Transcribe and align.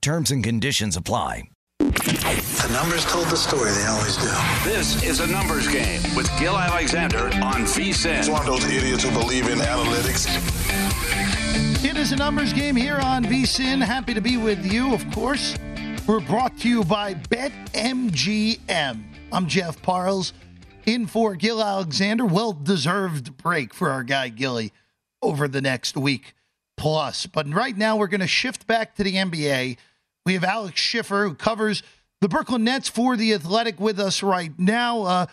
Terms 0.00 0.30
and 0.30 0.44
conditions 0.44 0.96
apply. 0.96 1.50
The 1.78 2.70
numbers 2.72 3.04
told 3.04 3.26
the 3.26 3.36
story. 3.36 3.70
They 3.72 3.86
always 3.86 4.16
do. 4.16 4.30
This 4.64 5.02
is 5.02 5.20
a 5.20 5.26
numbers 5.26 5.66
game 5.66 6.00
with 6.16 6.30
Gil 6.38 6.56
Alexander 6.56 7.24
on 7.24 7.64
VSIN. 7.64 8.18
It's 8.18 8.28
one 8.28 8.40
of 8.40 8.46
those 8.46 8.64
idiots 8.64 9.02
who 9.02 9.10
believe 9.10 9.48
in 9.48 9.58
analytics. 9.58 10.26
It 11.84 11.96
is 11.96 12.12
a 12.12 12.16
numbers 12.16 12.52
game 12.52 12.76
here 12.76 12.98
on 12.98 13.24
VSIN. 13.24 13.82
Happy 13.82 14.14
to 14.14 14.20
be 14.20 14.36
with 14.36 14.64
you, 14.70 14.94
of 14.94 15.08
course. 15.10 15.56
We're 16.06 16.20
brought 16.20 16.56
to 16.58 16.68
you 16.68 16.84
by 16.84 17.14
BetMGM. 17.14 19.02
I'm 19.32 19.46
Jeff 19.46 19.82
Parles, 19.82 20.32
in 20.86 21.06
for 21.06 21.34
Gil 21.34 21.62
Alexander. 21.62 22.24
Well 22.24 22.52
deserved 22.52 23.36
break 23.36 23.74
for 23.74 23.90
our 23.90 24.04
guy 24.04 24.28
Gilly 24.28 24.72
over 25.22 25.48
the 25.48 25.60
next 25.60 25.96
week 25.96 26.34
plus. 26.78 27.26
But 27.26 27.52
right 27.52 27.76
now, 27.76 27.96
we're 27.96 28.06
going 28.06 28.22
to 28.22 28.26
shift 28.26 28.66
back 28.66 28.94
to 28.94 29.04
the 29.04 29.14
NBA. 29.16 29.76
We 30.28 30.34
have 30.34 30.44
Alex 30.44 30.78
Schiffer, 30.78 31.26
who 31.26 31.34
covers 31.34 31.82
the 32.20 32.28
Brooklyn 32.28 32.62
Nets 32.62 32.86
for 32.86 33.16
The 33.16 33.32
Athletic, 33.32 33.80
with 33.80 33.98
us 33.98 34.22
right 34.22 34.52
now. 34.58 35.00
Uh, 35.04 35.26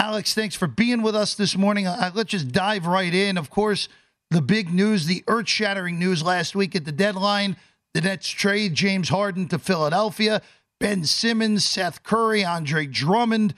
Alex, 0.00 0.34
thanks 0.34 0.56
for 0.56 0.66
being 0.66 1.02
with 1.02 1.14
us 1.14 1.36
this 1.36 1.56
morning. 1.56 1.86
Uh, 1.86 2.10
let's 2.12 2.32
just 2.32 2.50
dive 2.50 2.84
right 2.84 3.14
in. 3.14 3.38
Of 3.38 3.50
course, 3.50 3.88
the 4.32 4.42
big 4.42 4.74
news, 4.74 5.06
the 5.06 5.22
earth 5.28 5.48
shattering 5.48 5.96
news 5.96 6.24
last 6.24 6.56
week 6.56 6.74
at 6.74 6.84
the 6.84 6.90
deadline 6.90 7.56
the 7.94 8.00
Nets 8.00 8.28
trade 8.28 8.74
James 8.74 9.10
Harden 9.10 9.46
to 9.46 9.60
Philadelphia. 9.60 10.42
Ben 10.80 11.04
Simmons, 11.04 11.64
Seth 11.64 12.02
Curry, 12.02 12.44
Andre 12.44 12.86
Drummond 12.86 13.54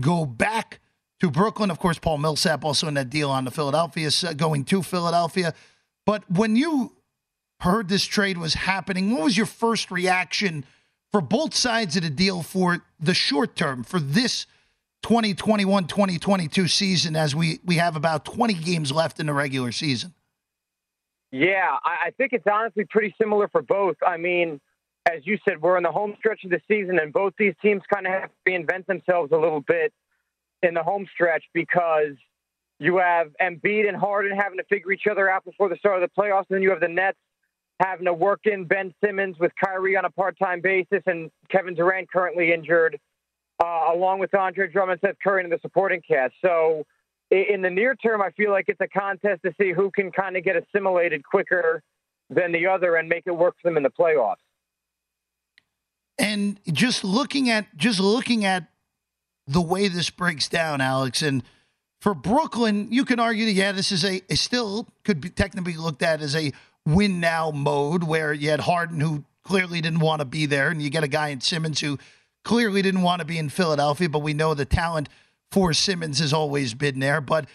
go 0.00 0.24
back 0.24 0.80
to 1.20 1.30
Brooklyn. 1.30 1.70
Of 1.70 1.78
course, 1.78 1.98
Paul 1.98 2.16
Millsap 2.16 2.64
also 2.64 2.88
in 2.88 2.94
that 2.94 3.10
deal 3.10 3.30
on 3.30 3.44
the 3.44 3.50
Philadelphia, 3.50 4.08
going 4.34 4.64
to 4.64 4.82
Philadelphia. 4.82 5.52
But 6.06 6.22
when 6.30 6.56
you 6.56 6.95
heard 7.60 7.88
this 7.88 8.04
trade 8.04 8.38
was 8.38 8.54
happening, 8.54 9.12
what 9.12 9.24
was 9.24 9.36
your 9.36 9.46
first 9.46 9.90
reaction 9.90 10.64
for 11.10 11.20
both 11.20 11.54
sides 11.54 11.96
of 11.96 12.02
the 12.02 12.10
deal 12.10 12.42
for 12.42 12.84
the 13.00 13.14
short 13.14 13.56
term, 13.56 13.82
for 13.82 13.98
this 13.98 14.46
2021 15.02 15.86
2022 15.86 16.68
season, 16.68 17.16
as 17.16 17.34
we, 17.34 17.60
we 17.64 17.76
have 17.76 17.96
about 17.96 18.24
20 18.24 18.54
games 18.54 18.92
left 18.92 19.20
in 19.20 19.26
the 19.26 19.32
regular 19.32 19.72
season? 19.72 20.14
Yeah, 21.32 21.76
I, 21.84 22.06
I 22.06 22.10
think 22.10 22.32
it's 22.32 22.46
honestly 22.50 22.84
pretty 22.88 23.14
similar 23.20 23.48
for 23.48 23.62
both. 23.62 23.96
I 24.06 24.16
mean, 24.16 24.60
as 25.10 25.26
you 25.26 25.38
said, 25.48 25.62
we're 25.62 25.76
in 25.76 25.82
the 25.82 25.92
home 25.92 26.14
stretch 26.18 26.44
of 26.44 26.50
the 26.50 26.60
season, 26.68 26.98
and 26.98 27.12
both 27.12 27.34
these 27.38 27.54
teams 27.62 27.82
kind 27.92 28.06
of 28.06 28.12
have 28.12 28.30
to 28.30 28.50
reinvent 28.50 28.86
themselves 28.86 29.32
a 29.32 29.36
little 29.36 29.60
bit 29.60 29.92
in 30.62 30.74
the 30.74 30.82
home 30.82 31.06
stretch 31.12 31.44
because 31.54 32.14
you 32.78 32.98
have 32.98 33.28
Embiid 33.40 33.88
and 33.88 33.96
Harden 33.96 34.36
having 34.36 34.58
to 34.58 34.64
figure 34.64 34.92
each 34.92 35.06
other 35.10 35.30
out 35.30 35.44
before 35.44 35.68
the 35.68 35.76
start 35.76 36.02
of 36.02 36.08
the 36.08 36.20
playoffs, 36.20 36.46
and 36.50 36.56
then 36.56 36.62
you 36.62 36.70
have 36.70 36.80
the 36.80 36.88
Nets 36.88 37.18
having 37.80 38.06
to 38.06 38.12
work 38.12 38.40
in 38.44 38.64
Ben 38.64 38.94
Simmons 39.04 39.38
with 39.38 39.52
Kyrie 39.62 39.96
on 39.96 40.04
a 40.04 40.10
part-time 40.10 40.60
basis, 40.60 41.02
and 41.06 41.30
Kevin 41.50 41.74
Durant 41.74 42.10
currently 42.10 42.52
injured, 42.52 42.98
uh, 43.62 43.92
along 43.94 44.18
with 44.18 44.34
Andre 44.34 44.70
Drummond, 44.70 45.00
Seth 45.04 45.16
Curry, 45.22 45.42
and 45.42 45.52
the 45.52 45.58
supporting 45.60 46.00
cast. 46.06 46.34
So, 46.42 46.84
in 47.30 47.60
the 47.60 47.70
near 47.70 47.94
term, 47.96 48.22
I 48.22 48.30
feel 48.30 48.52
like 48.52 48.66
it's 48.68 48.80
a 48.80 48.86
contest 48.86 49.42
to 49.44 49.52
see 49.60 49.72
who 49.72 49.90
can 49.90 50.12
kind 50.12 50.36
of 50.36 50.44
get 50.44 50.54
assimilated 50.56 51.24
quicker 51.24 51.82
than 52.30 52.52
the 52.52 52.66
other 52.66 52.96
and 52.96 53.08
make 53.08 53.24
it 53.26 53.32
work 53.32 53.56
for 53.60 53.68
them 53.68 53.76
in 53.76 53.82
the 53.82 53.90
playoffs. 53.90 54.36
And 56.18 56.60
just 56.72 57.04
looking 57.04 57.50
at 57.50 57.76
just 57.76 58.00
looking 58.00 58.44
at 58.44 58.68
the 59.46 59.60
way 59.60 59.88
this 59.88 60.08
breaks 60.08 60.48
down, 60.48 60.80
Alex, 60.80 61.20
and 61.20 61.42
for 62.00 62.14
Brooklyn, 62.14 62.88
you 62.90 63.04
can 63.04 63.20
argue 63.20 63.44
that 63.46 63.52
yeah, 63.52 63.72
this 63.72 63.92
is 63.92 64.04
a, 64.04 64.22
a 64.30 64.36
still 64.36 64.86
could 65.04 65.20
be 65.20 65.28
technically 65.28 65.76
looked 65.76 66.02
at 66.02 66.20
as 66.20 66.34
a 66.36 66.52
win 66.86 67.20
now 67.20 67.50
mode 67.50 68.04
where 68.04 68.32
you 68.32 68.50
had 68.50 68.60
Harden 68.60 69.00
who 69.00 69.24
clearly 69.42 69.80
didn't 69.80 70.00
want 70.00 70.20
to 70.20 70.24
be 70.24 70.46
there, 70.46 70.70
and 70.70 70.80
you 70.80 70.88
get 70.88 71.04
a 71.04 71.08
guy 71.08 71.28
in 71.28 71.40
Simmons 71.40 71.80
who 71.80 71.98
clearly 72.44 72.80
didn't 72.80 73.02
want 73.02 73.20
to 73.20 73.26
be 73.26 73.38
in 73.38 73.48
Philadelphia, 73.48 74.08
but 74.08 74.20
we 74.20 74.32
know 74.32 74.54
the 74.54 74.64
talent 74.64 75.08
for 75.50 75.72
Simmons 75.72 76.20
has 76.20 76.32
always 76.32 76.74
been 76.74 77.00
there. 77.00 77.20
But 77.20 77.46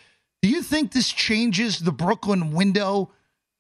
do 0.42 0.50
you 0.50 0.62
think 0.62 0.92
this 0.92 1.12
changes 1.12 1.80
the 1.80 1.92
Brooklyn 1.92 2.52
window 2.52 3.12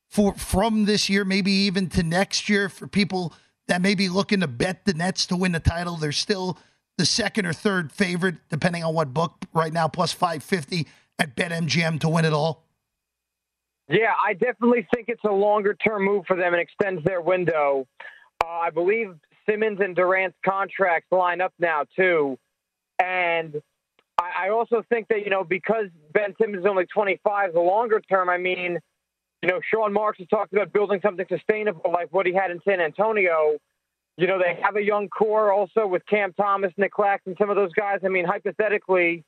for 0.09 0.33
from 0.35 0.85
this 0.85 1.09
year, 1.09 1.23
maybe 1.23 1.51
even 1.51 1.87
to 1.89 2.03
next 2.03 2.49
year, 2.49 2.69
for 2.69 2.87
people 2.87 3.33
that 3.67 3.81
may 3.81 3.95
be 3.95 4.09
looking 4.09 4.41
to 4.41 4.47
bet 4.47 4.85
the 4.85 4.93
Nets 4.93 5.25
to 5.27 5.35
win 5.35 5.53
the 5.53 5.59
title? 5.59 5.95
They're 5.95 6.11
still 6.11 6.57
the 6.97 7.05
second 7.05 7.45
or 7.45 7.53
third 7.53 7.91
favorite, 7.91 8.35
depending 8.49 8.83
on 8.83 8.93
what 8.93 9.13
book 9.13 9.45
right 9.53 9.71
now, 9.71 9.87
plus 9.87 10.11
550 10.11 10.87
at 11.17 11.35
BetMGM 11.35 11.99
to 12.01 12.09
win 12.09 12.25
it 12.25 12.33
all? 12.33 12.63
Yeah, 13.91 14.13
I 14.25 14.33
definitely 14.33 14.87
think 14.95 15.09
it's 15.09 15.23
a 15.25 15.31
longer 15.31 15.73
term 15.73 16.05
move 16.05 16.23
for 16.25 16.37
them 16.37 16.53
and 16.53 16.61
extends 16.61 17.03
their 17.03 17.21
window. 17.21 17.87
Uh, 18.43 18.47
I 18.47 18.69
believe 18.69 19.13
Simmons 19.49 19.79
and 19.81 19.95
Durant's 19.95 20.37
contracts 20.45 21.11
line 21.11 21.41
up 21.41 21.53
now, 21.59 21.83
too. 21.95 22.37
And 23.03 23.61
I, 24.17 24.45
I 24.45 24.49
also 24.49 24.81
think 24.87 25.09
that, 25.09 25.25
you 25.25 25.29
know, 25.29 25.43
because 25.43 25.87
Ben 26.13 26.33
Simmons 26.39 26.61
is 26.61 26.65
only 26.65 26.85
25, 26.85 27.53
the 27.53 27.59
longer 27.59 27.99
term, 27.99 28.29
I 28.29 28.37
mean, 28.37 28.79
you 29.41 29.49
know, 29.49 29.59
Sean 29.69 29.91
Marks 29.91 30.19
has 30.19 30.27
talked 30.29 30.53
about 30.53 30.71
building 30.71 31.01
something 31.03 31.25
sustainable 31.27 31.91
like 31.91 32.13
what 32.13 32.25
he 32.25 32.33
had 32.33 32.49
in 32.49 32.61
San 32.63 32.79
Antonio. 32.79 33.57
You 34.15 34.27
know, 34.27 34.39
they 34.39 34.57
have 34.61 34.77
a 34.77 34.83
young 34.83 35.09
core 35.09 35.51
also 35.51 35.85
with 35.85 36.05
Cam 36.05 36.31
Thomas, 36.33 36.71
Nick 36.77 36.93
Claxton, 36.93 37.35
some 37.37 37.49
of 37.49 37.57
those 37.57 37.73
guys. 37.73 37.99
I 38.05 38.07
mean, 38.07 38.25
hypothetically, 38.25 39.25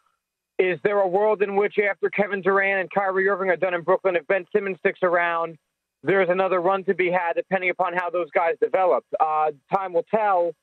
is 0.60 0.80
there 0.84 1.00
a 1.00 1.08
world 1.08 1.42
in 1.42 1.56
which 1.56 1.76
after 1.80 2.10
Kevin 2.10 2.42
Durant 2.42 2.82
and 2.82 2.92
Kyrie 2.92 3.28
Irving 3.28 3.50
are 3.50 3.56
done 3.56 3.74
in 3.74 3.82
Brooklyn, 3.82 4.16
if 4.16 4.26
Ben 4.28 4.46
Simmons 4.54 4.78
sticks 4.80 5.00
around, 5.02 5.58
there's 6.04 6.30
another 6.30 6.60
run 6.62 6.84
to 6.84 6.94
be 6.94 7.10
had 7.10 7.34
depending 7.36 7.70
upon 7.70 7.94
how 7.94 8.10
those 8.10 8.30
guys 8.32 8.56
develop? 8.62 9.06
Uh, 9.20 9.52
time 9.74 9.94
will 9.94 10.06
tell. 10.14 10.54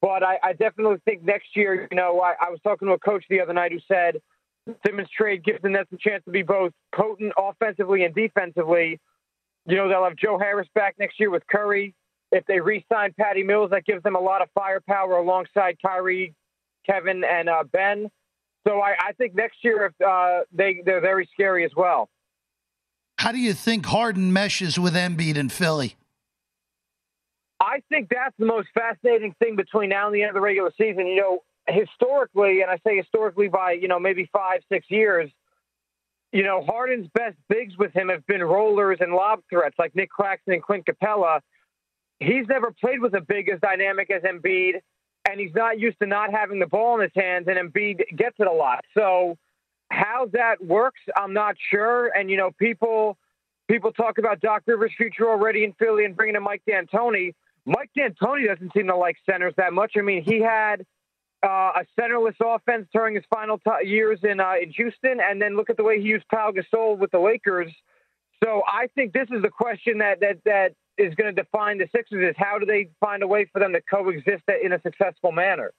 But 0.00 0.22
I, 0.22 0.38
I, 0.42 0.52
definitely 0.52 0.96
think 1.04 1.22
next 1.22 1.54
year, 1.54 1.86
you 1.90 1.96
know, 1.96 2.20
I, 2.20 2.34
I 2.40 2.50
was 2.50 2.58
talking 2.64 2.88
to 2.88 2.94
a 2.94 2.98
coach 2.98 3.24
the 3.30 3.40
other 3.40 3.52
night 3.52 3.70
who 3.70 3.78
said 3.86 4.20
Simmons 4.84 5.08
trade 5.16 5.44
gives 5.44 5.62
the 5.62 5.68
Nets 5.68 5.88
a 5.92 5.96
chance 5.96 6.24
to 6.24 6.30
be 6.30 6.42
both 6.42 6.72
potent 6.94 7.32
offensively 7.38 8.04
and 8.04 8.14
defensively. 8.14 8.98
You 9.66 9.76
know, 9.76 9.88
they'll 9.88 10.04
have 10.04 10.16
Joe 10.16 10.38
Harris 10.38 10.68
back 10.74 10.96
next 10.98 11.20
year 11.20 11.30
with 11.30 11.46
Curry. 11.46 11.94
If 12.32 12.44
they 12.46 12.60
re-sign 12.60 13.14
Patty 13.18 13.42
Mills, 13.44 13.70
that 13.70 13.84
gives 13.84 14.02
them 14.02 14.16
a 14.16 14.20
lot 14.20 14.42
of 14.42 14.48
firepower 14.54 15.18
alongside 15.18 15.76
Kyrie, 15.80 16.34
Kevin, 16.84 17.22
and 17.24 17.48
uh, 17.48 17.62
Ben. 17.70 18.10
So 18.66 18.80
I, 18.80 18.94
I, 19.08 19.12
think 19.12 19.34
next 19.34 19.56
year 19.62 19.86
if 19.86 20.06
uh, 20.06 20.44
they 20.52 20.82
they're 20.84 21.00
very 21.00 21.28
scary 21.32 21.64
as 21.64 21.72
well. 21.76 22.08
How 23.18 23.32
do 23.32 23.38
you 23.38 23.52
think 23.52 23.86
Harden 23.86 24.32
meshes 24.32 24.78
with 24.78 24.94
Embiid 24.94 25.36
and 25.36 25.50
Philly? 25.50 25.96
I 27.60 27.82
think 27.88 28.08
that's 28.08 28.34
the 28.38 28.46
most 28.46 28.68
fascinating 28.74 29.34
thing 29.38 29.56
between 29.56 29.90
now 29.90 30.06
and 30.06 30.14
the 30.14 30.22
end 30.22 30.30
of 30.30 30.34
the 30.34 30.40
regular 30.40 30.72
season. 30.76 31.06
You 31.06 31.16
know, 31.16 31.38
historically, 31.68 32.62
and 32.62 32.70
I 32.70 32.78
say 32.86 32.96
historically 32.96 33.48
by 33.48 33.72
you 33.72 33.88
know 33.88 33.98
maybe 33.98 34.28
five 34.32 34.60
six 34.68 34.86
years, 34.90 35.30
you 36.32 36.42
know 36.42 36.64
Harden's 36.64 37.08
best 37.14 37.36
bigs 37.48 37.76
with 37.76 37.92
him 37.92 38.08
have 38.08 38.26
been 38.26 38.42
rollers 38.42 38.98
and 39.00 39.12
lob 39.12 39.40
threats 39.50 39.76
like 39.78 39.94
Nick 39.94 40.10
Claxton 40.10 40.54
and 40.54 40.62
Clint 40.62 40.86
Capela. 40.86 41.40
he's 42.20 42.46
never 42.48 42.72
played 42.72 43.00
with 43.00 43.14
a 43.14 43.20
big 43.20 43.48
as 43.48 43.60
dynamic 43.60 44.10
as 44.10 44.22
Embiid, 44.22 44.80
and 45.32 45.40
he's 45.40 45.54
not 45.54 45.80
used 45.80 45.98
to 46.00 46.06
not 46.06 46.30
having 46.30 46.58
the 46.58 46.66
ball 46.66 46.96
in 46.96 47.02
his 47.02 47.10
hands, 47.16 47.48
and 47.48 47.56
Embiid 47.56 48.02
gets 48.16 48.36
it 48.38 48.46
a 48.46 48.52
lot. 48.52 48.84
So 48.96 49.38
how 49.90 50.28
that 50.32 50.62
works, 50.62 51.00
I'm 51.16 51.32
not 51.32 51.56
sure. 51.70 52.08
And 52.08 52.30
you 52.30 52.36
know, 52.36 52.50
people 52.58 53.16
people 53.68 53.92
talk 53.92 54.18
about 54.18 54.40
Doc 54.40 54.62
Rivers' 54.66 54.92
future 54.96 55.28
already 55.28 55.64
in 55.64 55.72
Philly 55.72 56.04
and 56.04 56.14
bringing 56.14 56.36
in 56.36 56.42
Mike 56.42 56.62
D'Antoni. 56.68 57.34
Mike 57.64 57.90
D'Antoni 57.96 58.46
doesn't 58.46 58.72
seem 58.74 58.88
to 58.88 58.96
like 58.96 59.16
centers 59.28 59.54
that 59.56 59.72
much. 59.72 59.92
I 59.96 60.02
mean, 60.02 60.22
he 60.22 60.40
had 60.40 60.84
uh, 61.42 61.72
a 61.80 61.86
centerless 61.98 62.36
offense 62.40 62.86
during 62.92 63.14
his 63.14 63.24
final 63.32 63.58
t- 63.58 63.88
years 63.88 64.20
in 64.22 64.38
uh, 64.38 64.54
in 64.62 64.70
Houston, 64.72 65.18
and 65.20 65.40
then 65.40 65.56
look 65.56 65.70
at 65.70 65.78
the 65.78 65.84
way 65.84 65.98
he 65.98 66.06
used 66.06 66.28
Pau 66.28 66.52
Gasol 66.52 66.98
with 66.98 67.10
the 67.10 67.18
Lakers. 67.18 67.72
So 68.44 68.62
I 68.66 68.88
think 68.94 69.12
this 69.12 69.28
is 69.30 69.40
the 69.40 69.50
question 69.50 69.98
that 69.98 70.20
that 70.20 70.38
that 70.44 70.74
is 71.02 71.14
going 71.14 71.34
to 71.34 71.42
define 71.42 71.78
the 71.78 71.88
Sixers: 71.94 72.30
is 72.30 72.36
how 72.36 72.58
do 72.58 72.66
they 72.66 72.88
find 73.00 73.22
a 73.22 73.26
way 73.26 73.46
for 73.52 73.58
them 73.58 73.72
to 73.72 73.80
coexist 73.80 74.44
in 74.62 74.72
a 74.72 74.80
successful 74.82 75.32
manner? 75.32 75.72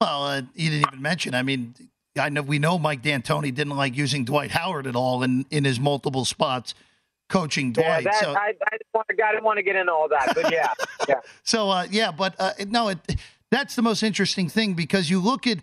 Well, 0.00 0.24
uh, 0.24 0.42
you 0.54 0.70
didn't 0.70 0.88
even 0.88 1.02
mention. 1.02 1.34
I 1.34 1.42
mean, 1.42 1.74
I 2.18 2.28
know 2.28 2.42
we 2.42 2.58
know 2.58 2.78
Mike 2.78 3.02
D'Antoni 3.02 3.54
didn't 3.54 3.76
like 3.76 3.96
using 3.96 4.24
Dwight 4.24 4.50
Howard 4.50 4.86
at 4.86 4.96
all 4.96 5.22
in 5.22 5.46
in 5.50 5.64
his 5.64 5.78
multiple 5.78 6.24
spots 6.24 6.74
coaching 7.30 7.72
Dwight. 7.72 8.04
Yeah, 8.04 8.10
that, 8.10 8.20
so, 8.20 8.32
I, 8.32 8.54
I, 8.66 8.70
didn't 8.72 8.86
want, 8.92 9.06
I 9.10 9.32
didn't 9.32 9.44
want 9.44 9.56
to 9.58 9.62
get 9.62 9.76
into 9.76 9.92
all 9.92 10.08
that, 10.08 10.32
but 10.34 10.52
yeah, 10.52 10.72
yeah. 11.08 11.20
So 11.44 11.70
uh, 11.70 11.86
yeah, 11.90 12.10
but 12.10 12.34
uh, 12.38 12.52
no, 12.68 12.88
it, 12.88 12.98
that's 13.50 13.76
the 13.76 13.82
most 13.82 14.02
interesting 14.02 14.48
thing 14.48 14.74
because 14.74 15.08
you 15.08 15.20
look 15.20 15.46
at 15.46 15.58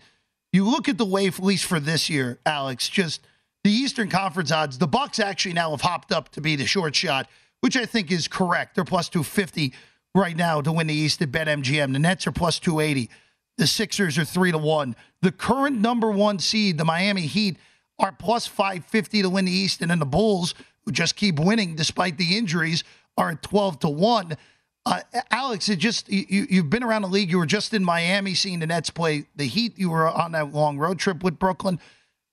you 0.51 0.63
look 0.63 0.89
at 0.89 0.97
the 0.97 1.05
way, 1.05 1.27
at 1.27 1.39
least 1.39 1.65
for 1.65 1.79
this 1.79 2.09
year, 2.09 2.39
Alex, 2.45 2.89
just 2.89 3.21
the 3.63 3.71
Eastern 3.71 4.09
Conference 4.09 4.51
odds. 4.51 4.77
The 4.77 4.87
Bucks 4.87 5.19
actually 5.19 5.53
now 5.53 5.71
have 5.71 5.81
hopped 5.81 6.11
up 6.11 6.29
to 6.29 6.41
be 6.41 6.55
the 6.55 6.65
short 6.65 6.95
shot, 6.95 7.27
which 7.61 7.77
I 7.77 7.85
think 7.85 8.11
is 8.11 8.27
correct. 8.27 8.75
They're 8.75 8.83
plus 8.83 9.09
two 9.09 9.23
fifty 9.23 9.73
right 10.15 10.35
now 10.35 10.61
to 10.61 10.71
win 10.71 10.87
the 10.87 10.93
East 10.93 11.21
at 11.21 11.31
BetMGM. 11.31 11.93
The 11.93 11.99
Nets 11.99 12.27
are 12.27 12.31
plus 12.31 12.59
two 12.59 12.79
eighty. 12.79 13.09
The 13.57 13.67
Sixers 13.67 14.17
are 14.17 14.25
three 14.25 14.51
to 14.51 14.57
one. 14.57 14.95
The 15.21 15.31
current 15.31 15.79
number 15.79 16.11
one 16.11 16.39
seed, 16.39 16.77
the 16.77 16.85
Miami 16.85 17.21
Heat, 17.21 17.57
are 17.99 18.11
plus 18.11 18.45
five 18.45 18.85
fifty 18.85 19.21
to 19.21 19.29
win 19.29 19.45
the 19.45 19.51
East, 19.51 19.81
and 19.81 19.89
then 19.89 19.99
the 19.99 20.05
Bulls, 20.05 20.53
who 20.85 20.91
just 20.91 21.15
keep 21.15 21.39
winning 21.39 21.75
despite 21.75 22.17
the 22.17 22.37
injuries, 22.37 22.83
are 23.17 23.31
at 23.31 23.41
twelve 23.41 23.79
to 23.79 23.89
one. 23.89 24.37
Uh, 24.85 25.01
Alex, 25.31 25.67
it 25.67 25.79
just 25.79 26.07
you, 26.07 26.47
you've 26.49 26.69
been 26.69 26.83
around 26.83 27.01
the 27.01 27.09
league. 27.09 27.29
You 27.29 27.39
were 27.39 27.45
just 27.45 27.73
in 27.73 27.83
Miami 27.83 28.33
seeing 28.35 28.59
the 28.59 28.67
Nets 28.67 28.89
play 28.89 29.25
the 29.35 29.45
Heat. 29.45 29.77
You 29.77 29.89
were 29.89 30.07
on 30.07 30.31
that 30.31 30.53
long 30.53 30.77
road 30.77 30.99
trip 30.99 31.23
with 31.23 31.37
Brooklyn. 31.37 31.79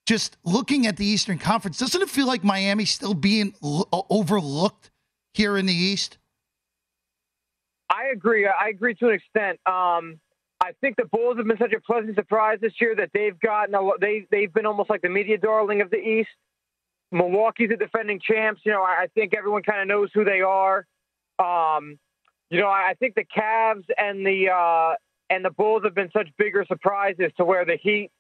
Just 0.07 0.37
looking 0.45 0.87
at 0.87 0.99
the 0.99 1.07
Eastern 1.07 1.39
Conference, 1.39 1.79
doesn't 1.79 2.03
it 2.03 2.11
feel 2.11 2.27
like 2.27 2.45
Miami's 2.45 2.91
still 2.91 3.15
being 3.15 3.55
l- 3.65 3.89
overlooked 4.11 4.91
here 5.35 5.59
in 5.59 5.67
the 5.67 5.75
East? 5.75 6.17
I 7.91 8.07
agree. 8.13 8.47
I 8.47 8.69
agree 8.69 8.95
to 8.95 9.09
an 9.09 9.15
extent. 9.15 9.61
Um, 9.67 10.19
I 10.61 10.73
think 10.81 10.97
the 10.97 11.05
Bulls 11.05 11.37
have 11.37 11.47
been 11.47 11.59
such 11.59 11.73
a 11.73 11.81
pleasant 11.81 12.15
surprise 12.15 12.59
this 12.61 12.73
year 12.81 12.95
that 12.97 13.11
they've 13.13 13.39
gotten 13.39 13.75
a, 13.75 13.81
they 14.01 14.27
they've 14.31 14.53
been 14.53 14.65
almost 14.65 14.89
like 14.89 15.03
the 15.03 15.11
media 15.11 15.37
darling 15.37 15.83
of 15.83 15.91
the 15.91 15.99
East. 15.99 16.31
Milwaukee's 17.13 17.69
the 17.69 17.77
defending 17.77 18.21
champs. 18.21 18.63
You 18.65 18.73
know, 18.73 18.83
I, 18.83 19.03
I 19.03 19.07
think 19.15 19.35
everyone 19.37 19.63
kind 19.63 19.81
of 19.83 19.89
knows 19.89 20.11
who 20.15 20.25
they 20.25 20.41
are. 20.41 20.87
Um, 21.39 21.99
you 22.51 22.61
know, 22.61 22.69
I, 22.69 22.91
I 22.91 22.95
think 22.95 23.15
the 23.15 23.25
Cavs 23.25 23.85
and 23.99 24.27
the 24.27 24.51
uh, 24.51 24.95
and 25.29 25.45
the 25.45 25.51
Bulls 25.51 25.83
have 25.85 25.95
been 25.95 26.11
such 26.17 26.29
bigger 26.39 26.65
surprises 26.67 27.31
to 27.37 27.45
where 27.45 27.65
the 27.65 27.77
Heat. 27.77 28.11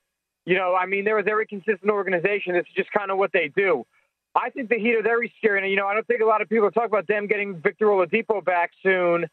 You 0.44 0.56
know, 0.56 0.74
I 0.74 0.84
mean, 0.84 1.04
they're 1.04 1.18
a 1.18 1.22
very 1.22 1.46
consistent 1.46 1.90
organization. 1.90 2.54
It's 2.54 2.68
just 2.76 2.90
kind 2.92 3.10
of 3.10 3.16
what 3.16 3.32
they 3.32 3.50
do. 3.56 3.86
I 4.34 4.50
think 4.50 4.68
the 4.68 4.78
Heat 4.78 4.96
are 4.96 5.02
very 5.02 5.32
scary. 5.38 5.60
And, 5.60 5.70
you 5.70 5.76
know, 5.76 5.86
I 5.86 5.94
don't 5.94 6.06
think 6.06 6.20
a 6.20 6.26
lot 6.26 6.42
of 6.42 6.48
people 6.48 6.70
talk 6.70 6.86
about 6.86 7.06
them 7.06 7.26
getting 7.26 7.60
Victor 7.60 7.86
Oladipo 7.86 8.44
back 8.44 8.70
soon 8.82 9.26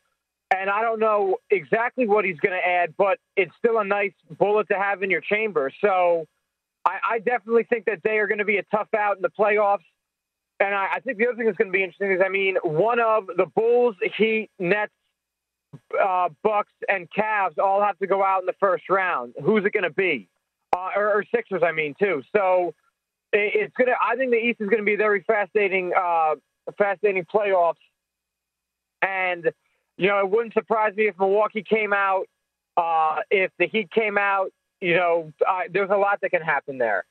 and 0.52 0.70
I 0.70 0.82
don't 0.82 1.00
know 1.00 1.38
exactly 1.50 2.08
what 2.08 2.26
he's 2.26 2.40
going 2.40 2.54
to 2.54 2.68
add, 2.68 2.94
but 2.98 3.20
it's 3.38 3.54
still 3.58 3.80
a 3.80 3.86
nice 3.86 4.14
bullet 4.38 4.68
to 4.68 4.78
have 4.78 5.02
in 5.02 5.10
your 5.10 5.22
chamber. 5.22 5.72
So 5.80 6.26
I, 6.86 6.98
I 7.12 7.20
definitely 7.20 7.64
think 7.64 7.86
that 7.86 8.02
they 8.04 8.18
are 8.20 8.28
going 8.28 8.40
to 8.40 8.46
be 8.46 8.58
a 8.58 8.64
tough 8.64 8.90
out 8.94 9.16
in 9.16 9.22
the 9.22 9.30
playoffs. 9.30 9.86
And 10.60 10.76
I, 10.76 10.96
I 10.96 11.00
think 11.00 11.18
the 11.18 11.28
other 11.28 11.38
thing 11.38 11.46
that's 11.46 11.58
going 11.58 11.72
to 11.72 11.78
be 11.78 11.84
interesting 11.84 12.12
is, 12.12 12.22
I 12.24 12.30
mean, 12.30 12.58
one 12.64 13.00
of 13.00 13.28
the 13.28 13.46
Bulls, 13.46 13.96
Heat, 14.18 14.50
Nets, 14.60 14.92
uh, 16.00 16.30
Bucks, 16.44 16.74
and 16.90 17.08
Cavs 17.10 17.58
all 17.58 17.82
have 17.82 17.98
to 18.00 18.08
go 18.08 18.22
out 18.24 18.42
in 18.42 18.46
the 18.46 18.56
first 18.60 18.90
round. 18.90 19.34
Who's 19.42 19.64
it 19.66 19.72
going 19.72 19.84
to 19.84 19.90
be? 19.90 20.28
Uh, 20.76 20.90
or, 20.96 21.14
or, 21.14 21.26
Sixers, 21.34 21.64
I 21.66 21.72
mean, 21.72 21.96
too. 21.98 22.24
So 22.36 22.74
it's 23.34 23.74
to. 23.88 23.94
I 24.02 24.16
think 24.16 24.32
the 24.32 24.38
East 24.38 24.62
is 24.62 24.70
to 24.70 24.84
be 24.84 24.96
very 24.96 25.24
fascinating, 25.24 25.94
uh, 25.96 26.36
fascinating 26.78 27.26
playoffs. 27.26 27.76
And 29.02 29.52
you 29.98 30.08
know, 30.08 30.20
it 30.20 30.30
wouldn't 30.30 30.54
surprise 30.54 30.96
me 30.96 31.08
if 31.08 31.18
Milwaukee 31.20 31.64
came 31.64 31.94
out, 31.94 32.26
uh, 32.78 33.18
if 33.30 33.52
the 33.60 33.68
Heat 33.68 33.92
came 33.92 34.18
out. 34.18 34.52
You 34.80 34.96
know, 34.96 35.34
there's 35.72 35.92
a 35.92 35.98
lot 35.98 36.20
that 36.22 36.32
can 36.32 36.42
happen 36.42 36.78
there. 36.80 37.06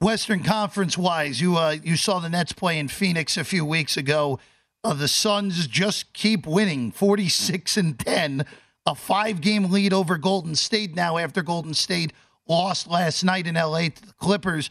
Western 0.00 0.42
Conference 0.42 0.96
wise, 0.96 1.40
you 1.40 1.56
uh, 1.56 1.76
you 1.82 1.96
saw 1.96 2.18
the 2.18 2.28
Nets 2.28 2.52
play 2.52 2.78
in 2.78 2.88
Phoenix 2.88 3.36
a 3.36 3.44
few 3.44 3.64
weeks 3.64 3.96
ago. 3.96 4.38
Uh, 4.84 4.94
the 4.94 5.08
Suns 5.08 5.66
just 5.66 6.12
keep 6.12 6.46
winning, 6.46 6.92
46 6.92 7.76
and 7.76 7.98
10, 7.98 8.46
a 8.86 8.94
five 8.94 9.40
game 9.40 9.70
lead 9.70 9.92
over 9.92 10.16
Golden 10.16 10.54
State 10.54 10.94
now 10.94 11.18
after 11.18 11.42
Golden 11.42 11.74
State 11.74 12.12
lost 12.46 12.88
last 12.88 13.24
night 13.24 13.46
in 13.46 13.56
LA 13.56 13.88
to 13.88 14.06
the 14.06 14.12
Clippers. 14.18 14.70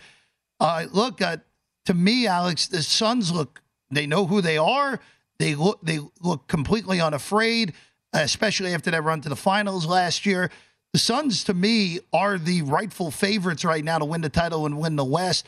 Uh, 0.59 0.85
look, 0.91 1.21
uh, 1.21 1.37
to 1.85 1.93
me, 1.93 2.27
Alex, 2.27 2.67
the 2.67 2.81
Suns 2.81 3.31
look, 3.31 3.61
they 3.91 4.07
know 4.07 4.25
who 4.25 4.41
they 4.41 4.57
are. 4.57 4.99
They 5.39 5.55
look 5.55 5.79
they 5.83 5.99
look 6.21 6.47
completely 6.47 6.99
unafraid, 6.99 7.73
especially 8.13 8.73
after 8.73 8.91
that 8.91 9.03
run 9.03 9.21
to 9.21 9.29
the 9.29 9.35
finals 9.35 9.85
last 9.85 10.25
year. 10.25 10.49
The 10.93 10.99
Suns, 10.99 11.43
to 11.43 11.53
me, 11.53 11.99
are 12.11 12.37
the 12.37 12.63
rightful 12.63 13.11
favorites 13.11 13.63
right 13.63 13.83
now 13.83 13.99
to 13.99 14.05
win 14.05 14.21
the 14.21 14.29
title 14.29 14.65
and 14.65 14.79
win 14.79 14.95
the 14.95 15.05
West. 15.05 15.45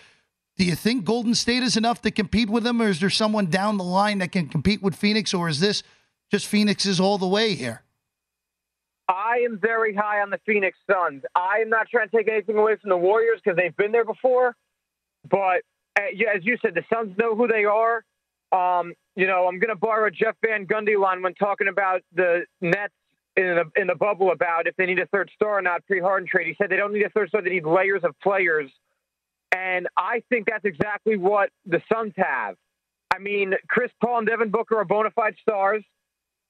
Do 0.57 0.65
you 0.65 0.75
think 0.75 1.05
Golden 1.05 1.33
State 1.33 1.63
is 1.63 1.77
enough 1.77 2.01
to 2.01 2.11
compete 2.11 2.49
with 2.49 2.63
them, 2.63 2.81
or 2.81 2.89
is 2.89 2.99
there 2.99 3.09
someone 3.09 3.47
down 3.47 3.77
the 3.77 3.83
line 3.83 4.19
that 4.19 4.31
can 4.31 4.47
compete 4.47 4.83
with 4.83 4.93
Phoenix, 4.93 5.33
or 5.33 5.47
is 5.47 5.59
this 5.59 5.83
just 6.29 6.45
Phoenix's 6.47 6.99
all 6.99 7.17
the 7.17 7.27
way 7.27 7.55
here? 7.55 7.81
I 9.07 9.37
am 9.43 9.57
very 9.57 9.95
high 9.95 10.21
on 10.21 10.29
the 10.29 10.39
Phoenix 10.45 10.77
Suns. 10.85 11.23
I 11.33 11.59
am 11.61 11.69
not 11.69 11.87
trying 11.89 12.09
to 12.09 12.15
take 12.15 12.27
anything 12.27 12.57
away 12.57 12.75
from 12.75 12.89
the 12.89 12.97
Warriors 12.97 13.39
because 13.43 13.57
they've 13.57 13.75
been 13.75 13.91
there 13.91 14.05
before. 14.05 14.55
But 15.29 15.61
uh, 15.97 16.03
as 16.35 16.43
you 16.43 16.57
said, 16.61 16.75
the 16.75 16.83
Suns 16.93 17.17
know 17.17 17.35
who 17.35 17.47
they 17.47 17.65
are. 17.65 18.03
Um, 18.51 18.93
you 19.15 19.27
know, 19.27 19.47
I'm 19.47 19.59
going 19.59 19.69
to 19.69 19.75
borrow 19.75 20.09
Jeff 20.09 20.35
Van 20.45 20.65
Gundy 20.65 20.99
line 20.99 21.21
when 21.21 21.33
talking 21.35 21.67
about 21.67 22.01
the 22.15 22.45
Nets 22.61 22.93
in 23.35 23.55
the 23.55 23.81
in 23.81 23.87
the 23.87 23.95
bubble 23.95 24.31
about 24.31 24.67
if 24.67 24.75
they 24.75 24.85
need 24.85 24.99
a 24.99 25.05
third 25.07 25.29
star 25.35 25.59
or 25.59 25.61
not 25.61 25.85
pre-Harden 25.85 26.27
trade. 26.27 26.47
He 26.47 26.55
said 26.55 26.69
they 26.69 26.77
don't 26.77 26.93
need 26.93 27.03
a 27.03 27.09
third 27.09 27.29
star; 27.29 27.41
they 27.41 27.49
need 27.49 27.65
layers 27.65 28.03
of 28.03 28.19
players, 28.21 28.71
and 29.51 29.87
I 29.97 30.23
think 30.29 30.47
that's 30.47 30.65
exactly 30.65 31.17
what 31.17 31.49
the 31.65 31.81
Suns 31.91 32.13
have. 32.17 32.55
I 33.13 33.19
mean, 33.19 33.53
Chris 33.67 33.91
Paul 34.01 34.19
and 34.19 34.27
Devin 34.27 34.49
Booker 34.49 34.77
are 34.77 34.85
bona 34.85 35.11
fide 35.11 35.35
stars. 35.41 35.83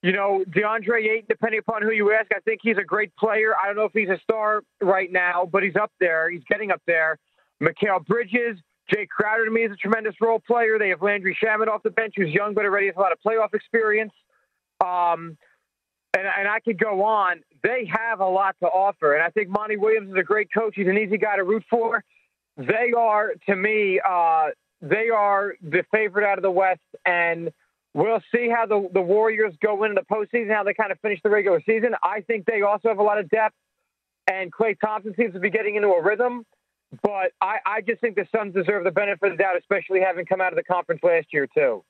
You 0.02 0.14
know, 0.14 0.46
DeAndre 0.50 1.10
Ayton, 1.10 1.26
depending 1.28 1.60
upon 1.60 1.82
who 1.82 1.92
you 1.92 2.14
ask, 2.14 2.28
I 2.34 2.40
think 2.40 2.62
he's 2.64 2.78
a 2.78 2.84
great 2.84 3.14
player. 3.18 3.54
I 3.62 3.68
don't 3.68 3.76
know 3.76 3.84
if 3.84 3.92
he's 3.94 4.10
a 4.10 4.20
star 4.24 4.62
right 4.82 5.12
now, 5.12 5.50
but 5.52 5.62
he's 5.62 5.76
up 5.76 5.92
there. 6.00 6.30
He's 6.30 6.44
getting 6.50 6.72
up 6.72 6.82
there. 6.88 7.18
Mikal 7.62 8.06
Bridges, 8.06 8.58
Jae 8.94 9.08
Crowder 9.08 9.46
to 9.46 9.52
me 9.52 9.64
is 9.64 9.72
a 9.72 9.76
tremendous 9.76 10.16
role 10.22 10.40
player. 10.40 10.80
They 10.80 10.90
have 10.90 11.02
Landry 11.02 11.38
Shamet 11.44 11.68
off 11.68 11.84
the 11.84 11.92
bench, 11.92 12.14
who's 12.16 12.34
young 12.34 12.54
but 12.54 12.66
already 12.66 12.88
has 12.88 12.96
a 12.96 13.00
lot 13.00 13.12
of 13.12 13.20
playoff 13.26 13.54
experience. 13.54 14.14
Um, 14.84 15.38
and, 16.18 16.26
and 16.26 16.48
I 16.48 16.60
could 16.60 16.80
go 16.80 17.04
on. 17.04 17.42
They 17.62 17.90
have 17.92 18.20
a 18.20 18.28
lot 18.28 18.56
to 18.64 18.68
offer, 18.68 19.14
and 19.14 19.24
I 19.24 19.30
think 19.30 19.50
Monty 19.50 19.78
Williams 19.78 20.10
is 20.10 20.16
a 20.18 20.24
great 20.24 20.50
coach. 20.52 20.74
He's 20.76 20.88
an 20.88 20.98
easy 20.98 21.18
guy 21.18 21.36
to 21.36 21.44
root 21.44 21.64
for. 21.70 22.04
They 22.58 22.94
are, 22.98 23.34
to 23.48 23.56
me, 23.56 24.00
uh, 24.08 24.48
they 24.82 25.10
are 25.10 25.54
the 25.62 25.84
favorite 25.92 26.26
out 26.26 26.38
of 26.38 26.42
the 26.42 26.52
West, 26.52 26.82
and 27.06 27.52
we'll 27.94 28.22
see 28.34 28.50
how 28.50 28.66
the 28.66 28.90
the 28.94 29.02
Warriors 29.02 29.54
go 29.62 29.84
into 29.84 30.02
the 30.02 30.06
postseason, 30.14 30.54
how 30.54 30.64
they 30.64 30.74
kind 30.74 30.92
of 30.92 31.00
finish 31.00 31.20
the 31.24 31.30
regular 31.30 31.62
season. 31.66 31.96
I 32.02 32.22
think 32.22 32.46
they 32.46 32.62
also 32.62 32.88
have 32.88 33.00
a 33.00 33.04
lot 33.04 33.20
of 33.20 33.30
depth, 33.30 33.56
and 34.32 34.52
Klay 34.52 34.80
Thompson 34.80 35.14
seems 35.18 35.34
to 35.34 35.40
be 35.40 35.50
getting 35.50 35.76
into 35.76 35.90
a 35.90 36.02
rhythm. 36.02 36.46
But 37.04 37.34
I, 37.40 37.58
I 37.66 37.82
just 37.82 38.02
think 38.02 38.16
the 38.16 38.28
Suns 38.36 38.54
deserve 38.54 38.84
the 38.84 38.92
benefit 38.92 39.32
of 39.32 39.38
the 39.38 39.44
doubt, 39.44 39.58
especially 39.58 40.02
having 40.02 40.26
come 40.26 40.42
out 40.42 40.52
of 40.52 40.58
the 40.58 40.64
conference 40.64 41.02
last 41.04 41.28
year, 41.32 41.48
too. 41.48 41.84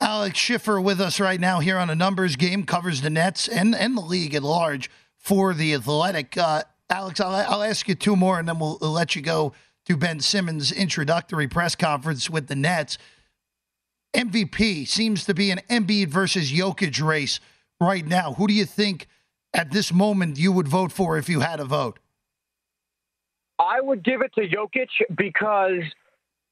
Alex 0.00 0.38
Schiffer 0.38 0.80
with 0.80 1.00
us 1.00 1.20
right 1.20 1.38
now 1.38 1.60
here 1.60 1.78
on 1.78 1.88
a 1.88 1.94
numbers 1.94 2.36
game, 2.36 2.64
covers 2.64 3.02
the 3.02 3.10
Nets 3.10 3.46
and, 3.46 3.74
and 3.74 3.96
the 3.96 4.00
league 4.00 4.34
at 4.34 4.42
large 4.42 4.90
for 5.16 5.54
the 5.54 5.74
Athletic. 5.74 6.36
Uh, 6.36 6.62
Alex, 6.90 7.20
I'll, 7.20 7.34
I'll 7.34 7.62
ask 7.62 7.86
you 7.86 7.94
two 7.94 8.16
more 8.16 8.38
and 8.38 8.48
then 8.48 8.58
we'll, 8.58 8.78
we'll 8.80 8.90
let 8.90 9.14
you 9.14 9.22
go 9.22 9.52
to 9.86 9.96
Ben 9.96 10.18
Simmons' 10.20 10.72
introductory 10.72 11.46
press 11.46 11.76
conference 11.76 12.28
with 12.28 12.48
the 12.48 12.56
Nets. 12.56 12.98
MVP 14.14 14.88
seems 14.88 15.24
to 15.24 15.34
be 15.34 15.50
an 15.50 15.60
Embiid 15.70 16.08
versus 16.08 16.52
Jokic 16.52 17.00
race 17.02 17.38
right 17.80 18.06
now. 18.06 18.34
Who 18.34 18.48
do 18.48 18.54
you 18.54 18.64
think 18.64 19.06
at 19.54 19.70
this 19.70 19.92
moment 19.92 20.38
you 20.38 20.50
would 20.52 20.68
vote 20.68 20.90
for 20.92 21.16
if 21.16 21.28
you 21.28 21.40
had 21.40 21.60
a 21.60 21.64
vote? 21.64 21.98
I 23.58 23.80
would 23.80 24.02
give 24.02 24.22
it 24.22 24.32
to 24.34 24.48
Jokic 24.48 24.88
because 25.16 25.82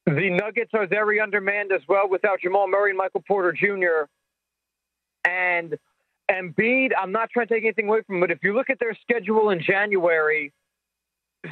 the 0.07 0.31
Nuggets 0.31 0.71
are 0.75 0.87
very 0.87 1.21
undermanned 1.21 1.73
as 1.73 1.83
well 1.89 2.09
without 2.09 2.41
Jamal 2.41 2.69
Murray 2.69 2.91
and 2.91 2.99
Michael 2.99 3.23
Porter 3.27 3.53
Jr. 3.53 4.09
And 5.29 5.77
Embiid, 6.31 6.91
I'm 6.99 7.13
not 7.13 7.31
trying 7.31 7.49
to 7.49 7.55
take 7.55 7.65
anything 7.65 7.89
away 7.89 8.03
from 8.07 8.17
him, 8.17 8.21
but 8.21 8.31
if 8.31 8.39
you 8.43 8.55
look 8.55 8.71
at 8.71 8.79
their 8.79 8.97
schedule 9.03 9.51
in 9.51 9.61
January, 9.61 10.53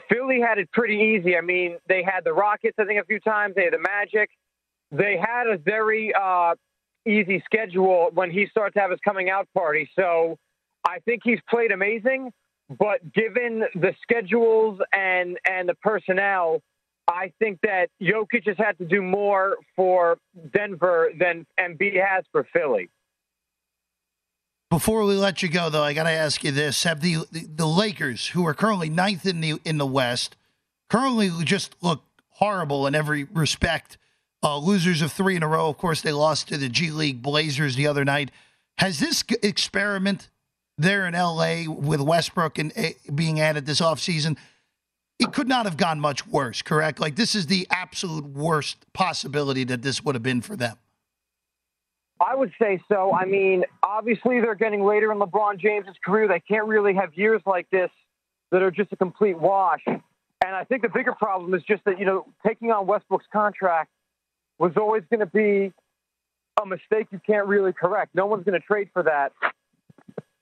Philly 0.09 0.41
had 0.41 0.59
it 0.59 0.71
pretty 0.73 0.97
easy. 0.97 1.37
I 1.37 1.41
mean, 1.41 1.79
they 1.89 2.03
had 2.03 2.25
the 2.25 2.33
Rockets, 2.33 2.77
I 2.79 2.85
think, 2.85 3.01
a 3.01 3.05
few 3.05 3.21
times. 3.21 3.55
They 3.55 3.65
had 3.65 3.73
the 3.73 3.79
Magic. 3.79 4.31
They 4.91 5.19
had 5.19 5.47
a 5.47 5.59
very 5.59 6.13
uh, 6.15 6.55
easy 7.07 7.43
schedule 7.45 8.11
when 8.13 8.31
he 8.31 8.47
starts 8.47 8.75
to 8.75 8.81
have 8.81 8.91
his 8.91 9.01
coming 9.01 9.31
out 9.31 9.49
party. 9.55 9.89
So 9.97 10.39
I 10.87 10.99
think 11.01 11.23
he's 11.25 11.41
played 11.49 11.73
amazing, 11.73 12.33
but 12.69 13.13
given 13.13 13.65
the 13.75 13.95
schedules 14.03 14.81
and 14.93 15.39
and 15.49 15.69
the 15.69 15.75
personnel, 15.75 16.63
I 17.07 17.33
think 17.39 17.61
that 17.63 17.89
Jokic 18.01 18.47
has 18.47 18.57
had 18.59 18.77
to 18.79 18.85
do 18.85 19.01
more 19.01 19.57
for 19.75 20.19
Denver 20.55 21.11
than 21.19 21.47
Embiid 21.59 21.95
has 22.05 22.25
for 22.31 22.47
Philly. 22.53 22.91
Before 24.71 25.05
we 25.05 25.15
let 25.15 25.43
you 25.43 25.49
go, 25.49 25.71
though, 25.71 25.83
I 25.83 25.95
got 25.95 26.03
to 26.03 26.11
ask 26.11 26.45
you 26.45 26.51
this: 26.51 26.85
Have 26.85 27.01
the, 27.01 27.25
the 27.33 27.47
the 27.47 27.67
Lakers, 27.67 28.29
who 28.29 28.47
are 28.47 28.55
currently 28.55 28.91
ninth 28.91 29.25
in 29.25 29.41
the 29.41 29.59
in 29.65 29.79
the 29.79 29.87
West, 29.87 30.37
currently 30.91 31.31
just 31.45 31.75
look 31.83 32.03
horrible 32.33 32.87
in 32.87 32.95
every 32.95 33.25
respect? 33.25 33.97
Uh, 34.41 34.57
losers 34.59 35.03
of 35.03 35.11
three 35.11 35.35
in 35.35 35.43
a 35.43 35.49
row. 35.49 35.69
Of 35.69 35.79
course, 35.79 36.03
they 36.03 36.13
lost 36.13 36.49
to 36.49 36.59
the 36.59 36.69
G 36.69 36.91
League 36.91 37.23
Blazers 37.23 37.75
the 37.75 37.87
other 37.87 38.05
night. 38.05 38.31
Has 38.77 39.01
this 39.01 39.25
experiment 39.43 40.29
there 40.79 41.07
in 41.07 41.15
LA 41.15 41.65
with 41.69 42.01
Westbrook 42.01 42.59
and 42.59 42.73
uh, 42.77 42.91
being 43.15 43.41
added 43.41 43.67
this 43.67 43.81
offseason, 43.81 44.37
it 45.19 45.33
could 45.33 45.49
not 45.49 45.67
have 45.67 45.77
gone 45.77 46.01
much 46.01 46.27
worse, 46.27 46.63
correct? 46.63 47.01
Like, 47.01 47.17
this 47.17 47.35
is 47.35 47.47
the 47.47 47.67
absolute 47.71 48.25
worst 48.25 48.87
possibility 48.93 49.65
that 49.65 49.83
this 49.83 50.05
would 50.05 50.15
have 50.15 50.23
been 50.23 50.41
for 50.41 50.57
them. 50.57 50.77
I 52.21 52.35
would 52.35 52.53
say 52.61 52.81
so. 52.89 53.13
I 53.15 53.25
mean, 53.25 53.65
obviously 53.83 54.41
they're 54.41 54.55
getting 54.55 54.85
later 54.85 55.13
in 55.13 55.19
LeBron 55.19 55.59
James's 55.59 55.95
career. 56.05 56.27
They 56.27 56.41
can't 56.41 56.67
really 56.67 56.95
have 56.95 57.15
years 57.15 57.43
like 57.47 57.69
this 57.71 57.91
that 58.51 58.63
are 58.63 58.71
just 58.71 58.93
a 58.93 58.97
complete 58.97 59.39
wash. 59.39 59.83
And 59.87 60.01
I 60.43 60.65
think 60.65 60.83
the 60.83 60.89
bigger 60.89 61.13
problem 61.13 61.55
is 61.55 61.63
just 61.63 61.85
that, 61.85 61.99
you 61.99 62.07
know, 62.07 62.27
taking 62.47 62.71
on 62.71 62.87
Westbrook's 62.87 63.27
contract 63.33 63.91
was 64.59 64.73
always 64.77 65.03
going 65.11 65.21
to 65.21 65.27
be 65.27 65.73
a 66.61 66.67
mistake 66.67 67.09
you 67.11 67.21
can't 67.25 67.47
really 67.47 67.73
correct. 67.73 68.15
No 68.15 68.27
one's 68.27 68.45
going 68.45 68.61
to 68.61 68.67
trade 68.67 68.91
for 68.93 69.05
that. 69.05 69.33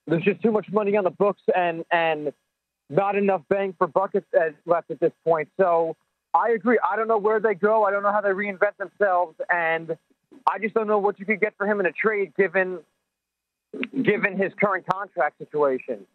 There's 0.06 0.22
just 0.22 0.42
too 0.42 0.52
much 0.52 0.66
money 0.70 0.96
on 0.96 1.04
the 1.04 1.10
books 1.10 1.42
and 1.54 1.84
and 1.90 2.32
not 2.88 3.16
enough 3.16 3.42
bang 3.48 3.74
for 3.76 3.86
buckets 3.86 4.26
uh, 4.38 4.50
left 4.64 4.90
at 4.90 5.00
this 5.00 5.12
point. 5.24 5.48
So 5.58 5.96
I 6.32 6.50
agree. 6.50 6.78
I 6.88 6.96
don't 6.96 7.08
know 7.08 7.18
where 7.18 7.40
they 7.40 7.54
go. 7.54 7.84
I 7.84 7.90
don't 7.90 8.02
know 8.02 8.12
how 8.12 8.20
they 8.20 8.28
reinvent 8.28 8.76
themselves, 8.78 9.36
and 9.52 9.96
I 10.46 10.58
just 10.60 10.74
don't 10.74 10.86
know 10.86 10.98
what 10.98 11.18
you 11.18 11.26
could 11.26 11.40
get 11.40 11.54
for 11.56 11.66
him 11.66 11.80
in 11.80 11.86
a 11.86 11.92
trade 11.92 12.32
given 12.36 12.78
given 14.02 14.36
his 14.36 14.52
current 14.60 14.86
contract 14.90 15.38
situation. 15.38 16.06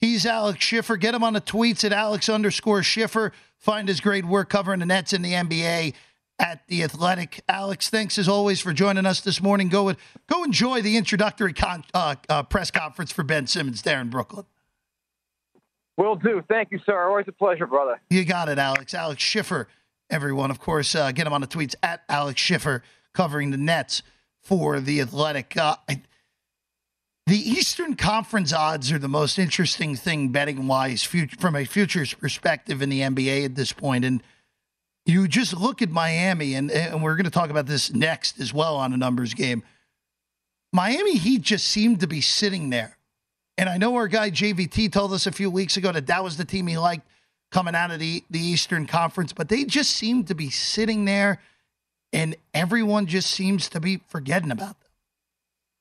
He's 0.00 0.26
Alex 0.26 0.62
Schiffer. 0.62 0.96
Get 0.96 1.14
him 1.14 1.24
on 1.24 1.32
the 1.32 1.40
tweets 1.40 1.84
at 1.84 1.92
Alex 1.92 2.28
underscore 2.28 2.82
Schiffer. 2.82 3.32
Find 3.58 3.88
his 3.88 4.00
great 4.00 4.26
work 4.26 4.50
covering 4.50 4.80
the 4.80 4.86
Nets 4.86 5.12
in 5.12 5.22
the 5.22 5.32
NBA 5.32 5.94
at 6.38 6.66
the 6.68 6.82
Athletic. 6.82 7.42
Alex, 7.48 7.88
thanks 7.88 8.18
as 8.18 8.28
always 8.28 8.60
for 8.60 8.72
joining 8.72 9.06
us 9.06 9.20
this 9.20 9.40
morning. 9.40 9.68
Go 9.68 9.92
go 10.26 10.44
enjoy 10.44 10.82
the 10.82 10.96
introductory 10.96 11.52
con, 11.52 11.84
uh, 11.94 12.16
uh, 12.28 12.42
press 12.42 12.70
conference 12.70 13.12
for 13.12 13.22
Ben 13.22 13.46
Simmons 13.46 13.82
there 13.82 14.00
in 14.00 14.10
Brooklyn. 14.10 14.46
Will 15.96 16.16
do. 16.16 16.42
Thank 16.48 16.72
you, 16.72 16.80
sir. 16.84 17.08
Always 17.08 17.26
a 17.28 17.32
pleasure, 17.32 17.66
brother. 17.66 18.00
You 18.10 18.24
got 18.24 18.48
it, 18.48 18.58
Alex. 18.58 18.94
Alex 18.94 19.22
Schiffer, 19.22 19.68
everyone. 20.10 20.50
Of 20.50 20.58
course, 20.58 20.94
uh, 20.94 21.12
get 21.12 21.26
him 21.26 21.32
on 21.32 21.40
the 21.40 21.46
tweets 21.46 21.74
at 21.82 22.02
Alex 22.08 22.40
Schiffer 22.40 22.82
covering 23.12 23.52
the 23.52 23.56
Nets 23.56 24.02
for 24.42 24.80
the 24.80 25.00
Athletic. 25.00 25.56
Uh, 25.56 25.76
the 27.26 27.38
Eastern 27.38 27.94
Conference 27.94 28.52
odds 28.52 28.90
are 28.92 28.98
the 28.98 29.08
most 29.08 29.38
interesting 29.38 29.94
thing 29.94 30.28
betting 30.28 30.66
wise 30.66 31.02
from 31.04 31.56
a 31.56 31.64
futures 31.64 32.12
perspective 32.12 32.82
in 32.82 32.90
the 32.90 33.00
NBA 33.00 33.44
at 33.44 33.54
this 33.54 33.72
point. 33.72 34.04
And 34.04 34.20
you 35.06 35.28
just 35.28 35.54
look 35.54 35.82
at 35.82 35.90
Miami, 35.90 36.54
and, 36.54 36.70
and 36.70 37.02
we're 37.02 37.16
going 37.16 37.24
to 37.24 37.30
talk 37.30 37.50
about 37.50 37.66
this 37.66 37.92
next 37.92 38.40
as 38.40 38.54
well 38.54 38.76
on 38.76 38.92
a 38.92 38.96
numbers 38.96 39.34
game. 39.34 39.62
Miami 40.72 41.16
Heat 41.16 41.42
just 41.42 41.66
seemed 41.66 42.00
to 42.00 42.06
be 42.06 42.20
sitting 42.20 42.70
there. 42.70 42.96
And 43.56 43.68
I 43.68 43.76
know 43.76 43.94
our 43.96 44.08
guy 44.08 44.30
JVT 44.30 44.90
told 44.90 45.12
us 45.12 45.26
a 45.26 45.32
few 45.32 45.50
weeks 45.50 45.76
ago 45.76 45.92
that 45.92 46.06
that 46.08 46.24
was 46.24 46.36
the 46.36 46.44
team 46.44 46.66
he 46.66 46.76
liked 46.76 47.06
coming 47.52 47.74
out 47.74 47.92
of 47.92 48.00
the, 48.00 48.24
the 48.30 48.40
Eastern 48.40 48.86
Conference, 48.86 49.32
but 49.32 49.48
they 49.48 49.64
just 49.64 49.92
seem 49.92 50.24
to 50.24 50.34
be 50.34 50.50
sitting 50.50 51.04
there, 51.04 51.40
and 52.12 52.34
everyone 52.52 53.06
just 53.06 53.30
seems 53.30 53.68
to 53.68 53.78
be 53.78 54.00
forgetting 54.08 54.50
about 54.50 54.80
them. 54.80 54.90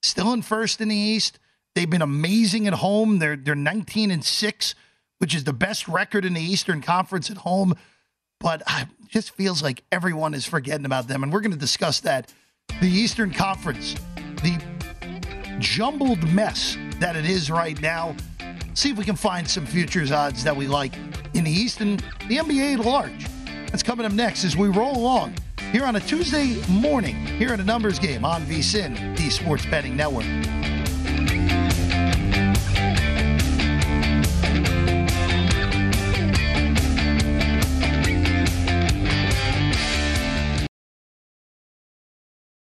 Still 0.03 0.33
in 0.33 0.41
first 0.41 0.81
in 0.81 0.89
the 0.89 0.95
East. 0.95 1.39
They've 1.73 1.89
been 1.89 2.03
amazing 2.03 2.67
at 2.67 2.73
home. 2.75 3.17
They're 3.17 3.35
they're 3.35 3.55
19 3.55 4.11
and 4.11 4.23
6, 4.23 4.75
which 5.17 5.33
is 5.33 5.45
the 5.45 5.53
best 5.53 5.87
record 5.87 6.25
in 6.25 6.33
the 6.33 6.41
Eastern 6.41 6.81
Conference 6.81 7.31
at 7.31 7.37
home 7.37 7.73
but 8.43 8.61
it 8.67 8.87
just 9.07 9.31
feels 9.31 9.63
like 9.63 9.83
everyone 9.91 10.35
is 10.35 10.45
forgetting 10.45 10.85
about 10.85 11.07
them. 11.07 11.23
And 11.23 11.31
we're 11.31 11.39
going 11.39 11.53
to 11.53 11.57
discuss 11.57 12.01
that. 12.01 12.31
The 12.81 12.89
Eastern 12.89 13.31
Conference, 13.31 13.95
the 14.43 14.61
jumbled 15.59 16.21
mess 16.31 16.77
that 16.99 17.15
it 17.15 17.25
is 17.25 17.49
right 17.49 17.79
now. 17.81 18.15
See 18.73 18.91
if 18.91 18.97
we 18.97 19.05
can 19.05 19.15
find 19.15 19.49
some 19.49 19.65
futures 19.65 20.11
odds 20.11 20.43
that 20.43 20.55
we 20.55 20.67
like 20.67 20.93
in 21.33 21.45
the 21.45 21.51
East 21.51 21.79
and 21.81 21.99
the 22.27 22.37
NBA 22.37 22.79
at 22.79 22.85
large. 22.85 23.27
That's 23.71 23.83
coming 23.83 24.05
up 24.05 24.11
next 24.11 24.43
as 24.43 24.57
we 24.57 24.67
roll 24.67 24.97
along 24.97 25.35
here 25.71 25.85
on 25.85 25.95
a 25.95 25.99
Tuesday 25.99 26.61
morning 26.67 27.15
here 27.15 27.49
at 27.49 27.59
a 27.59 27.63
numbers 27.63 27.97
game 27.97 28.25
on 28.25 28.43
VSIN, 28.43 29.17
the 29.17 29.29
Sports 29.29 29.65
Betting 29.65 29.95
Network. 29.95 30.25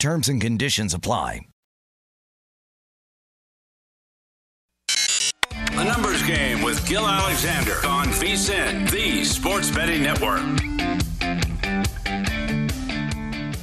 Terms 0.00 0.30
and 0.30 0.40
conditions 0.40 0.94
apply. 0.94 1.42
The 4.88 5.84
Numbers 5.84 6.22
Game 6.22 6.62
with 6.62 6.88
Gil 6.88 7.06
Alexander 7.06 7.74
on 7.86 8.06
VSIN, 8.06 8.90
the 8.90 9.24
Sports 9.26 9.70
Betting 9.70 10.02
Network. 10.02 10.40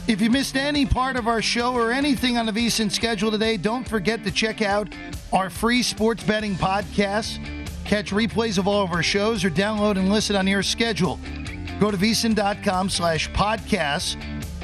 If 0.08 0.22
you 0.22 0.30
missed 0.30 0.56
any 0.56 0.86
part 0.86 1.16
of 1.16 1.28
our 1.28 1.42
show 1.42 1.74
or 1.74 1.92
anything 1.92 2.38
on 2.38 2.46
the 2.46 2.52
VSIN 2.52 2.92
schedule 2.92 3.32
today, 3.32 3.58
don't 3.58 3.90
forget 3.90 4.24
to 4.24 4.30
check 4.30 4.62
out 4.62 4.94
our 5.34 5.50
free 5.50 5.82
sports 5.82 6.24
betting 6.24 6.54
podcast. 6.54 7.40
Catch 7.84 8.12
replays 8.12 8.60
of 8.60 8.68
all 8.68 8.84
of 8.84 8.92
our 8.92 9.02
shows 9.02 9.44
or 9.44 9.50
download 9.50 9.98
and 9.98 10.12
listen 10.12 10.36
on 10.36 10.46
your 10.46 10.62
schedule. 10.62 11.20
Go 11.80 11.90
to 11.90 11.98
vsin.com 11.98 12.90
slash 12.90 13.28
podcasts 13.32 14.16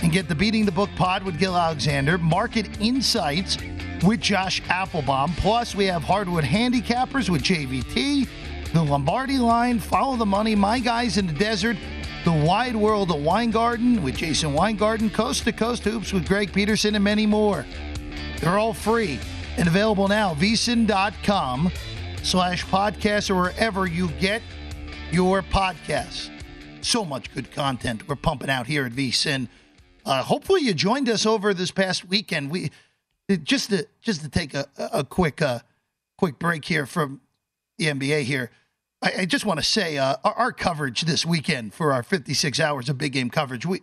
and 0.03 0.11
get 0.11 0.27
the 0.27 0.35
Beating 0.35 0.65
the 0.65 0.71
Book 0.71 0.89
pod 0.97 1.23
with 1.23 1.39
Gil 1.39 1.55
Alexander, 1.55 2.17
Market 2.17 2.81
Insights 2.81 3.57
with 4.05 4.19
Josh 4.19 4.61
Appelbaum. 4.63 5.35
Plus, 5.37 5.73
we 5.73 5.85
have 5.85 6.03
Hardwood 6.03 6.43
Handicappers 6.43 7.29
with 7.29 7.41
JVT, 7.41 8.27
the 8.73 8.83
Lombardi 8.83 9.37
line, 9.37 9.79
Follow 9.79 10.17
the 10.17 10.25
Money, 10.25 10.55
My 10.55 10.79
Guys 10.79 11.17
in 11.17 11.25
the 11.25 11.33
Desert, 11.33 11.77
The 12.25 12.33
Wide 12.33 12.75
World 12.75 13.11
of 13.11 13.23
Weingarten 13.23 14.03
with 14.03 14.17
Jason 14.17 14.53
Weingarten, 14.53 15.09
Coast 15.09 15.45
to 15.45 15.53
Coast 15.53 15.85
Hoops 15.85 16.11
with 16.11 16.27
Greg 16.27 16.51
Peterson, 16.51 16.95
and 16.95 17.03
many 17.03 17.25
more. 17.25 17.65
They're 18.41 18.59
all 18.59 18.73
free 18.73 19.19
and 19.55 19.69
available 19.69 20.09
now. 20.09 20.33
vsin.com 20.35 21.71
slash 22.23 22.65
podcast 22.65 23.29
or 23.29 23.35
wherever 23.35 23.87
you 23.87 24.09
get 24.19 24.41
your 25.11 25.41
podcasts. 25.43 26.29
So 26.81 27.05
much 27.05 27.33
good 27.33 27.53
content 27.53 28.05
we're 28.09 28.17
pumping 28.17 28.49
out 28.49 28.67
here 28.67 28.85
at 28.85 28.91
VSIN. 28.91 29.47
Uh, 30.05 30.21
hopefully, 30.23 30.61
you 30.61 30.73
joined 30.73 31.09
us 31.09 31.25
over 31.25 31.53
this 31.53 31.71
past 31.71 32.05
weekend. 32.05 32.51
We 32.51 32.71
just 33.43 33.69
to 33.69 33.87
just 34.01 34.21
to 34.21 34.29
take 34.29 34.53
a, 34.53 34.67
a 34.77 35.03
quick 35.03 35.41
uh, 35.41 35.59
quick 36.17 36.39
break 36.39 36.65
here 36.65 36.85
from 36.85 37.21
the 37.77 37.85
NBA 37.85 38.23
here. 38.23 38.51
I, 39.01 39.13
I 39.19 39.25
just 39.25 39.45
want 39.45 39.59
to 39.59 39.65
say 39.65 39.97
uh, 39.97 40.17
our, 40.23 40.33
our, 40.33 40.51
coverage 40.51 41.01
this 41.01 41.25
weekend 41.25 41.73
for 41.73 41.93
our 41.93 42.03
56 42.03 42.59
hours 42.59 42.89
of 42.89 42.97
big 42.97 43.13
game 43.13 43.29
coverage. 43.29 43.65
We 43.65 43.81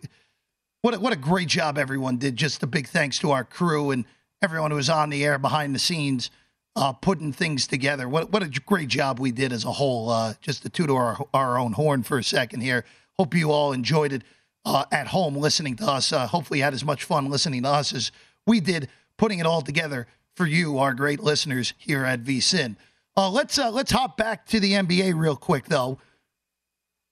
what 0.81 0.93
a, 0.93 0.99
what 0.99 1.13
a 1.13 1.17
great 1.17 1.47
job 1.47 1.77
everyone 1.77 2.17
did. 2.17 2.35
Just 2.35 2.61
a 2.63 2.67
big 2.67 2.87
thanks 2.87 3.17
to 3.19 3.31
our 3.31 3.43
crew 3.43 3.91
and 3.91 4.05
everyone 4.41 4.71
who 4.71 4.77
was 4.77 4.89
on 4.89 5.09
the 5.09 5.23
air 5.25 5.37
behind 5.37 5.73
the 5.75 5.79
scenes, 5.79 6.29
uh, 6.75 6.93
putting 6.93 7.33
things 7.33 7.65
together. 7.65 8.07
What 8.07 8.31
what 8.31 8.43
a 8.43 8.49
great 8.49 8.89
job 8.89 9.19
we 9.19 9.31
did 9.31 9.51
as 9.51 9.65
a 9.65 9.71
whole. 9.71 10.09
Uh, 10.11 10.35
just 10.39 10.61
to 10.63 10.69
toot 10.69 10.91
our 10.91 11.17
our 11.33 11.57
own 11.57 11.73
horn 11.73 12.03
for 12.03 12.19
a 12.19 12.23
second 12.23 12.61
here. 12.61 12.85
Hope 13.17 13.33
you 13.33 13.51
all 13.51 13.73
enjoyed 13.73 14.13
it 14.13 14.21
uh, 14.65 14.85
at 14.91 15.07
home 15.07 15.35
listening 15.35 15.75
to 15.77 15.85
us. 15.85 16.13
Uh, 16.13 16.27
hopefully, 16.27 16.59
had 16.59 16.73
as 16.73 16.83
much 16.83 17.03
fun 17.03 17.29
listening 17.29 17.63
to 17.63 17.69
us 17.69 17.93
as 17.93 18.11
we 18.45 18.59
did 18.59 18.89
putting 19.17 19.39
it 19.39 19.45
all 19.45 19.61
together 19.61 20.07
for 20.35 20.45
you, 20.45 20.79
our 20.79 20.93
great 20.93 21.19
listeners 21.19 21.73
here 21.77 22.03
at 22.05 22.23
VSIN. 22.23 22.75
Uh, 23.15 23.29
let's 23.29 23.57
uh, 23.59 23.69
let's 23.69 23.91
hop 23.91 24.17
back 24.17 24.45
to 24.47 24.59
the 24.59 24.73
NBA 24.73 25.13
real 25.15 25.35
quick, 25.35 25.65
though. 25.65 25.99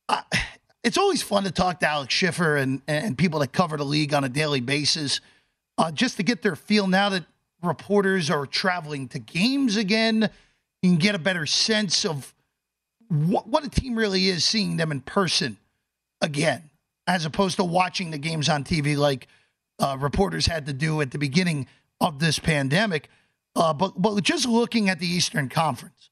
Uh, 0.07 0.21
it's 0.83 0.97
always 0.97 1.21
fun 1.21 1.43
to 1.43 1.51
talk 1.51 1.79
to 1.81 1.87
Alex 1.87 2.13
Schiffer 2.13 2.57
and 2.57 2.81
and 2.87 3.17
people 3.17 3.39
that 3.41 3.51
cover 3.51 3.77
the 3.77 3.85
league 3.85 4.13
on 4.13 4.23
a 4.23 4.29
daily 4.29 4.61
basis, 4.61 5.19
uh, 5.77 5.91
just 5.91 6.17
to 6.17 6.23
get 6.23 6.41
their 6.41 6.55
feel. 6.55 6.87
Now 6.87 7.09
that 7.09 7.25
reporters 7.61 8.29
are 8.29 8.45
traveling 8.45 9.09
to 9.09 9.19
games 9.19 9.75
again, 9.75 10.29
you 10.81 10.91
can 10.91 10.97
get 10.97 11.15
a 11.15 11.19
better 11.19 11.45
sense 11.45 12.05
of 12.05 12.33
what 13.09 13.47
what 13.47 13.65
a 13.65 13.69
team 13.69 13.95
really 13.95 14.29
is, 14.29 14.45
seeing 14.45 14.77
them 14.77 14.91
in 14.91 15.01
person 15.01 15.57
again, 16.21 16.68
as 17.09 17.25
opposed 17.25 17.55
to 17.55 17.63
watching 17.63 18.11
the 18.11 18.19
games 18.19 18.47
on 18.47 18.63
TV 18.63 18.95
like 18.95 19.27
uh, 19.79 19.97
reporters 19.99 20.45
had 20.45 20.67
to 20.67 20.73
do 20.73 21.01
at 21.01 21.09
the 21.09 21.17
beginning 21.17 21.65
of 21.99 22.19
this 22.19 22.37
pandemic. 22.37 23.09
Uh, 23.55 23.73
but 23.73 23.99
but 23.99 24.21
just 24.23 24.47
looking 24.47 24.89
at 24.89 24.99
the 24.99 25.07
Eastern 25.07 25.49
Conference, 25.49 26.11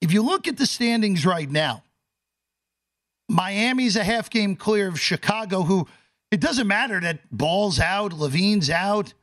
if 0.00 0.12
you 0.12 0.20
look 0.20 0.48
at 0.48 0.56
the 0.56 0.66
standings 0.66 1.24
right 1.24 1.48
now, 1.48 1.84
Miami's 3.28 3.94
a 3.94 4.02
half 4.02 4.28
game 4.28 4.56
clear 4.56 4.88
of 4.88 4.98
Chicago, 4.98 5.62
who 5.62 5.86
it 6.32 6.40
doesn't 6.40 6.66
matter 6.66 6.98
that 6.98 7.20
Ball's 7.30 7.78
out, 7.78 8.12
LaVine's 8.12 8.68
out. 8.68 9.14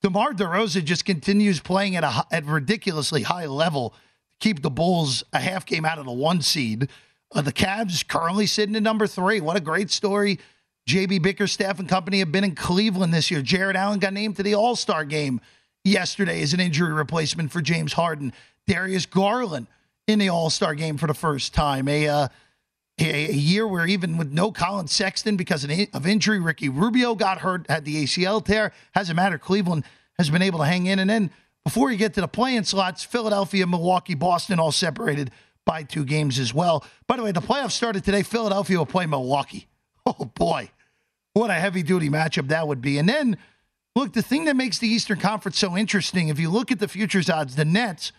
DeMar 0.00 0.32
DeRozan 0.32 0.84
just 0.84 1.04
continues 1.04 1.60
playing 1.60 1.94
at 1.94 2.04
a 2.04 2.24
at 2.32 2.46
ridiculously 2.46 3.22
high 3.22 3.46
level 3.46 3.90
to 3.90 3.96
keep 4.40 4.62
the 4.62 4.70
Bulls 4.70 5.24
a 5.34 5.40
half 5.40 5.66
game 5.66 5.84
out 5.84 5.98
of 5.98 6.06
the 6.06 6.12
one 6.12 6.40
seed. 6.40 6.88
Uh, 7.32 7.42
the 7.42 7.52
Cavs 7.52 8.06
currently 8.06 8.46
sitting 8.46 8.74
at 8.76 8.82
number 8.82 9.06
three. 9.06 9.40
What 9.40 9.56
a 9.56 9.60
great 9.60 9.90
story 9.90 10.38
JB 10.88 11.20
Bickerstaff 11.20 11.78
and 11.78 11.86
company 11.86 12.20
have 12.20 12.32
been 12.32 12.44
in 12.44 12.54
Cleveland 12.54 13.12
this 13.12 13.30
year. 13.30 13.42
Jarrett 13.42 13.76
Allen 13.76 13.98
got 13.98 14.14
named 14.14 14.36
to 14.36 14.42
the 14.42 14.54
All 14.54 14.74
Star 14.74 15.04
game 15.04 15.38
yesterday 15.84 16.40
as 16.40 16.54
an 16.54 16.60
injury 16.60 16.94
replacement 16.94 17.52
for 17.52 17.60
James 17.60 17.92
Harden. 17.92 18.32
Darius 18.66 19.04
Garland 19.04 19.66
in 20.06 20.18
the 20.18 20.30
All 20.30 20.48
Star 20.48 20.74
game 20.74 20.96
for 20.96 21.06
the 21.06 21.12
first 21.14 21.52
time. 21.52 21.88
A, 21.88 22.08
uh, 22.08 22.28
a, 22.98 23.26
a 23.26 23.32
year 23.32 23.68
where 23.68 23.86
even 23.86 24.16
with 24.16 24.32
no 24.32 24.50
Collin 24.50 24.88
Sexton 24.88 25.36
because 25.36 25.62
of 25.62 26.06
injury, 26.06 26.40
Ricky 26.40 26.70
Rubio 26.70 27.14
got 27.14 27.38
hurt, 27.38 27.66
had 27.68 27.84
the 27.84 28.04
ACL 28.04 28.42
tear. 28.42 28.72
Hasn't 28.92 29.16
mattered. 29.16 29.42
Cleveland 29.42 29.84
has 30.16 30.30
been 30.30 30.42
able 30.42 30.60
to 30.60 30.64
hang 30.64 30.86
in. 30.86 30.98
And 30.98 31.10
then 31.10 31.30
before 31.64 31.92
you 31.92 31.98
get 31.98 32.14
to 32.14 32.22
the 32.22 32.28
playing 32.28 32.64
slots, 32.64 33.04
Philadelphia, 33.04 33.66
Milwaukee, 33.66 34.14
Boston 34.14 34.58
all 34.58 34.72
separated 34.72 35.30
by 35.68 35.82
two 35.82 36.02
games 36.02 36.38
as 36.38 36.54
well. 36.54 36.82
By 37.06 37.18
the 37.18 37.22
way, 37.22 37.30
the 37.30 37.42
playoffs 37.42 37.72
started 37.72 38.02
today. 38.02 38.22
Philadelphia 38.22 38.78
will 38.78 38.86
play 38.86 39.06
Milwaukee. 39.06 39.68
Oh 40.06 40.24
boy. 40.24 40.70
What 41.34 41.50
a 41.50 41.54
heavy 41.54 41.82
duty 41.82 42.08
matchup 42.08 42.48
that 42.48 42.66
would 42.66 42.80
be. 42.80 42.96
And 42.96 43.06
then, 43.06 43.36
look, 43.94 44.14
the 44.14 44.22
thing 44.22 44.46
that 44.46 44.56
makes 44.56 44.78
the 44.78 44.88
Eastern 44.88 45.18
Conference 45.18 45.58
so 45.58 45.76
interesting, 45.76 46.28
if 46.28 46.40
you 46.40 46.48
look 46.48 46.72
at 46.72 46.78
the 46.78 46.88
futures 46.88 47.28
odds, 47.28 47.56
the 47.56 47.66
Nets 47.66 48.12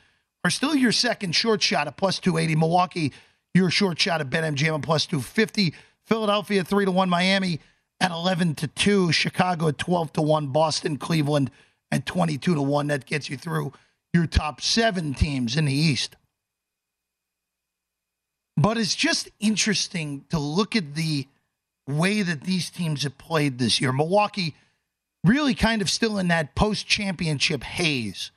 are 0.44 0.52
still 0.52 0.76
your 0.76 0.92
second 0.92 1.32
short 1.34 1.64
shot 1.64 1.88
at 1.88 1.98
plus 1.98 2.20
280. 2.20 2.60
Milwaukee, 2.60 3.12
your 3.56 3.72
short 3.72 4.00
shot 4.00 4.22
at 4.22 4.30
BetMGM 4.30 4.76
at 4.76 4.82
plus 4.84 5.08
250. 5.08 5.74
Philadelphia, 6.06 6.64
3 6.64 6.86
to 6.86 6.92
1. 6.92 7.10
Miami 7.10 7.60
at 8.00 8.12
11 8.12 8.54
to 8.54 8.68
2. 8.68 9.12
Chicago 9.12 9.70
at 9.70 9.80
12 9.80 10.14
to 10.14 10.22
1. 10.22 10.48
Boston, 10.50 10.98
Cleveland 10.98 11.50
at 11.90 12.06
22 12.06 12.54
to 12.54 12.62
1. 12.62 12.86
That 12.86 13.08
gets 13.08 13.32
you 13.32 13.38
through 13.38 13.74
your 14.14 14.28
top 14.28 14.62
seven 14.62 15.16
teams 15.16 15.58
in 15.58 15.66
the 15.66 15.74
East. 15.74 16.16
But 18.60 18.78
it's 18.78 18.94
just 18.94 19.30
interesting 19.40 20.26
to 20.32 20.38
look 20.38 20.76
at 20.76 20.94
the 20.94 21.28
way 21.88 22.22
that 22.22 22.42
these 22.42 22.70
teams 22.70 23.04
have 23.04 23.18
played 23.18 23.58
this 23.58 23.80
year. 23.80 23.94
Milwaukee 23.94 24.54
really 25.24 25.54
kind 25.54 25.82
of 25.82 25.90
still 25.90 26.18
in 26.18 26.28
that 26.28 26.56
post 26.56 26.86
championship 26.86 27.64
haze. 27.64 28.32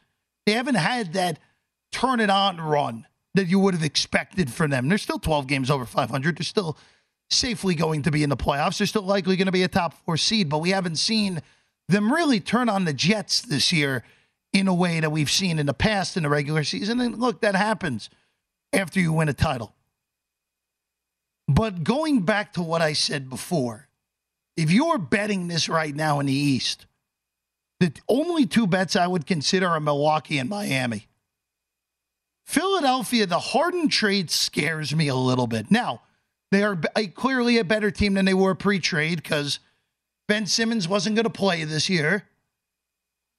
They 0.46 0.52
haven't 0.52 0.76
had 0.76 1.14
that 1.14 1.40
turn 1.90 2.20
it 2.20 2.30
on 2.30 2.61
run 2.61 3.06
that 3.35 3.48
you 3.48 3.58
would 3.58 3.74
have 3.74 3.82
expected 3.82 4.52
from 4.52 4.70
them. 4.70 4.88
They're 4.88 4.96
still 4.96 5.18
12 5.18 5.48
games 5.48 5.70
over 5.70 5.85
500. 5.85 6.38
They're 6.38 6.44
still 6.44 6.78
safely 7.28 7.74
going 7.74 8.02
to 8.02 8.12
be 8.12 8.22
in 8.22 8.30
the 8.30 8.37
playoffs. 8.37 8.78
They're 8.78 8.87
still 8.87 9.02
likely 9.02 9.35
going 9.35 9.46
to 9.46 9.52
be 9.52 9.64
a 9.64 9.68
top 9.68 9.94
four 10.04 10.16
seed, 10.16 10.48
but 10.48 10.58
we 10.58 10.70
haven't 10.70 10.96
seen 10.96 11.42
them 11.88 12.12
really 12.12 12.38
turn 12.38 12.68
on 12.68 12.85
the 12.85 12.92
Jets 12.92 13.40
this 13.40 13.72
year 13.72 14.04
in 14.52 14.68
a 14.68 14.74
way 14.74 15.00
that 15.00 15.11
we've 15.11 15.30
seen 15.30 15.58
in 15.58 15.66
the 15.66 15.74
past 15.74 16.16
in 16.16 16.22
the 16.22 16.28
regular 16.28 16.62
season. 16.62 17.00
And 17.00 17.18
look, 17.18 17.40
that 17.40 17.56
happens 17.56 18.08
after 18.72 19.00
you 19.00 19.12
win 19.12 19.28
a 19.28 19.35
title. 19.35 19.74
But 21.48 21.85
going 21.85 22.22
back 22.22 22.52
to 22.55 22.62
what 22.62 22.83
I 22.83 22.92
said 22.92 23.28
before, 23.28 23.88
if 24.57 24.70
you're 24.70 24.98
betting 24.98 25.48
this 25.48 25.68
right 25.68 25.94
now 25.94 26.20
in 26.20 26.26
the 26.26 26.33
East, 26.33 26.87
the 27.81 27.92
only 28.09 28.46
two 28.46 28.66
bets 28.66 28.94
I 28.94 29.07
would 29.07 29.26
consider 29.26 29.66
are 29.68 29.81
Milwaukee 29.81 30.38
and 30.38 30.48
Miami. 30.48 31.09
Philadelphia, 32.44 33.26
the 33.26 33.38
Harden 33.38 33.88
trade 33.88 34.31
scares 34.31 34.94
me 34.94 35.09
a 35.09 35.14
little 35.14 35.46
bit. 35.46 35.70
Now, 35.70 36.02
they 36.50 36.62
are 36.62 36.78
clearly 37.14 37.59
a 37.59 37.64
better 37.64 37.90
team 37.90 38.14
than 38.14 38.24
they 38.24 38.35
were 38.35 38.55
pre 38.55 38.78
trade 38.78 39.22
because 39.22 39.59
Ben 40.28 40.46
Simmons 40.46 40.87
wasn't 40.87 41.16
going 41.16 41.24
to 41.24 41.31
play 41.31 41.64
this 41.64 41.88
year. 41.88 42.28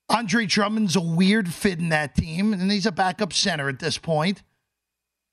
Andre 0.10 0.46
Drummond's 0.46 0.96
a 0.96 1.02
weird 1.02 1.54
fit 1.54 1.80
in 1.80 1.90
that 1.90 2.16
team, 2.16 2.54
and 2.54 2.72
he's 2.72 2.86
a 2.86 2.92
backup 2.92 3.32
center 3.32 3.70
at 3.70 3.80
this 3.80 3.98
point. 3.98 4.44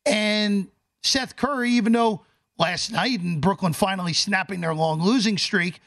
And 0.06 0.68
Seth 1.02 1.36
Curry, 1.36 1.70
even 1.70 1.92
though 1.92 2.24
last 2.60 2.92
night 2.92 3.20
and 3.20 3.40
Brooklyn 3.40 3.72
finally 3.72 4.12
snapping 4.12 4.60
their 4.60 4.74
long 4.74 5.02
losing 5.02 5.38
streak. 5.38 5.80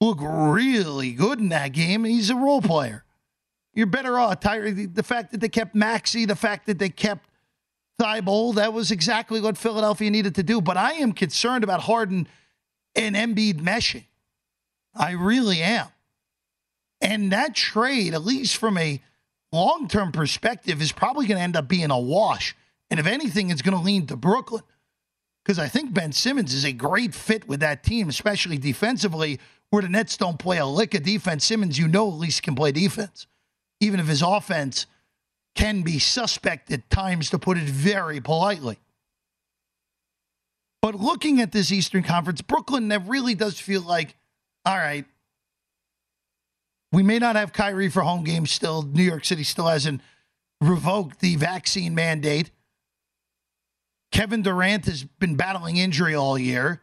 Look 0.00 0.18
really 0.20 1.12
good 1.12 1.40
in 1.40 1.48
that 1.48 1.72
game. 1.72 2.04
He's 2.04 2.28
a 2.28 2.36
role 2.36 2.60
player. 2.60 3.04
You're 3.72 3.86
better 3.86 4.18
off. 4.18 4.40
The 4.40 5.02
fact 5.04 5.32
that 5.32 5.40
they 5.40 5.48
kept 5.48 5.74
Maxey, 5.74 6.26
the 6.26 6.36
fact 6.36 6.66
that 6.66 6.78
they 6.78 6.90
kept 6.90 7.26
Thybulle, 8.00 8.54
that 8.56 8.74
was 8.74 8.90
exactly 8.90 9.40
what 9.40 9.56
Philadelphia 9.56 10.10
needed 10.10 10.34
to 10.34 10.42
do. 10.42 10.60
But 10.60 10.76
I 10.76 10.92
am 10.94 11.12
concerned 11.12 11.64
about 11.64 11.80
Harden 11.80 12.28
and 12.94 13.16
Embiid 13.16 13.60
meshing. 13.60 14.04
I 14.94 15.12
really 15.12 15.62
am. 15.62 15.86
And 17.00 17.32
that 17.32 17.54
trade, 17.54 18.12
at 18.12 18.22
least 18.22 18.58
from 18.58 18.76
a 18.76 19.00
long 19.50 19.88
term 19.88 20.12
perspective, 20.12 20.82
is 20.82 20.92
probably 20.92 21.26
going 21.26 21.38
to 21.38 21.42
end 21.42 21.56
up 21.56 21.68
being 21.68 21.90
a 21.90 21.98
wash. 21.98 22.54
And 22.90 23.00
if 23.00 23.06
anything, 23.06 23.50
it's 23.50 23.62
going 23.62 23.76
to 23.76 23.82
lean 23.82 24.06
to 24.08 24.16
Brooklyn 24.16 24.62
because 25.44 25.58
I 25.58 25.68
think 25.68 25.92
Ben 25.92 26.12
Simmons 26.12 26.54
is 26.54 26.64
a 26.64 26.72
great 26.72 27.14
fit 27.14 27.48
with 27.48 27.60
that 27.60 27.82
team, 27.82 28.08
especially 28.08 28.58
defensively, 28.58 29.40
where 29.70 29.82
the 29.82 29.88
Nets 29.88 30.16
don't 30.16 30.38
play 30.38 30.58
a 30.58 30.66
lick 30.66 30.94
of 30.94 31.02
defense. 31.02 31.44
Simmons, 31.44 31.78
you 31.78 31.88
know, 31.88 32.08
at 32.08 32.18
least 32.18 32.42
can 32.42 32.54
play 32.54 32.72
defense, 32.72 33.26
even 33.80 33.98
if 33.98 34.06
his 34.06 34.22
offense 34.22 34.86
can 35.54 35.82
be 35.82 35.98
suspect 35.98 36.70
at 36.70 36.88
times, 36.90 37.30
to 37.30 37.38
put 37.38 37.58
it 37.58 37.64
very 37.64 38.20
politely. 38.20 38.78
But 40.80 40.94
looking 40.94 41.40
at 41.40 41.52
this 41.52 41.70
Eastern 41.70 42.02
Conference, 42.02 42.40
Brooklyn, 42.42 42.88
that 42.88 43.06
really 43.06 43.34
does 43.34 43.58
feel 43.58 43.82
like, 43.82 44.16
all 44.64 44.76
right, 44.76 45.04
we 46.90 47.02
may 47.02 47.18
not 47.18 47.36
have 47.36 47.52
Kyrie 47.52 47.88
for 47.88 48.02
home 48.02 48.24
games 48.24 48.50
still. 48.50 48.82
New 48.82 49.02
York 49.02 49.24
City 49.24 49.44
still 49.44 49.66
hasn't 49.66 50.00
revoked 50.60 51.20
the 51.20 51.36
vaccine 51.36 51.94
mandate. 51.94 52.50
Kevin 54.12 54.42
Durant 54.42 54.84
has 54.86 55.02
been 55.02 55.36
battling 55.36 55.78
injury 55.78 56.14
all 56.14 56.38
year. 56.38 56.82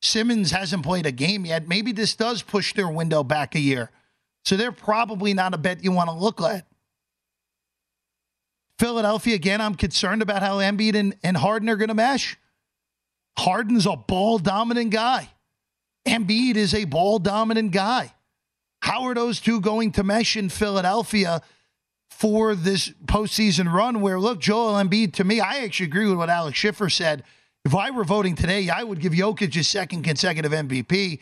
Simmons 0.00 0.52
hasn't 0.52 0.84
played 0.84 1.04
a 1.04 1.12
game 1.12 1.44
yet. 1.44 1.68
Maybe 1.68 1.92
this 1.92 2.14
does 2.14 2.42
push 2.42 2.74
their 2.74 2.88
window 2.88 3.22
back 3.22 3.54
a 3.54 3.60
year. 3.60 3.90
So 4.44 4.56
they're 4.56 4.72
probably 4.72 5.34
not 5.34 5.52
a 5.52 5.58
bet 5.58 5.82
you 5.82 5.92
want 5.92 6.10
to 6.10 6.16
look 6.16 6.40
at. 6.40 6.66
Philadelphia, 8.78 9.34
again, 9.34 9.60
I'm 9.60 9.74
concerned 9.74 10.22
about 10.22 10.42
how 10.42 10.58
Embiid 10.58 10.94
and, 10.94 11.16
and 11.22 11.36
Harden 11.36 11.68
are 11.68 11.76
going 11.76 11.88
to 11.88 11.94
mesh. 11.94 12.36
Harden's 13.38 13.86
a 13.86 13.96
ball 13.96 14.38
dominant 14.38 14.90
guy. 14.90 15.30
Embiid 16.06 16.56
is 16.56 16.74
a 16.74 16.84
ball 16.84 17.18
dominant 17.18 17.72
guy. 17.72 18.12
How 18.80 19.04
are 19.04 19.14
those 19.14 19.40
two 19.40 19.60
going 19.60 19.92
to 19.92 20.04
mesh 20.04 20.36
in 20.36 20.50
Philadelphia? 20.50 21.40
For 22.18 22.54
this 22.54 22.90
postseason 23.06 23.72
run 23.72 24.00
where, 24.00 24.20
look, 24.20 24.38
Joel 24.40 24.74
Embiid, 24.74 25.12
to 25.14 25.24
me, 25.24 25.40
I 25.40 25.58
actually 25.58 25.86
agree 25.86 26.08
with 26.08 26.16
what 26.16 26.30
Alex 26.30 26.56
Schiffer 26.56 26.88
said. 26.88 27.24
If 27.64 27.74
I 27.74 27.90
were 27.90 28.04
voting 28.04 28.34
today, 28.36 28.68
I 28.68 28.82
would 28.82 29.00
give 29.00 29.12
Jokic 29.12 29.52
his 29.52 29.68
second 29.68 30.04
consecutive 30.04 30.52
MVP 30.52 31.18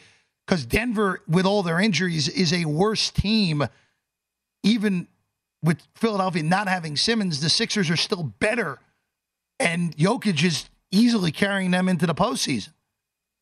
because 0.47 0.67
Denver, 0.67 1.23
with 1.27 1.47
all 1.47 1.63
their 1.63 1.81
injuries, 1.81 2.29
is 2.29 2.53
a 2.53 2.67
worse 2.67 3.11
team 3.11 3.65
even 4.63 5.09
with 5.63 5.81
Philadelphia 5.95 6.43
not 6.43 6.69
having 6.69 6.97
Simmons, 6.97 7.41
the 7.41 7.49
Sixers 7.49 7.91
are 7.91 7.97
still 7.97 8.23
better. 8.23 8.79
And 9.59 9.97
Jokic 9.97 10.45
is 10.45 10.69
easily 10.91 11.33
carrying 11.33 11.71
them 11.71 11.89
into 11.89 12.07
the 12.07 12.15
postseason. 12.15 12.73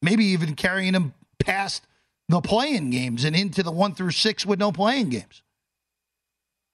Maybe 0.02 0.24
even 0.26 0.54
carrying 0.54 0.92
them 0.92 1.14
past 1.38 1.86
the 2.28 2.40
playing 2.40 2.90
games 2.90 3.24
and 3.24 3.34
into 3.34 3.62
the 3.62 3.72
one 3.72 3.94
through 3.94 4.12
six 4.12 4.46
with 4.46 4.58
no 4.58 4.70
playing 4.70 5.10
games. 5.10 5.42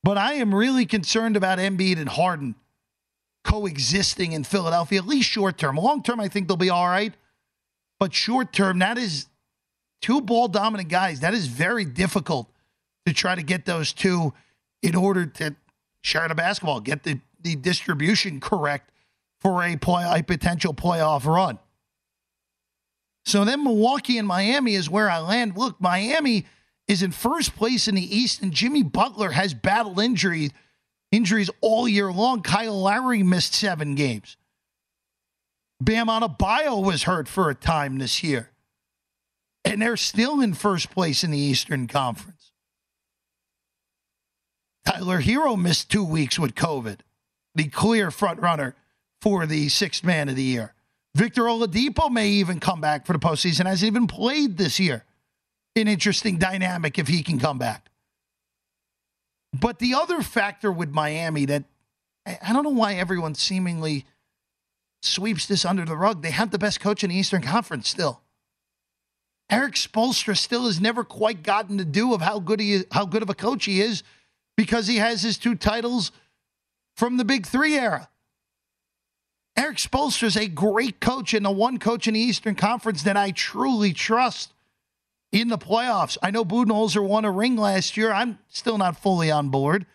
But 0.06 0.18
I 0.18 0.34
am 0.34 0.54
really 0.54 0.86
concerned 0.86 1.36
about 1.36 1.58
Embiid 1.58 1.98
and 1.98 2.08
Harden 2.08 2.54
coexisting 3.42 4.30
in 4.30 4.44
Philadelphia, 4.44 5.00
at 5.00 5.06
least 5.08 5.28
short 5.28 5.58
term. 5.58 5.74
Long 5.74 6.00
term, 6.00 6.20
I 6.20 6.28
think 6.28 6.46
they'll 6.46 6.56
be 6.56 6.70
all 6.70 6.86
right. 6.86 7.12
But 7.98 8.14
short 8.14 8.52
term, 8.52 8.78
that 8.78 8.98
is 8.98 9.26
two 10.00 10.20
ball 10.20 10.46
dominant 10.46 10.90
guys. 10.90 11.18
That 11.18 11.34
is 11.34 11.48
very 11.48 11.84
difficult 11.84 12.48
to 13.04 13.12
try 13.12 13.34
to 13.34 13.42
get 13.42 13.64
those 13.64 13.92
two 13.92 14.32
in 14.80 14.94
order 14.94 15.26
to 15.26 15.56
share 16.02 16.28
the 16.28 16.36
basketball, 16.36 16.78
get 16.78 17.02
the, 17.02 17.18
the 17.40 17.56
distribution 17.56 18.38
correct 18.38 18.92
for 19.40 19.64
a 19.64 19.74
play 19.74 20.04
a 20.08 20.22
potential 20.22 20.72
playoff 20.72 21.24
run. 21.24 21.58
So 23.24 23.44
then 23.44 23.64
Milwaukee 23.64 24.18
and 24.18 24.28
Miami 24.28 24.76
is 24.76 24.88
where 24.88 25.10
I 25.10 25.18
land. 25.18 25.56
Look, 25.56 25.80
Miami 25.80 26.46
is 26.88 27.02
in 27.02 27.10
first 27.10 27.56
place 27.56 27.88
in 27.88 27.94
the 27.94 28.16
East, 28.16 28.42
and 28.42 28.52
Jimmy 28.52 28.82
Butler 28.82 29.30
has 29.30 29.54
battled 29.54 30.00
injury, 30.00 30.50
injuries 31.10 31.50
all 31.60 31.88
year 31.88 32.12
long. 32.12 32.42
Kyle 32.42 32.80
Lowry 32.80 33.22
missed 33.22 33.54
seven 33.54 33.94
games. 33.94 34.36
Bam 35.80 36.06
Adebayo 36.06 36.84
was 36.84 37.02
hurt 37.02 37.28
for 37.28 37.50
a 37.50 37.54
time 37.54 37.98
this 37.98 38.22
year. 38.22 38.50
And 39.64 39.82
they're 39.82 39.96
still 39.96 40.40
in 40.40 40.54
first 40.54 40.90
place 40.90 41.24
in 41.24 41.32
the 41.32 41.38
Eastern 41.38 41.88
Conference. 41.88 42.52
Tyler 44.86 45.20
Herro 45.20 45.60
missed 45.60 45.90
two 45.90 46.04
weeks 46.04 46.38
with 46.38 46.54
COVID, 46.54 47.00
the 47.56 47.68
clear 47.68 48.12
front 48.12 48.40
runner 48.40 48.76
for 49.20 49.44
the 49.44 49.68
sixth 49.68 50.04
man 50.04 50.28
of 50.28 50.36
the 50.36 50.42
year. 50.42 50.72
Victor 51.16 51.42
Oladipo 51.42 52.10
may 52.10 52.28
even 52.28 52.60
come 52.60 52.80
back 52.80 53.04
for 53.04 53.12
the 53.12 53.18
postseason, 53.18 53.66
hasn't 53.66 53.88
even 53.88 54.06
played 54.06 54.56
this 54.56 54.78
year. 54.78 55.04
An 55.76 55.88
interesting 55.88 56.38
dynamic 56.38 56.98
if 56.98 57.06
he 57.06 57.22
can 57.22 57.38
come 57.38 57.58
back. 57.58 57.90
But 59.52 59.78
the 59.78 59.94
other 59.94 60.22
factor 60.22 60.72
with 60.72 60.90
Miami 60.90 61.44
that 61.44 61.64
I 62.26 62.52
don't 62.52 62.64
know 62.64 62.70
why 62.70 62.94
everyone 62.94 63.34
seemingly 63.34 64.06
sweeps 65.02 65.46
this 65.46 65.64
under 65.64 65.84
the 65.84 65.96
rug. 65.96 66.22
They 66.22 66.30
have 66.30 66.50
the 66.50 66.58
best 66.58 66.80
coach 66.80 67.04
in 67.04 67.10
the 67.10 67.16
Eastern 67.16 67.42
Conference 67.42 67.88
still. 67.88 68.22
Erik 69.48 69.74
Spoelstra 69.74 70.36
still 70.36 70.66
has 70.66 70.80
never 70.80 71.04
quite 71.04 71.42
gotten 71.42 71.76
the 71.76 71.84
due 71.84 72.14
of 72.14 72.20
how 72.20 72.40
good 72.40 72.58
he 72.58 72.72
is, 72.72 72.86
how 72.90 73.04
good 73.04 73.22
of 73.22 73.30
a 73.30 73.34
coach 73.34 73.66
he 73.66 73.80
is 73.80 74.02
because 74.56 74.86
he 74.86 74.96
has 74.96 75.22
his 75.22 75.38
two 75.38 75.54
titles 75.54 76.10
from 76.96 77.16
the 77.16 77.24
Big 77.24 77.46
Three 77.46 77.74
era. 77.74 78.08
Erik 79.56 79.76
Spoelstra 79.76 80.24
is 80.24 80.36
a 80.36 80.48
great 80.48 81.00
coach 81.00 81.32
and 81.32 81.44
the 81.44 81.50
one 81.50 81.78
coach 81.78 82.08
in 82.08 82.14
the 82.14 82.20
Eastern 82.20 82.54
Conference 82.54 83.02
that 83.04 83.16
I 83.16 83.30
truly 83.30 83.92
trust 83.92 84.52
in 85.32 85.48
the 85.48 85.58
playoffs. 85.58 86.16
I 86.22 86.30
know 86.30 86.44
Budenholzer 86.44 87.06
won 87.06 87.24
a 87.24 87.30
ring 87.30 87.56
last 87.56 87.96
year. 87.96 88.12
I'm 88.12 88.38
still 88.48 88.78
not 88.78 88.96
fully 88.96 89.30
on 89.30 89.48
board. 89.48 89.86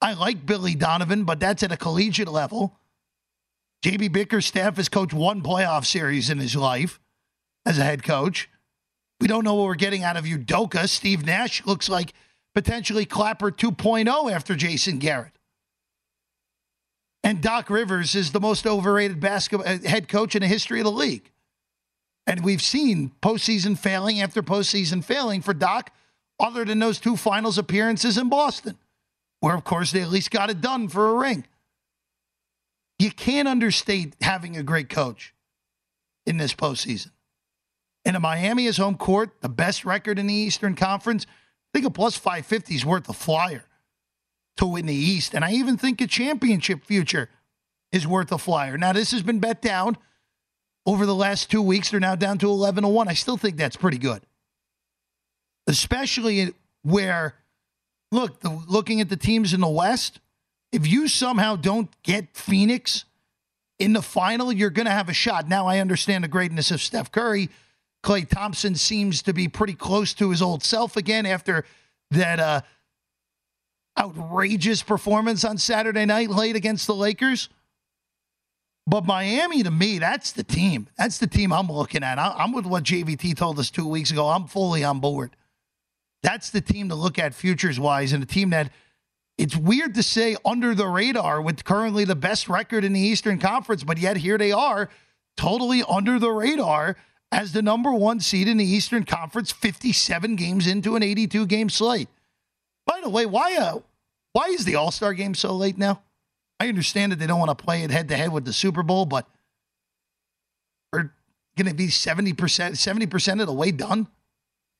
I 0.00 0.12
like 0.12 0.46
Billy 0.46 0.74
Donovan, 0.74 1.24
but 1.24 1.40
that's 1.40 1.62
at 1.62 1.72
a 1.72 1.76
collegiate 1.76 2.28
level. 2.28 2.78
JB 3.82 4.12
Bickerstaff 4.12 4.76
has 4.76 4.88
coached 4.88 5.14
one 5.14 5.42
playoff 5.42 5.84
series 5.84 6.30
in 6.30 6.38
his 6.38 6.56
life 6.56 7.00
as 7.64 7.78
a 7.78 7.84
head 7.84 8.02
coach. 8.02 8.48
We 9.20 9.28
don't 9.28 9.44
know 9.44 9.54
what 9.54 9.66
we're 9.66 9.74
getting 9.74 10.02
out 10.02 10.16
of 10.16 10.24
Udoka. 10.24 10.88
Steve 10.88 11.24
Nash 11.24 11.64
looks 11.64 11.88
like 11.88 12.12
potentially 12.54 13.04
Clapper 13.04 13.50
2.0 13.50 14.30
after 14.30 14.54
Jason 14.54 14.98
Garrett. 14.98 15.38
And 17.22 17.40
Doc 17.40 17.70
Rivers 17.70 18.14
is 18.14 18.32
the 18.32 18.40
most 18.40 18.66
overrated 18.66 19.18
basketball 19.18 19.66
uh, 19.66 19.78
head 19.80 20.08
coach 20.08 20.36
in 20.36 20.42
the 20.42 20.48
history 20.48 20.80
of 20.80 20.84
the 20.84 20.92
league. 20.92 21.32
And 22.26 22.44
we've 22.44 22.62
seen 22.62 23.12
postseason 23.22 23.78
failing 23.78 24.20
after 24.20 24.42
postseason 24.42 25.04
failing 25.04 25.42
for 25.42 25.54
Doc, 25.54 25.92
other 26.40 26.64
than 26.64 26.78
those 26.78 26.98
two 26.98 27.16
finals 27.16 27.56
appearances 27.56 28.18
in 28.18 28.28
Boston, 28.28 28.76
where, 29.40 29.54
of 29.54 29.64
course, 29.64 29.92
they 29.92 30.02
at 30.02 30.10
least 30.10 30.30
got 30.30 30.50
it 30.50 30.60
done 30.60 30.88
for 30.88 31.08
a 31.08 31.14
ring. 31.14 31.44
You 32.98 33.10
can't 33.10 33.46
understate 33.46 34.16
having 34.20 34.56
a 34.56 34.62
great 34.62 34.88
coach 34.88 35.34
in 36.26 36.38
this 36.38 36.54
postseason. 36.54 37.10
And 38.04 38.18
Miami 38.20 38.66
is 38.66 38.76
home 38.76 38.96
court, 38.96 39.40
the 39.40 39.48
best 39.48 39.84
record 39.84 40.18
in 40.18 40.26
the 40.26 40.34
Eastern 40.34 40.74
Conference. 40.74 41.26
I 41.26 41.78
think 41.78 41.86
a 41.86 41.90
plus 41.90 42.16
550 42.16 42.74
is 42.74 42.86
worth 42.86 43.08
a 43.08 43.12
flyer 43.12 43.64
to 44.56 44.66
win 44.66 44.86
the 44.86 44.94
East. 44.94 45.34
And 45.34 45.44
I 45.44 45.52
even 45.52 45.76
think 45.76 46.00
a 46.00 46.06
championship 46.06 46.84
future 46.84 47.28
is 47.92 48.06
worth 48.06 48.32
a 48.32 48.38
flyer. 48.38 48.78
Now, 48.78 48.92
this 48.92 49.10
has 49.10 49.22
been 49.22 49.40
bet 49.40 49.60
down 49.60 49.96
over 50.86 51.04
the 51.04 51.14
last 51.14 51.50
two 51.50 51.60
weeks. 51.60 51.90
They're 51.90 52.00
now 52.00 52.14
down 52.14 52.38
to 52.38 52.48
11 52.48 52.82
to 52.82 52.88
1. 52.88 53.08
I 53.08 53.14
still 53.14 53.36
think 53.36 53.56
that's 53.56 53.76
pretty 53.76 53.98
good. 53.98 54.22
Especially 55.66 56.54
where, 56.82 57.34
look, 58.12 58.40
the, 58.40 58.62
looking 58.68 59.00
at 59.00 59.08
the 59.08 59.16
teams 59.16 59.52
in 59.52 59.60
the 59.60 59.68
West, 59.68 60.20
if 60.72 60.86
you 60.86 61.08
somehow 61.08 61.56
don't 61.56 61.90
get 62.02 62.36
Phoenix 62.36 63.04
in 63.78 63.92
the 63.92 64.02
final, 64.02 64.52
you're 64.52 64.70
going 64.70 64.86
to 64.86 64.92
have 64.92 65.08
a 65.08 65.14
shot. 65.14 65.48
Now, 65.48 65.66
I 65.66 65.80
understand 65.80 66.24
the 66.24 66.28
greatness 66.28 66.70
of 66.70 66.80
Steph 66.80 67.10
Curry. 67.10 67.50
Klay 68.02 68.28
Thompson 68.28 68.76
seems 68.76 69.22
to 69.22 69.32
be 69.32 69.48
pretty 69.48 69.74
close 69.74 70.14
to 70.14 70.30
his 70.30 70.40
old 70.40 70.62
self 70.62 70.96
again 70.96 71.26
after 71.26 71.64
that 72.12 72.38
uh, 72.38 72.60
outrageous 73.98 74.82
performance 74.82 75.44
on 75.44 75.58
Saturday 75.58 76.04
night 76.04 76.30
late 76.30 76.54
against 76.54 76.86
the 76.86 76.94
Lakers. 76.94 77.48
But 78.86 79.04
Miami, 79.04 79.62
to 79.64 79.70
me, 79.70 79.98
that's 79.98 80.32
the 80.32 80.44
team. 80.44 80.88
That's 80.96 81.18
the 81.18 81.26
team 81.26 81.52
I'm 81.52 81.70
looking 81.70 82.04
at. 82.04 82.18
I'm 82.18 82.52
with 82.52 82.66
what 82.66 82.84
JVT 82.84 83.36
told 83.36 83.58
us 83.58 83.70
two 83.70 83.86
weeks 83.86 84.12
ago. 84.12 84.28
I'm 84.28 84.46
fully 84.46 84.84
on 84.84 85.00
board. 85.00 85.34
That's 86.22 86.50
the 86.50 86.60
team 86.60 86.88
to 86.90 86.94
look 86.94 87.18
at 87.18 87.34
futures 87.34 87.80
wise, 87.80 88.12
and 88.12 88.22
a 88.22 88.26
team 88.26 88.50
that 88.50 88.70
it's 89.38 89.56
weird 89.56 89.94
to 89.94 90.02
say 90.02 90.36
under 90.44 90.74
the 90.74 90.86
radar 90.86 91.42
with 91.42 91.64
currently 91.64 92.04
the 92.04 92.14
best 92.14 92.48
record 92.48 92.84
in 92.84 92.92
the 92.92 93.00
Eastern 93.00 93.38
Conference, 93.38 93.84
but 93.84 93.98
yet 93.98 94.18
here 94.18 94.38
they 94.38 94.52
are, 94.52 94.88
totally 95.36 95.82
under 95.88 96.18
the 96.18 96.30
radar 96.30 96.96
as 97.30 97.52
the 97.52 97.62
number 97.62 97.92
one 97.92 98.20
seed 98.20 98.48
in 98.48 98.56
the 98.56 98.64
Eastern 98.64 99.04
Conference, 99.04 99.52
57 99.52 100.36
games 100.36 100.66
into 100.66 100.96
an 100.96 101.02
82 101.02 101.46
game 101.46 101.68
slate. 101.68 102.08
By 102.86 103.00
the 103.02 103.10
way, 103.10 103.26
why 103.26 103.56
uh, 103.56 103.80
why 104.32 104.46
is 104.46 104.64
the 104.64 104.76
All 104.76 104.90
Star 104.90 105.12
game 105.12 105.34
so 105.34 105.52
late 105.54 105.76
now? 105.76 106.02
I 106.58 106.68
understand 106.68 107.12
that 107.12 107.18
they 107.18 107.26
don't 107.26 107.38
want 107.38 107.56
to 107.56 107.64
play 107.64 107.82
it 107.82 107.90
head 107.90 108.08
to 108.08 108.16
head 108.16 108.32
with 108.32 108.44
the 108.44 108.52
Super 108.52 108.82
Bowl, 108.82 109.04
but 109.06 109.28
we're 110.92 111.12
going 111.56 111.68
to 111.68 111.74
be 111.74 111.88
70%, 111.88 112.34
70% 112.34 113.40
of 113.40 113.46
the 113.46 113.52
way 113.52 113.70
done. 113.70 114.08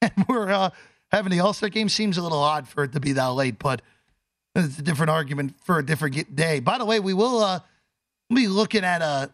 And 0.02 0.26
we're 0.28 0.52
uh, 0.52 0.70
having 1.10 1.32
the 1.32 1.40
All 1.40 1.54
Star 1.54 1.70
game 1.70 1.88
seems 1.88 2.18
a 2.18 2.22
little 2.22 2.38
odd 2.38 2.68
for 2.68 2.84
it 2.84 2.92
to 2.92 3.00
be 3.00 3.12
that 3.12 3.28
late, 3.28 3.58
but 3.58 3.80
it's 4.54 4.78
a 4.78 4.82
different 4.82 5.08
argument 5.08 5.54
for 5.64 5.78
a 5.78 5.84
different 5.84 6.36
day. 6.36 6.60
By 6.60 6.76
the 6.76 6.84
way, 6.84 7.00
we 7.00 7.14
will 7.14 7.38
uh, 7.38 7.60
be 8.32 8.46
looking 8.46 8.84
at 8.84 9.00
uh, 9.00 9.28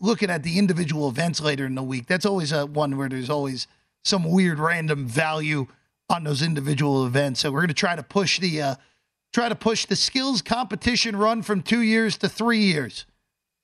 looking 0.00 0.28
at 0.30 0.42
the 0.42 0.58
individual 0.58 1.08
events 1.08 1.40
later 1.40 1.64
in 1.64 1.74
the 1.74 1.82
week. 1.82 2.06
That's 2.06 2.26
always 2.26 2.52
a 2.52 2.66
one 2.66 2.98
where 2.98 3.08
there's 3.08 3.30
always 3.30 3.66
some 4.04 4.30
weird 4.30 4.58
random 4.58 5.06
value 5.06 5.66
on 6.10 6.24
those 6.24 6.42
individual 6.42 7.06
events. 7.06 7.40
So 7.40 7.50
we're 7.50 7.60
going 7.60 7.68
to 7.68 7.74
try 7.74 7.96
to 7.96 8.02
push 8.02 8.38
the 8.38 8.62
uh, 8.62 8.74
try 9.32 9.48
to 9.48 9.54
push 9.54 9.86
the 9.86 9.96
skills 9.96 10.42
competition 10.42 11.16
run 11.16 11.42
from 11.42 11.62
two 11.62 11.80
years 11.80 12.16
to 12.18 12.28
three 12.28 12.60
years. 12.60 13.06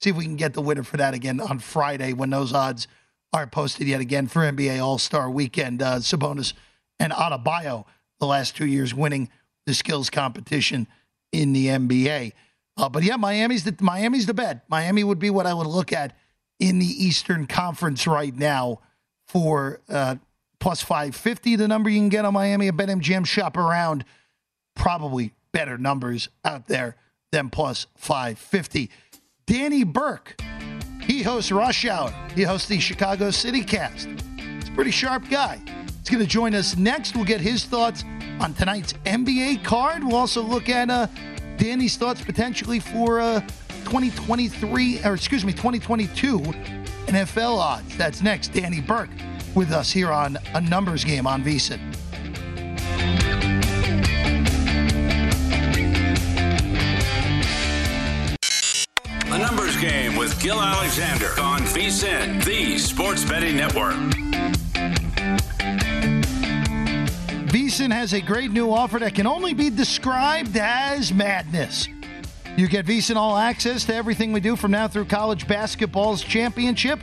See 0.01 0.11
if 0.11 0.17
we 0.17 0.25
can 0.25 0.37
get 0.37 0.55
the 0.55 0.63
winner 0.63 0.83
for 0.83 0.97
that 0.97 1.15
again 1.15 1.41
on 1.41 1.59
Friday 1.59 2.13
when 2.13 2.31
those 2.31 2.53
odds 2.53 2.87
are 3.33 3.47
posted 3.47 3.87
yet 3.87 4.01
again 4.01 4.27
for 4.27 4.43
NBA 4.43 4.83
All 4.83 4.99
Star 4.99 5.31
Weekend. 5.31 5.83
Uh, 5.83 5.97
Sabonis 5.97 6.53
and 6.99 7.13
Adebayo 7.13 7.85
the 8.21 8.27
last 8.27 8.57
two 8.57 8.67
years 8.67 8.95
winning 8.95 9.29
the 9.67 9.75
skills 9.75 10.11
competition 10.11 10.87
in 11.33 11.53
the 11.53 11.67
NBA. 11.67 12.33
Uh, 12.77 12.89
but 12.89 13.03
yeah, 13.03 13.17
Miami's 13.17 13.65
the 13.65 13.77
Miami's 13.81 14.27
the 14.27 14.35
bet. 14.35 14.65
Miami 14.69 15.05
would 15.05 15.19
be 15.19 15.31
what 15.31 15.47
I 15.47 15.55
would 15.55 15.67
look 15.67 15.93
at 15.93 16.17
in 16.61 16.79
the 16.79 16.87
Eastern 16.87 17.47
Conference 17.47 18.07
right 18.07 18.35
now 18.35 18.81
for 19.27 19.81
uh, 19.89 20.17
plus 20.61 20.81
550. 20.81 21.57
The 21.57 21.69
number 21.69 21.91
you 21.91 21.99
can 21.99 22.09
get 22.09 22.25
on 22.25 22.35
Miami 22.35 22.69
at 22.69 22.75
BetMGM. 22.75 23.27
Shop 23.27 23.57
around. 23.57 24.05
Probably 24.75 25.33
better 25.53 25.79
numbers 25.79 26.29
out 26.45 26.67
there 26.69 26.97
than 27.33 27.51
plus 27.51 27.87
550. 27.97 28.91
Danny 29.47 29.85
Burke, 29.85 30.41
he 31.03 31.23
hosts 31.23 31.51
Rush 31.51 31.85
Hour. 31.85 32.13
He 32.35 32.43
hosts 32.43 32.69
the 32.69 32.79
Chicago 32.81 33.31
City 33.31 33.63
Cast. 33.63 34.09
He's 34.37 34.69
a 34.69 34.73
pretty 34.73 34.91
sharp 34.91 35.29
guy. 35.31 35.61
He's 36.01 36.11
going 36.11 36.23
to 36.23 36.31
join 36.31 36.55
us 36.55 36.77
next. 36.77 37.15
We'll 37.15 37.25
get 37.25 37.41
his 37.41 37.65
thoughts 37.65 38.05
on 38.41 38.55
tonight's 38.55 38.93
NBA 39.05 39.65
card. 39.65 40.05
We'll 40.05 40.17
also 40.17 40.43
look 40.43 40.69
at 40.69 40.91
uh, 40.91 41.07
Danny's 41.57 41.97
thoughts 41.97 42.23
potentially 42.23 42.81
for 42.81 43.21
uh, 43.21 43.41
2023, 43.85 45.01
or 45.05 45.15
excuse 45.15 45.45
me, 45.45 45.53
2022 45.53 46.39
NFL 47.09 47.57
odds. 47.59 47.97
That's 47.97 48.23
next. 48.23 48.49
Danny 48.49 48.81
Burke 48.81 49.11
with 49.55 49.73
us 49.73 49.91
here 49.91 50.13
on 50.13 50.39
a 50.55 50.61
numbers 50.61 51.05
game 51.05 51.27
on 51.27 51.43
VSIN. 51.43 51.81
Gil 60.41 60.61
Alexander 60.61 61.31
on 61.41 61.63
VSIN, 61.63 62.45
the 62.45 62.79
Sports 62.79 63.25
Betting 63.25 63.57
Network. 63.57 63.95
VSIN 67.51 67.93
has 67.93 68.13
a 68.13 68.21
great 68.21 68.53
new 68.53 68.71
offer 68.71 69.01
that 69.01 69.17
can 69.17 69.27
only 69.27 69.53
be 69.53 69.69
described 69.69 70.57
as 70.57 71.13
madness. 71.13 71.89
You 72.57 72.69
get 72.69 72.87
VSIN 72.87 73.17
All 73.17 73.37
Access 73.37 73.85
to 73.87 73.95
everything 73.95 74.31
we 74.33 74.39
do 74.39 74.55
from 74.55 74.71
now 74.71 74.87
through 74.87 75.07
college 75.07 75.49
basketball's 75.49 76.23
championship 76.23 77.01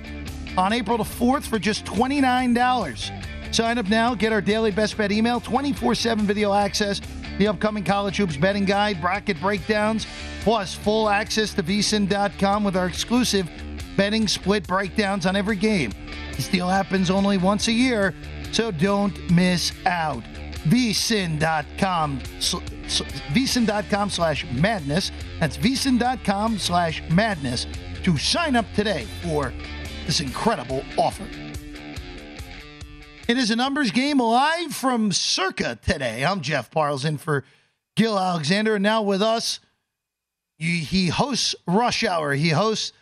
on 0.57 0.71
April 0.71 0.97
the 0.97 1.03
4th 1.03 1.43
for 1.43 1.59
just 1.59 1.83
$29. 1.83 3.53
Sign 3.53 3.77
up 3.77 3.89
now, 3.89 4.15
get 4.15 4.31
our 4.31 4.41
daily 4.41 4.71
best 4.71 4.97
bet 4.97 5.11
email, 5.11 5.41
24 5.41 5.93
7 5.93 6.25
video 6.25 6.53
access, 6.53 7.01
the 7.37 7.47
upcoming 7.47 7.83
college 7.83 8.17
hoops 8.17 8.37
betting 8.37 8.65
guide, 8.65 9.01
bracket 9.01 9.39
breakdowns, 9.39 10.07
plus 10.41 10.73
full 10.73 11.09
access 11.09 11.53
to 11.53 11.63
vsin.com 11.63 12.63
with 12.63 12.75
our 12.75 12.87
exclusive 12.87 13.49
betting 13.97 14.27
split 14.27 14.67
breakdowns 14.67 15.25
on 15.25 15.35
every 15.35 15.55
game. 15.55 15.91
This 16.35 16.47
deal 16.47 16.67
happens 16.67 17.09
only 17.09 17.37
once 17.37 17.67
a 17.67 17.71
year, 17.71 18.13
so 18.51 18.71
don't 18.71 19.17
miss 19.31 19.71
out. 19.85 20.23
vsin.com 20.65 22.19
vsin.com 22.19 24.09
slash 24.09 24.45
madness. 24.51 25.11
That's 25.39 25.57
vsin.com 25.57 26.57
slash 26.59 27.03
madness 27.09 27.67
to 28.03 28.17
sign 28.17 28.55
up 28.55 28.65
today 28.75 29.05
for 29.23 29.51
this 30.05 30.19
incredible 30.19 30.83
offer. 30.97 31.25
It 33.27 33.39
is 33.39 33.49
a 33.49 33.55
numbers 33.55 33.89
game 33.89 34.19
live 34.19 34.75
from 34.75 35.11
Circa 35.11 35.79
today. 35.81 36.23
I'm 36.23 36.41
Jeff 36.41 36.69
Parles 36.69 37.03
in 37.03 37.17
for 37.17 37.43
Gil 37.95 38.19
Alexander. 38.19 38.75
And 38.75 38.83
now 38.83 39.01
with 39.01 39.23
us, 39.23 39.59
he 40.59 41.07
hosts 41.07 41.55
Rush 41.65 42.03
Hour. 42.03 42.33
He 42.33 42.49
hosts 42.49 42.93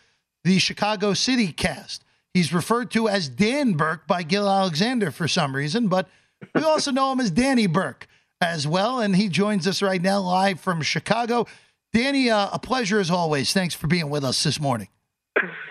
the 0.42 0.58
Chicago 0.58 1.12
City 1.12 1.52
cast. 1.52 2.04
He's 2.32 2.54
referred 2.54 2.90
to 2.92 3.06
as 3.06 3.28
Dan 3.28 3.74
Burke 3.74 4.06
by 4.06 4.22
Gil 4.22 4.48
Alexander 4.48 5.10
for 5.10 5.28
some 5.28 5.54
reason, 5.54 5.88
but 5.88 6.08
we 6.54 6.62
also 6.62 6.90
know 6.90 7.12
him 7.12 7.20
as 7.20 7.30
Danny 7.30 7.66
Burke 7.66 8.06
as 8.40 8.66
well. 8.66 9.00
And 9.00 9.16
he 9.16 9.28
joins 9.28 9.66
us 9.66 9.82
right 9.82 10.00
now 10.00 10.20
live 10.20 10.58
from 10.58 10.80
Chicago. 10.80 11.46
Danny, 11.92 12.30
uh, 12.30 12.48
a 12.50 12.58
pleasure 12.58 12.98
as 12.98 13.10
always. 13.10 13.52
Thanks 13.52 13.74
for 13.74 13.88
being 13.88 14.08
with 14.08 14.24
us 14.24 14.42
this 14.42 14.58
morning. 14.58 14.88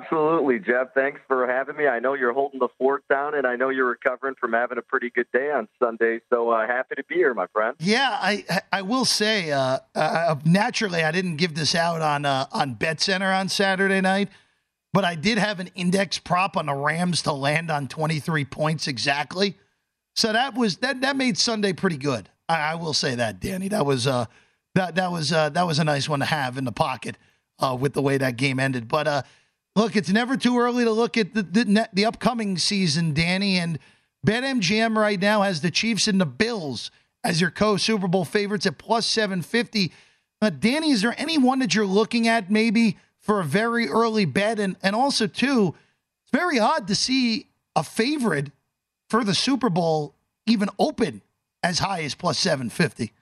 Absolutely, 0.00 0.58
Jeff. 0.58 0.94
Thanks 0.94 1.20
for 1.26 1.46
having 1.46 1.76
me. 1.76 1.86
I 1.86 1.98
know 1.98 2.14
you're 2.14 2.32
holding 2.32 2.60
the 2.60 2.68
fort 2.78 3.04
down, 3.08 3.34
and 3.34 3.46
I 3.46 3.56
know 3.56 3.68
you're 3.68 3.88
recovering 3.88 4.34
from 4.38 4.52
having 4.52 4.78
a 4.78 4.82
pretty 4.82 5.10
good 5.10 5.26
day 5.32 5.50
on 5.50 5.68
Sunday. 5.82 6.20
So 6.32 6.50
uh, 6.50 6.66
happy 6.66 6.96
to 6.96 7.04
be 7.04 7.16
here, 7.16 7.34
my 7.34 7.46
friend. 7.48 7.76
Yeah, 7.80 8.16
I 8.20 8.44
I 8.72 8.82
will 8.82 9.04
say, 9.04 9.52
uh, 9.52 9.78
uh, 9.94 10.36
naturally, 10.44 11.02
I 11.02 11.12
didn't 11.12 11.36
give 11.36 11.54
this 11.54 11.74
out 11.74 12.02
on 12.02 12.24
uh, 12.24 12.46
on 12.52 12.74
Bet 12.74 13.00
Center 13.00 13.32
on 13.32 13.48
Saturday 13.48 14.00
night, 14.00 14.28
but 14.92 15.04
I 15.04 15.14
did 15.14 15.38
have 15.38 15.60
an 15.60 15.70
index 15.74 16.18
prop 16.18 16.56
on 16.56 16.66
the 16.66 16.74
Rams 16.74 17.22
to 17.22 17.32
land 17.32 17.70
on 17.70 17.88
23 17.88 18.44
points 18.44 18.86
exactly. 18.86 19.56
So 20.14 20.32
that 20.32 20.54
was 20.54 20.78
that 20.78 21.00
that 21.00 21.16
made 21.16 21.38
Sunday 21.38 21.72
pretty 21.72 21.98
good. 21.98 22.28
I, 22.48 22.72
I 22.72 22.74
will 22.74 22.94
say 22.94 23.14
that, 23.14 23.40
Danny. 23.40 23.68
That 23.68 23.86
was 23.86 24.06
uh 24.06 24.26
that 24.74 24.94
that 24.96 25.10
was 25.10 25.32
uh, 25.32 25.48
that 25.50 25.66
was 25.66 25.78
a 25.78 25.84
nice 25.84 26.08
one 26.08 26.20
to 26.20 26.26
have 26.26 26.58
in 26.58 26.64
the 26.64 26.72
pocket 26.72 27.16
uh, 27.58 27.76
with 27.78 27.94
the 27.94 28.02
way 28.02 28.18
that 28.18 28.36
game 28.36 28.60
ended. 28.60 28.88
But 28.88 29.08
uh, 29.08 29.22
look, 29.76 29.94
it's 29.94 30.10
never 30.10 30.36
too 30.36 30.58
early 30.58 30.82
to 30.82 30.90
look 30.90 31.16
at 31.16 31.34
the 31.34 31.42
the, 31.42 31.88
the 31.92 32.04
upcoming 32.04 32.58
season, 32.58 33.14
Danny. 33.14 33.58
And 33.58 33.78
BetMGM 34.26 34.96
right 34.96 35.20
now 35.20 35.42
has 35.42 35.60
the 35.60 35.70
Chiefs 35.70 36.08
and 36.08 36.20
the 36.20 36.26
Bills 36.26 36.90
as 37.22 37.40
your 37.40 37.50
co 37.50 37.76
Super 37.76 38.08
Bowl 38.08 38.24
favorites 38.24 38.66
at 38.66 38.78
plus 38.78 39.06
seven 39.06 39.42
fifty. 39.42 39.92
Uh, 40.42 40.50
Danny, 40.50 40.90
is 40.90 41.02
there 41.02 41.14
anyone 41.16 41.60
that 41.60 41.74
you're 41.74 41.86
looking 41.86 42.26
at 42.26 42.50
maybe 42.50 42.98
for 43.18 43.40
a 43.40 43.44
very 43.44 43.88
early 43.88 44.24
bet? 44.24 44.58
And 44.58 44.76
and 44.82 44.96
also 44.96 45.28
too, 45.28 45.74
it's 46.22 46.32
very 46.32 46.58
odd 46.58 46.88
to 46.88 46.94
see 46.94 47.46
a 47.76 47.84
favorite 47.84 48.50
for 49.08 49.22
the 49.22 49.34
Super 49.34 49.70
Bowl 49.70 50.14
even 50.46 50.68
open 50.78 51.22
as 51.62 51.80
high 51.80 52.02
as 52.02 52.14
plus 52.14 52.38
750. 52.38 53.12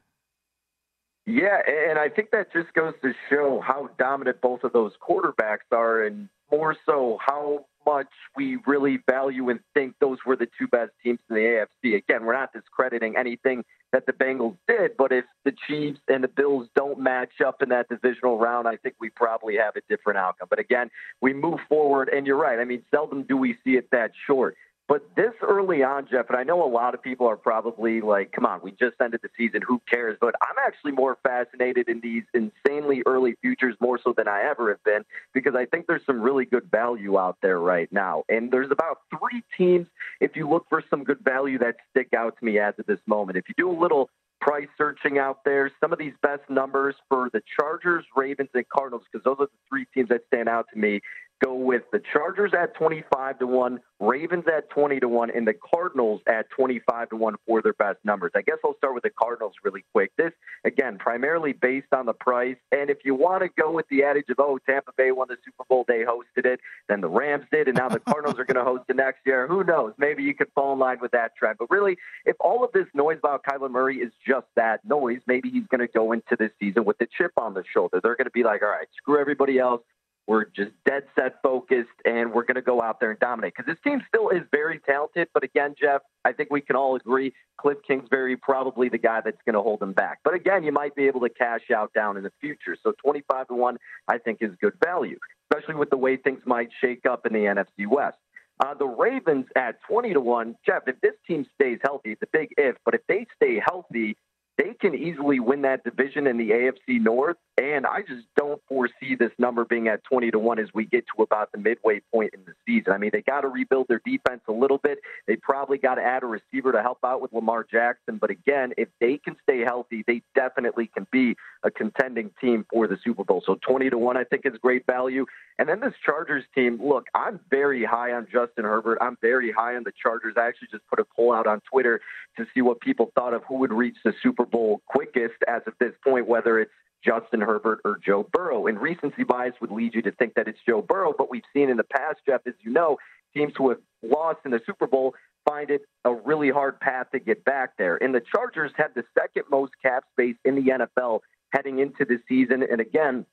Yeah, 1.27 1.59
and 1.89 1.99
I 1.99 2.11
think 2.11 2.31
that 2.33 2.53
just 2.53 2.75
goes 2.75 2.93
to 3.03 3.15
show 3.31 3.63
how 3.65 3.89
dominant 3.99 4.43
both 4.43 4.63
of 4.63 4.75
those 4.75 4.93
quarterbacks 5.01 5.73
are, 5.73 6.05
and 6.05 6.29
more 6.57 6.77
so 6.87 7.19
how 7.21 7.67
much 7.87 8.09
we 8.37 8.59
really 8.67 8.99
value 9.09 9.51
and 9.51 9.61
think 9.75 9.95
those 10.01 10.19
were 10.25 10.37
the 10.37 10.49
two 10.59 10.67
best 10.69 10.91
teams 11.03 11.19
in 11.29 11.37
the 11.37 11.43
AFC. 11.43 11.97
Again, 11.97 12.25
we're 12.25 12.33
not 12.33 12.53
discrediting 12.53 13.17
anything 13.17 13.65
that 13.93 14.07
the 14.07 14.13
Bengals 14.13 14.57
did, 14.67 14.93
but 14.97 15.13
if 15.13 15.25
the 15.45 15.53
Chiefs 15.67 16.01
and 16.09 16.25
the 16.25 16.29
Bills 16.29 16.69
don't 16.75 16.99
match 16.99 17.41
up 17.45 17.63
in 17.63 17.69
that 17.69 17.89
divisional 17.89 18.39
round, 18.39 18.67
I 18.67 18.77
think 18.77 18.95
we 19.01 19.11
probably 19.11 19.57
have 19.57 19.77
a 19.77 19.83
different 19.89 20.19
outcome. 20.19 20.49
But 20.49 20.59
again, 20.59 20.91
we 21.21 21.35
move 21.35 21.61
forward, 21.69 22.09
and 22.09 22.27
you're 22.27 22.39
right. 22.39 22.59
I 22.59 22.65
mean, 22.65 22.83
seldom 22.91 23.25
do 23.25 23.37
we 23.37 23.57
see 23.65 23.73
it 23.73 23.91
that 23.93 24.13
short. 24.27 24.57
But 24.87 25.03
this 25.17 25.33
early 25.41 25.83
on, 25.83 26.07
Jeff, 26.11 26.27
and 26.29 26.37
I 26.37 26.43
know 26.43 26.63
a 26.63 26.69
lot 26.69 26.93
of 26.93 27.03
people 27.03 27.27
are 27.27 27.39
probably 27.39 28.03
like, 28.03 28.33
come 28.33 28.45
on, 28.45 28.61
we 28.63 28.73
just 28.73 28.97
ended 29.03 29.21
the 29.23 29.31
season. 29.35 29.63
Who 29.67 29.81
cares? 29.91 30.19
But 30.21 30.35
I'm 30.43 30.57
actually 30.65 30.93
more 30.93 31.17
fascinated 31.23 31.89
in 31.89 32.01
these 32.01 32.25
insanely 32.35 33.03
early 33.07 33.35
futures 33.41 33.77
more 33.81 33.99
so 34.03 34.13
than 34.15 34.29
I 34.29 34.43
ever 34.43 34.69
have 34.69 34.85
been 34.85 35.05
because 35.33 35.55
I 35.55 35.65
think 35.65 35.87
there's 35.87 36.05
some 36.05 36.21
really 36.21 36.45
good 36.45 36.71
value 36.71 37.19
out 37.19 37.39
there 37.41 37.59
right 37.59 37.91
now. 37.93 38.25
And 38.29 38.51
there's 38.51 38.71
about 38.71 38.99
three 39.11 39.43
teams, 39.57 39.87
if 40.21 40.37
you 40.37 40.49
look 40.49 40.67
for 40.69 40.85
some 40.91 41.03
good 41.03 41.21
value, 41.25 41.59
that 41.61 41.77
stick 41.91 42.09
out 42.15 42.37
to 42.39 42.45
me 42.45 42.59
as 42.59 42.75
of 42.79 42.85
this 42.85 43.01
moment. 43.07 43.39
If 43.39 43.49
you 43.49 43.55
do 43.57 43.71
a 43.71 43.79
little 43.79 44.11
price 44.43 44.69
searching 44.77 45.19
out 45.19 45.45
there, 45.47 45.71
some 45.81 45.95
of 45.95 45.99
these 45.99 46.13
best 46.21 46.43
numbers 46.51 46.95
for 47.09 47.31
the 47.33 47.41
Chargers, 47.59 48.05
Ravens, 48.15 48.51
and 48.53 48.69
Cardinals, 48.69 49.05
because 49.11 49.25
those 49.25 49.37
are 49.39 49.47
the 49.47 49.59
three 49.71 49.87
teams 49.95 50.11
that 50.11 50.21
stand 50.27 50.51
out 50.51 50.67
to 50.75 50.79
me 50.79 51.01
go 51.43 51.55
with 51.55 51.83
the 51.93 52.01
Chargers 52.13 52.53
at 52.59 52.75
25 52.75 53.39
to 53.39 53.47
1, 53.47 53.81
Ravens 54.01 54.45
at 54.47 54.69
20 54.71 55.01
to 55.01 55.09
1, 55.09 55.31
and 55.31 55.47
the 55.47 55.55
Cardinals 55.55 56.21
at 56.27 56.49
25 56.51 57.11
to 57.11 57.17
1 57.17 57.35
for 57.47 57.63
their 57.63 57.73
best 57.75 57.99
numbers. 58.05 58.33
I 58.35 58.43
guess 58.43 58.57
I'll 58.65 58.77
start 58.77 58.95
with 58.95 59.03
the 59.03 59.11
Cardinals 59.11 59.55
really 59.63 59.85
quick. 59.93 60.13
This, 60.17 60.33
again, 60.65 60.99
primarily 60.99 61.53
based 61.53 61.93
on 61.93 62.07
the 62.07 62.13
price. 62.13 62.57
And 62.73 62.91
if 62.91 62.99
you 63.05 63.15
want 63.15 63.43
to 63.43 63.49
go 63.61 63.71
with 63.73 63.87
the 63.89 64.05
adage 64.05 64.27
of, 64.29 64.37
oh, 64.39 64.59
Tampa 64.67 64.93
Bay 64.97 65.13
won 65.13 65.29
the 65.29 65.37
Super 65.45 65.65
Bowl, 65.69 65.85
they 65.87 66.05
hosted 66.05 66.47
it, 66.47 66.61
then 66.89 67.01
the 67.01 67.09
Rams 67.09 67.45
did, 67.51 67.69
and 67.69 67.77
now 67.77 67.89
the 67.89 68.01
Cardinals 68.01 68.39
are 68.39 68.45
going 68.45 68.57
to 68.57 68.65
host 68.65 68.85
it 68.89 68.97
next 68.97 69.21
year. 69.25 69.47
Who 69.47 69.65
knows? 69.65 69.95
Maybe 69.99 70.23
you 70.23 70.35
could 70.35 70.49
fall 70.55 70.73
in 70.73 70.79
line 70.79 70.99
with 71.01 71.13
that 71.13 71.37
trend. 71.37 71.59
But 71.59 71.71
really, 71.71 71.97
if 72.25 72.37
all 72.41 72.65
of 72.65 72.73
this 72.73 72.87
noise 72.95 73.19
about 73.19 73.45
Kyler 73.45 73.71
Murray 73.71 73.99
is 73.99 74.13
just 74.27 74.47
that 74.57 74.85
noise, 74.85 75.21
maybe 75.27 75.51
he's 75.51 75.67
going 75.67 75.81
to 75.81 75.93
go 75.93 76.13
into 76.13 76.37
this 76.39 76.51
season 76.61 76.85
with 76.85 76.99
the 76.99 77.07
chip 77.17 77.33
on 77.37 77.55
the 77.55 77.65
shoulder. 77.73 78.01
They're 78.03 78.17
going 78.17 78.27
to 78.27 78.31
be 78.31 78.45
like, 78.45 78.63
all 78.63 78.69
right, 78.69 78.89
screw 78.97 79.21
everybody 79.21 79.59
else. 79.59 79.83
We're 80.27 80.47
just 80.47 80.71
dead 80.87 81.05
set 81.15 81.43
focused, 81.43 81.91
and 82.05 82.33
we're 82.33 82.45
going 82.45 82.55
to 82.55 82.63
go 82.63 82.81
out 82.81 82.99
there 82.99 83.11
and 83.11 83.21
dominate. 83.21 83.55
Because 83.57 83.73
this 83.73 83.83
team 83.85 84.03
still 84.09 84.31
is 84.31 84.43
very 84.51 84.79
talented, 84.79 85.29
but 85.35 85.45
again, 85.45 85.75
Jeff, 85.79 86.01
I 86.25 86.33
think 86.33 86.51
we 86.51 86.63
can 86.63 86.77
all 86.77 86.97
agree 86.97 87.35
Cliff 87.59 87.79
Kingsbury 87.87 88.37
probably 88.37 88.89
the 88.89 88.99
guy 88.99 89.21
that's 89.23 89.41
going 89.45 89.55
to 89.55 89.61
hold 89.61 89.81
them 89.81 89.93
back. 89.93 90.21
But 90.25 90.35
again, 90.35 90.65
you 90.65 90.73
might 90.73 90.95
be 90.95 91.07
able 91.07 91.21
to 91.21 91.29
cash 91.29 91.71
out 91.75 91.93
down 91.93 92.17
in 92.17 92.23
the 92.23 92.33
future. 92.41 92.77
So 92.83 92.93
25 93.05 93.49
to 93.49 93.55
one, 93.55 93.77
I 94.09 94.19
think, 94.19 94.39
is 94.41 94.51
good 94.61 94.75
value, 94.83 95.19
especially 95.51 95.75
with 95.75 95.91
the 95.91 95.99
way 95.99 96.17
things 96.17 96.41
might 96.47 96.71
shake 96.81 97.05
up 97.05 97.27
in 97.27 97.33
the 97.33 97.41
NFC 97.41 97.87
West. 97.87 98.17
Uh, 98.61 98.73
the 98.73 98.87
Ravens 98.87 99.47
at 99.57 99.81
20 99.89 100.13
to 100.13 100.21
1. 100.21 100.57
Jeff, 100.65 100.85
if 100.87 101.01
this 101.01 101.15
team 101.27 101.45
stays 101.55 101.79
healthy, 101.83 102.13
it's 102.13 102.23
a 102.23 102.29
big 102.33 102.49
if, 102.57 102.77
but 102.85 102.95
if 102.95 103.01
they 103.09 103.27
stay 103.35 103.61
healthy, 103.65 104.17
they 104.57 104.75
can 104.81 104.95
easily 104.95 105.41
win 105.41 105.63
that 105.63 105.83
division 105.85 106.27
in 106.27 106.39
the 106.39 106.51
AFC 106.51 107.01
North. 107.01 107.37
And 107.57 107.87
I 107.87 108.01
just 108.01 108.27
don't 108.37 108.61
foresee 108.69 109.15
this 109.19 109.31
number 109.39 109.65
being 109.65 109.87
at 109.87 110.03
20 110.05 110.33
to 110.33 110.39
1 110.39 110.59
as 110.59 110.69
we 110.75 110.87
get 110.87 111.05
to 111.17 111.23
about 111.23 111.53
the 111.53 111.59
midway 111.59 112.01
point 112.13 112.35
in 112.35 112.41
the 112.45 112.53
season. 112.67 112.93
I 112.93 112.99
mean, 112.99 113.11
they 113.13 113.23
got 113.23 113.43
to 113.43 113.49
rebuild 113.49 113.87
their 113.89 114.01
defense 114.05 114.43
a 114.49 114.53
little 114.53 114.79
bit. 114.79 114.99
They 115.29 115.37
probably 115.37 115.79
got 115.79 115.97
to 115.97 116.03
add 116.03 116.25
a 116.25 116.27
receiver 116.27 116.73
to 116.73 116.83
help 116.83 116.99
out 117.05 117.23
with 117.23 117.33
Lamar 117.33 117.65
Jackson. 117.69 118.19
But 118.19 118.31
again, 118.31 118.73
if 118.77 118.89
they 119.01 119.19
can 119.19 119.37
stay 119.43 119.61
healthy, 119.61 120.03
they 120.07 120.23
definitely 120.35 120.91
can 120.93 121.07
be 121.13 121.37
a 121.63 121.71
contending 121.71 122.31
team 122.41 122.67
for 122.73 122.89
the 122.89 122.99
Super 123.05 123.25
Bowl. 123.25 123.43
So 123.47 123.57
20 123.67 123.91
to 123.91 123.99
1, 123.99 124.17
I 124.17 124.25
think, 124.25 124.47
is 124.47 124.55
great 124.61 124.85
value. 124.87 125.27
And 125.59 125.69
then 125.69 125.79
this 125.81 125.95
Chargers 126.05 126.45
team, 126.55 126.81
look, 126.83 127.07
I'm 127.15 127.39
very 127.51 127.85
high 127.85 128.13
on 128.13 128.27
Justin 128.31 128.65
Herbert. 128.65 128.99
I'm 129.01 129.17
very 129.21 129.53
high 129.53 129.77
on 129.77 129.85
the 129.85 129.93
Chargers. 130.01 130.35
I 130.37 130.49
actually 130.49 130.69
just 130.73 130.87
put 130.89 130.99
a 130.99 131.05
poll 131.05 131.33
out 131.33 131.47
on 131.47 131.61
Twitter 131.71 132.01
to 132.37 132.47
see 132.53 132.61
what 132.61 132.81
people 132.81 133.13
thought 133.15 133.35
of 133.35 133.43
who 133.49 133.59
would 133.59 133.73
reach 133.73 133.97
the 134.05 134.13
Super 134.21 134.44
Bowl 134.47 134.83
quickest 134.87 135.37
as 135.49 135.63
of 135.67 135.75
this 135.81 135.93
point, 136.05 136.27
whether 136.27 136.59
it's 136.59 136.73
Justin 137.05 137.41
Herbert 137.41 137.81
or 137.85 137.99
Joe 138.05 138.29
Burrow. 138.33 138.67
And 138.67 138.81
recency 138.81 139.25
bias 139.25 139.55
would 139.61 139.71
lead 139.71 139.95
you 139.95 140.03
to 140.03 140.13
think 140.13 140.35
that 140.35 140.49
it's 140.49 140.59
Joe 140.67 140.83
Burrow, 140.83 141.15
but 141.17 141.31
we've 141.31 141.43
seen 141.53 141.69
in 141.69 141.77
the 141.77 141.85
past, 141.85 142.19
Jeff, 142.27 142.41
as 142.47 142.55
you 142.63 142.73
know, 142.73 142.97
teams 143.35 143.53
who 143.57 143.69
have 143.71 143.79
lost 144.03 144.41
in 144.45 144.51
the 144.51 144.61
Super 144.67 144.87
Bowl 144.87 145.15
find 145.47 145.71
it 145.71 145.83
a 146.05 146.15
really 146.15 146.51
hard 146.51 146.81
path 146.81 147.07
to 147.13 147.19
get 147.19 147.45
back 147.45 147.77
there. 147.77 148.03
And 148.03 148.15
the 148.15 148.23
Chargers 148.35 148.73
had 148.77 148.89
the 148.95 149.05
second 149.19 149.45
most 149.51 149.73
cap 149.83 150.05
space 150.13 150.37
in 150.45 150.55
the 150.55 150.63
NFL 150.63 151.21
heading 151.51 151.79
into 151.79 152.05
the 152.05 152.19
season. 152.29 152.65
And 152.69 152.81
again, 152.81 153.27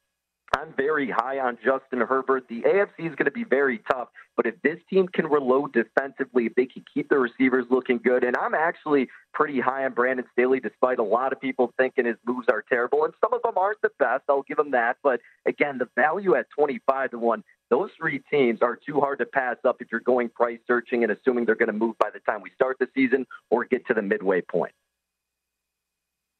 I'm 0.57 0.73
very 0.75 1.09
high 1.09 1.39
on 1.39 1.57
Justin 1.63 2.01
Herbert. 2.01 2.47
The 2.49 2.61
AFC 2.61 3.09
is 3.09 3.15
going 3.15 3.25
to 3.25 3.31
be 3.31 3.45
very 3.45 3.81
tough, 3.89 4.09
but 4.35 4.45
if 4.45 4.61
this 4.61 4.77
team 4.89 5.07
can 5.07 5.27
reload 5.27 5.71
defensively, 5.71 6.45
if 6.45 6.55
they 6.55 6.65
can 6.65 6.83
keep 6.93 7.07
the 7.09 7.17
receivers 7.17 7.65
looking 7.69 7.99
good, 8.03 8.23
and 8.25 8.35
I'm 8.35 8.53
actually 8.53 9.07
pretty 9.33 9.61
high 9.61 9.85
on 9.85 9.93
Brandon 9.93 10.25
Staley, 10.33 10.59
despite 10.59 10.99
a 10.99 11.03
lot 11.03 11.31
of 11.31 11.39
people 11.39 11.73
thinking 11.77 12.05
his 12.05 12.17
moves 12.25 12.47
are 12.49 12.63
terrible, 12.67 13.05
and 13.05 13.13
some 13.21 13.33
of 13.33 13.41
them 13.43 13.57
aren't 13.57 13.81
the 13.81 13.91
best. 13.97 14.23
I'll 14.27 14.43
give 14.43 14.59
him 14.59 14.71
that. 14.71 14.97
But 15.01 15.21
again, 15.45 15.77
the 15.77 15.87
value 15.95 16.35
at 16.35 16.47
25 16.49 17.11
to 17.11 17.19
1, 17.19 17.43
those 17.69 17.89
three 17.97 18.21
teams 18.29 18.59
are 18.61 18.75
too 18.75 18.99
hard 18.99 19.19
to 19.19 19.25
pass 19.25 19.55
up 19.63 19.77
if 19.81 19.87
you're 19.89 20.01
going 20.01 20.27
price 20.27 20.59
searching 20.67 21.03
and 21.03 21.13
assuming 21.13 21.45
they're 21.45 21.55
going 21.55 21.67
to 21.67 21.73
move 21.73 21.97
by 21.97 22.09
the 22.13 22.19
time 22.19 22.41
we 22.41 22.51
start 22.53 22.77
the 22.79 22.89
season 22.93 23.25
or 23.49 23.63
get 23.63 23.87
to 23.87 23.93
the 23.93 24.01
midway 24.01 24.41
point. 24.41 24.73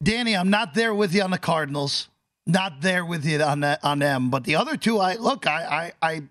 Danny, 0.04 0.36
I'm 0.36 0.50
not 0.50 0.74
there 0.74 0.94
with 0.94 1.16
you 1.16 1.22
on 1.22 1.32
the 1.32 1.38
Cardinals 1.38 2.10
not 2.46 2.82
there 2.82 3.06
with 3.06 3.26
you 3.26 3.42
on 3.42 3.62
that 3.62 3.84
on 3.84 4.00
them. 4.00 4.30
But 4.30 4.44
the 4.44 4.56
other 4.56 4.78
two, 4.78 5.00
I 5.00 5.16
look, 5.16 5.48
I, 5.48 5.94
I, 6.02 6.10
I 6.10 6.22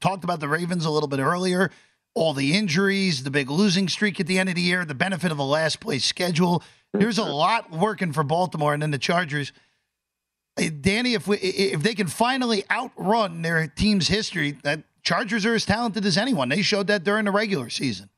talked 0.00 0.24
about 0.24 0.40
the 0.40 0.48
Ravens 0.48 0.84
a 0.84 0.90
little 0.90 1.08
bit 1.08 1.20
earlier. 1.20 1.70
All 2.14 2.32
the 2.32 2.56
injuries, 2.56 3.24
the 3.24 3.30
big 3.30 3.50
losing 3.50 3.88
streak 3.88 4.20
at 4.20 4.26
the 4.26 4.38
end 4.38 4.48
of 4.48 4.54
the 4.54 4.60
year, 4.60 4.84
the 4.84 4.94
benefit 4.94 5.32
of 5.32 5.38
a 5.38 5.44
last 5.44 5.80
place 5.80 6.04
schedule. 6.04 6.62
There's 6.92 7.18
a 7.18 7.24
lot 7.24 7.72
working 7.72 8.12
for 8.12 8.22
Baltimore, 8.22 8.72
and 8.72 8.80
then 8.80 8.92
the 8.92 8.98
Chargers. 8.98 9.52
Eh, 10.56 10.70
Danny, 10.80 11.14
if 11.14 11.26
we 11.26 11.38
eh, 11.38 11.72
if 11.74 11.82
they 11.82 11.94
can 11.94 12.06
finally 12.06 12.62
outrun 12.70 13.42
their 13.42 13.66
team's 13.66 14.06
history, 14.06 14.52
that 14.62 14.84
Chargers 15.02 15.44
are 15.44 15.54
as 15.54 15.66
talented 15.66 16.06
as 16.06 16.16
anyone. 16.16 16.48
They 16.48 16.62
showed 16.62 16.86
that 16.86 17.02
during 17.02 17.24
the 17.24 17.32
regular 17.32 17.68
season. 17.68 18.10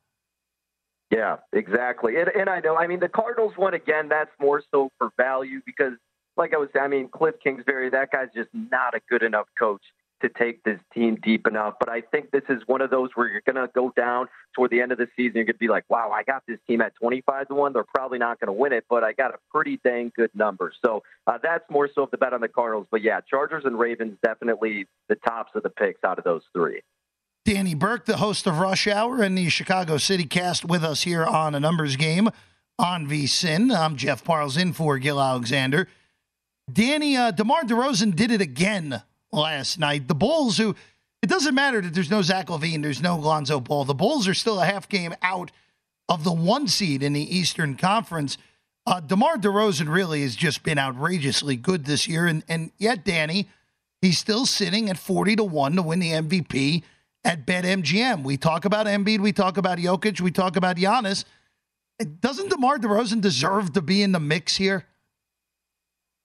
Yeah, 1.09 1.37
exactly. 1.53 2.17
And, 2.17 2.29
and 2.29 2.49
I 2.49 2.59
know, 2.59 2.75
I 2.75 2.85
mean, 2.87 2.99
the 2.99 3.09
Cardinals 3.09 3.53
won 3.57 3.73
again. 3.73 4.09
That's 4.09 4.29
more 4.39 4.61
so 4.71 4.91
for 4.97 5.11
value 5.17 5.61
because 5.65 5.93
like 6.37 6.53
I 6.53 6.57
was 6.57 6.69
I 6.79 6.87
mean, 6.87 7.09
Cliff 7.09 7.35
Kingsbury, 7.43 7.89
that 7.89 8.11
guy's 8.11 8.29
just 8.35 8.49
not 8.53 8.95
a 8.95 8.99
good 9.09 9.23
enough 9.23 9.47
coach 9.57 9.81
to 10.21 10.29
take 10.29 10.63
this 10.63 10.79
team 10.93 11.17
deep 11.21 11.47
enough. 11.47 11.75
But 11.79 11.89
I 11.89 12.01
think 12.01 12.31
this 12.31 12.43
is 12.49 12.61
one 12.65 12.81
of 12.81 12.89
those 12.89 13.09
where 13.15 13.27
you're 13.27 13.41
going 13.45 13.55
to 13.55 13.71
go 13.73 13.93
down 13.95 14.27
toward 14.55 14.71
the 14.71 14.81
end 14.81 14.91
of 14.91 14.97
the 14.97 15.07
season. 15.15 15.33
You're 15.35 15.45
going 15.45 15.55
to 15.55 15.59
be 15.59 15.67
like, 15.67 15.85
wow, 15.89 16.11
I 16.11 16.23
got 16.23 16.43
this 16.47 16.57
team 16.67 16.81
at 16.81 16.93
25 16.95 17.49
to 17.49 17.53
1. 17.53 17.73
They're 17.73 17.83
probably 17.83 18.17
not 18.17 18.39
going 18.39 18.47
to 18.47 18.53
win 18.53 18.73
it, 18.73 18.85
but 18.89 19.03
I 19.03 19.13
got 19.13 19.33
a 19.33 19.37
pretty 19.51 19.79
dang 19.83 20.11
good 20.15 20.31
number. 20.33 20.71
So 20.83 21.03
uh, 21.27 21.37
that's 21.41 21.63
more 21.69 21.89
so 21.93 22.03
of 22.03 22.11
the 22.11 22.17
bet 22.17 22.33
on 22.33 22.41
the 22.41 22.47
Cardinals. 22.47 22.87
But 22.89 23.03
yeah, 23.03 23.19
Chargers 23.29 23.63
and 23.65 23.77
Ravens 23.77 24.17
definitely 24.23 24.87
the 25.07 25.15
tops 25.15 25.51
of 25.55 25.63
the 25.63 25.69
picks 25.69 26.03
out 26.03 26.17
of 26.17 26.23
those 26.23 26.43
three. 26.53 26.81
Danny 27.45 27.75
Burke, 27.75 28.05
the 28.05 28.17
host 28.17 28.45
of 28.45 28.59
Rush 28.59 28.87
Hour 28.87 29.21
and 29.21 29.37
the 29.37 29.49
Chicago 29.49 29.97
City 29.97 30.25
cast 30.25 30.65
with 30.65 30.83
us 30.83 31.03
here 31.03 31.23
on 31.23 31.55
a 31.55 31.59
numbers 31.59 31.95
game 31.95 32.29
on 32.77 33.07
VSIN. 33.07 33.73
I'm 33.73 33.95
Jeff 33.95 34.23
Parles 34.23 34.57
in 34.57 34.73
for 34.73 34.97
Gil 34.97 35.21
Alexander. 35.21 35.87
Danny 36.71 37.15
uh, 37.15 37.31
DeMar 37.31 37.63
DeRozan 37.63 38.15
did 38.15 38.31
it 38.31 38.41
again 38.41 39.01
last 39.31 39.79
night. 39.79 40.07
The 40.07 40.15
Bulls, 40.15 40.57
who 40.57 40.75
it 41.21 41.27
doesn't 41.27 41.55
matter 41.55 41.81
that 41.81 41.93
there's 41.93 42.11
no 42.11 42.21
Zach 42.21 42.47
LaVine, 42.47 42.83
there's 42.83 43.01
no 43.01 43.17
Lonzo 43.17 43.59
Ball. 43.59 43.85
The 43.85 43.93
Bulls 43.93 44.27
are 44.27 44.33
still 44.33 44.59
a 44.59 44.65
half 44.65 44.89
game 44.89 45.15
out 45.21 45.51
of 46.09 46.23
the 46.23 46.31
one 46.31 46.67
seed 46.67 47.03
in 47.03 47.13
the 47.13 47.37
Eastern 47.37 47.75
Conference. 47.75 48.37
Uh, 48.85 48.99
DeMar 48.99 49.37
DeRozan 49.37 49.93
really 49.93 50.21
has 50.21 50.35
just 50.35 50.63
been 50.63 50.77
outrageously 50.77 51.55
good 51.55 51.85
this 51.85 52.07
year, 52.07 52.27
and 52.27 52.43
and 52.49 52.71
yet 52.77 53.03
Danny, 53.05 53.47
he's 54.01 54.17
still 54.17 54.45
sitting 54.45 54.89
at 54.89 54.97
forty 54.97 55.35
to 55.35 55.43
one 55.43 55.75
to 55.75 55.81
win 55.81 55.99
the 55.99 56.11
MVP 56.11 56.83
at 57.23 57.45
BetMGM. 57.45 58.23
We 58.23 58.37
talk 58.37 58.65
about 58.65 58.87
Embiid, 58.87 59.19
we 59.19 59.33
talk 59.33 59.57
about 59.57 59.77
Jokic, 59.77 60.21
we 60.21 60.31
talk 60.31 60.55
about 60.55 60.75
Giannis. 60.75 61.23
Doesn't 62.19 62.49
DeMar 62.49 62.77
DeRozan 62.77 63.21
deserve 63.21 63.73
to 63.73 63.81
be 63.81 64.03
in 64.03 64.11
the 64.11 64.19
mix 64.19 64.57
here? 64.57 64.85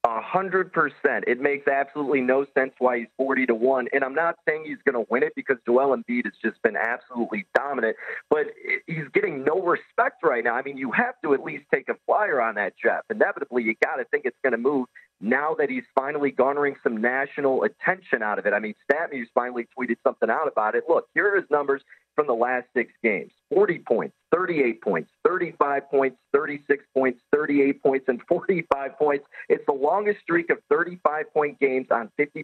A 0.05 0.21
hundred 0.21 0.73
percent. 0.73 1.23
It 1.27 1.39
makes 1.39 1.65
absolutely 1.65 2.19
no 2.19 2.45
sense 2.53 2.73
why 2.77 2.99
he's 2.99 3.07
forty 3.15 3.45
to 3.45 3.55
one. 3.55 3.87
And 3.93 4.03
I'm 4.03 4.13
not 4.13 4.35
saying 4.45 4.65
he's 4.65 4.79
going 4.85 5.01
to 5.01 5.09
win 5.09 5.23
it 5.23 5.31
because 5.33 5.55
Joel 5.65 5.95
Embiid 5.95 6.25
has 6.25 6.33
just 6.43 6.61
been 6.61 6.75
absolutely 6.75 7.45
dominant, 7.55 7.95
but 8.29 8.47
he's 8.85 9.07
getting 9.13 9.45
no 9.45 9.61
respect 9.61 10.21
right 10.21 10.43
now. 10.43 10.55
I 10.55 10.61
mean, 10.61 10.75
you 10.75 10.91
have 10.91 11.15
to 11.23 11.33
at 11.33 11.41
least 11.41 11.63
take 11.73 11.87
a 11.87 11.95
flyer 12.05 12.41
on 12.41 12.55
that, 12.55 12.73
Jeff. 12.77 13.03
Inevitably, 13.09 13.63
you 13.63 13.75
got 13.81 13.95
to 13.95 14.03
think 14.03 14.25
it's 14.25 14.37
going 14.43 14.51
to 14.51 14.57
move 14.57 14.87
now 15.21 15.55
that 15.57 15.69
he's 15.69 15.85
finally 15.95 16.31
garnering 16.31 16.75
some 16.83 16.97
national 16.97 17.63
attention 17.63 18.21
out 18.21 18.39
of 18.39 18.45
it. 18.45 18.53
I 18.53 18.59
mean, 18.59 18.75
StatMuse 18.91 19.27
finally 19.33 19.67
tweeted 19.77 19.95
something 20.03 20.29
out 20.29 20.49
about 20.51 20.75
it. 20.75 20.83
Look, 20.89 21.07
here 21.13 21.33
are 21.33 21.39
his 21.39 21.49
numbers 21.49 21.81
from 22.15 22.27
the 22.27 22.33
last 22.33 22.67
six 22.73 22.91
games 23.03 23.31
40 23.53 23.79
points, 23.79 24.15
38 24.33 24.81
points, 24.81 25.09
35 25.27 25.89
points, 25.89 26.17
36 26.33 26.83
points, 26.93 27.21
38 27.31 27.83
points, 27.83 28.05
and 28.07 28.21
45 28.27 28.97
points. 28.97 29.25
It's 29.49 29.63
the 29.67 29.73
longest 29.73 30.21
streak 30.21 30.49
of 30.49 30.57
35 30.69 31.31
point 31.33 31.59
games 31.59 31.87
on 31.91 32.09
50% 32.19 32.43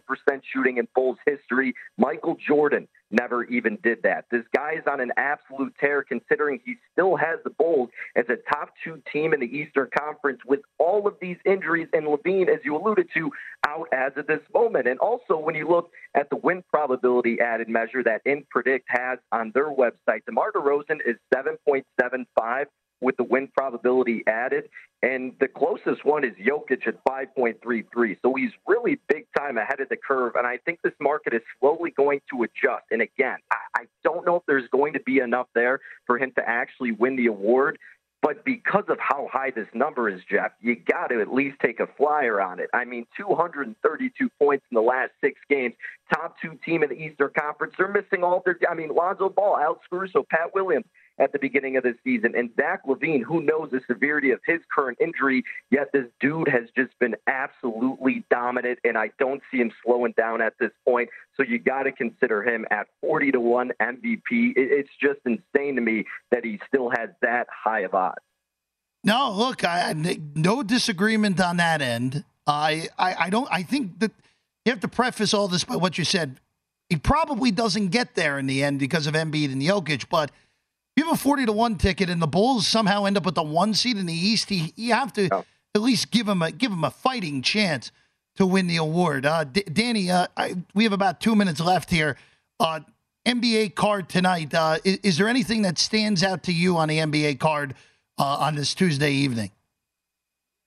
shooting 0.52 0.78
in 0.78 0.86
Bulls 0.94 1.18
history. 1.26 1.74
Michael 1.98 2.36
Jordan 2.36 2.86
never 3.10 3.44
even 3.44 3.76
did 3.82 4.02
that. 4.04 4.26
This 4.30 4.44
guy 4.54 4.74
is 4.74 4.84
on 4.86 5.00
an 5.00 5.12
absolute 5.16 5.74
tear 5.80 6.04
considering 6.04 6.60
he 6.64 6.76
still 6.92 7.16
has 7.16 7.39
as 8.16 8.24
a 8.28 8.36
top 8.52 8.70
two 8.82 9.02
team 9.12 9.32
in 9.32 9.40
the 9.40 9.46
Eastern 9.46 9.88
Conference 9.96 10.40
with 10.46 10.60
all 10.78 11.06
of 11.06 11.14
these 11.20 11.36
injuries 11.44 11.88
and 11.92 12.06
LaVine, 12.06 12.48
as 12.48 12.60
you 12.64 12.76
alluded 12.76 13.08
to, 13.14 13.30
out 13.66 13.88
as 13.92 14.12
of 14.16 14.26
this 14.26 14.40
moment. 14.54 14.88
And 14.88 14.98
also, 14.98 15.36
when 15.38 15.54
you 15.54 15.68
look 15.68 15.90
at 16.14 16.30
the 16.30 16.36
win 16.36 16.62
probability 16.70 17.38
added 17.40 17.68
measure 17.68 18.02
that 18.04 18.24
InPredict 18.24 18.84
has 18.88 19.18
on 19.32 19.52
their 19.54 19.70
website, 19.70 20.24
DeMar 20.26 20.52
DeRozan 20.52 20.98
is 21.06 21.16
7.75 21.34 22.66
with 23.00 23.16
the 23.16 23.24
win 23.24 23.48
probability 23.56 24.22
added. 24.26 24.68
And 25.02 25.32
the 25.40 25.48
closest 25.48 26.04
one 26.04 26.24
is 26.24 26.32
Jokic 26.32 26.86
at 26.86 27.02
5.33. 27.04 28.18
So 28.22 28.34
he's 28.34 28.50
really 28.66 29.00
big 29.08 29.26
time 29.36 29.56
ahead 29.56 29.80
of 29.80 29.88
the 29.88 29.96
curve. 29.96 30.34
And 30.36 30.46
I 30.46 30.58
think 30.58 30.80
this 30.84 30.92
market 31.00 31.32
is 31.32 31.40
slowly 31.58 31.90
going 31.90 32.20
to 32.30 32.42
adjust. 32.42 32.84
And 32.90 33.00
again, 33.00 33.38
I, 33.50 33.56
I 33.74 33.84
don't 34.12 34.26
know 34.26 34.36
if 34.36 34.42
there's 34.46 34.68
going 34.68 34.92
to 34.94 35.00
be 35.00 35.18
enough 35.18 35.48
there 35.54 35.80
for 36.06 36.18
him 36.18 36.32
to 36.36 36.48
actually 36.48 36.92
win 36.92 37.16
the 37.16 37.26
award. 37.26 37.78
But 38.22 38.44
because 38.44 38.84
of 38.88 38.98
how 39.00 39.28
high 39.32 39.50
this 39.50 39.68
number 39.72 40.10
is, 40.10 40.20
Jeff, 40.30 40.52
you 40.60 40.76
got 40.76 41.06
to 41.06 41.22
at 41.22 41.32
least 41.32 41.56
take 41.64 41.80
a 41.80 41.86
flyer 41.86 42.40
on 42.40 42.60
it. 42.60 42.68
I 42.74 42.84
mean, 42.84 43.06
232 43.16 44.28
points 44.38 44.66
in 44.70 44.74
the 44.74 44.82
last 44.82 45.12
six 45.22 45.40
games. 45.48 45.74
Top 46.12 46.36
two 46.40 46.58
team 46.62 46.82
in 46.82 46.90
the 46.90 46.96
Eastern 46.96 47.30
Conference. 47.38 47.74
They're 47.78 47.88
missing 47.88 48.22
all 48.22 48.42
their. 48.44 48.58
I 48.68 48.74
mean, 48.74 48.90
Lonzo 48.90 49.30
Ball, 49.30 49.56
Alex 49.56 49.80
Caruso, 49.88 50.26
Pat 50.28 50.54
Williams 50.54 50.84
at 51.20 51.32
the 51.32 51.38
beginning 51.38 51.76
of 51.76 51.82
the 51.82 51.94
season. 52.02 52.34
And 52.36 52.50
Zach 52.56 52.86
LaVine, 52.86 53.22
who 53.22 53.42
knows 53.42 53.70
the 53.70 53.80
severity 53.86 54.30
of 54.30 54.40
his 54.46 54.60
current 54.74 54.98
injury, 55.00 55.44
yet 55.70 55.92
this 55.92 56.06
dude 56.18 56.48
has 56.48 56.64
just 56.76 56.98
been 56.98 57.14
absolutely 57.26 58.24
dominant, 58.30 58.78
and 58.84 58.96
I 58.96 59.10
don't 59.18 59.42
see 59.50 59.58
him 59.58 59.70
slowing 59.84 60.14
down 60.16 60.40
at 60.40 60.54
this 60.58 60.70
point. 60.84 61.10
So 61.36 61.42
you 61.42 61.58
got 61.58 61.84
to 61.84 61.92
consider 61.92 62.42
him 62.42 62.66
at 62.70 62.86
40 63.02 63.32
to 63.32 63.40
1 63.40 63.72
MVP. 63.80 64.54
It's 64.56 64.90
just 65.00 65.20
insane 65.24 65.76
to 65.76 65.80
me 65.80 66.06
that 66.30 66.44
he 66.44 66.58
still 66.66 66.90
has 66.90 67.10
that 67.22 67.46
high 67.52 67.80
of 67.80 67.94
odds. 67.94 68.18
No, 69.04 69.32
look, 69.32 69.64
I, 69.64 69.94
no 70.34 70.62
disagreement 70.62 71.40
on 71.40 71.56
that 71.58 71.80
end. 71.80 72.24
I, 72.46 72.88
I, 72.98 73.14
I 73.18 73.30
don't. 73.30 73.48
I 73.50 73.62
think 73.62 73.98
that 74.00 74.12
you 74.64 74.72
have 74.72 74.80
to 74.80 74.88
preface 74.88 75.32
all 75.32 75.48
this 75.48 75.64
by 75.64 75.76
what 75.76 75.96
you 75.96 76.04
said. 76.04 76.38
He 76.88 76.96
probably 76.96 77.50
doesn't 77.50 77.88
get 77.88 78.14
there 78.14 78.38
in 78.38 78.46
the 78.46 78.62
end 78.62 78.78
because 78.78 79.06
of 79.06 79.14
Embiid 79.14 79.52
and 79.52 79.62
Jokic, 79.62 80.06
but 80.10 80.30
you 81.00 81.06
have 81.06 81.14
a 81.14 81.22
40 81.22 81.46
to 81.46 81.52
1 81.52 81.76
ticket 81.76 82.10
and 82.10 82.20
the 82.20 82.26
Bulls 82.26 82.66
somehow 82.66 83.06
end 83.06 83.16
up 83.16 83.24
with 83.24 83.34
the 83.34 83.42
one 83.42 83.72
seed 83.72 83.96
in 83.96 84.04
the 84.04 84.14
East, 84.14 84.50
you 84.50 84.92
have 84.92 85.12
to 85.14 85.28
oh. 85.32 85.44
at 85.74 85.80
least 85.80 86.10
give 86.10 86.26
them 86.26 86.42
a 86.42 86.52
give 86.52 86.70
them 86.70 86.84
a 86.84 86.90
fighting 86.90 87.40
chance 87.40 87.90
to 88.36 88.46
win 88.46 88.66
the 88.66 88.76
award. 88.76 89.24
Uh, 89.24 89.44
D- 89.44 89.62
Danny, 89.62 90.10
uh, 90.10 90.26
I, 90.36 90.56
we 90.74 90.84
have 90.84 90.92
about 90.92 91.20
two 91.20 91.34
minutes 91.34 91.58
left 91.58 91.90
here. 91.90 92.16
Uh, 92.58 92.80
NBA 93.26 93.74
card 93.74 94.08
tonight. 94.08 94.52
Uh, 94.52 94.78
is, 94.84 94.98
is, 95.02 95.18
there 95.18 95.28
anything 95.28 95.62
that 95.62 95.78
stands 95.78 96.22
out 96.22 96.42
to 96.44 96.52
you 96.52 96.76
on 96.76 96.88
the 96.88 96.98
NBA 96.98 97.38
card 97.38 97.74
uh, 98.18 98.36
on 98.40 98.54
this 98.54 98.74
Tuesday 98.74 99.12
evening? 99.12 99.50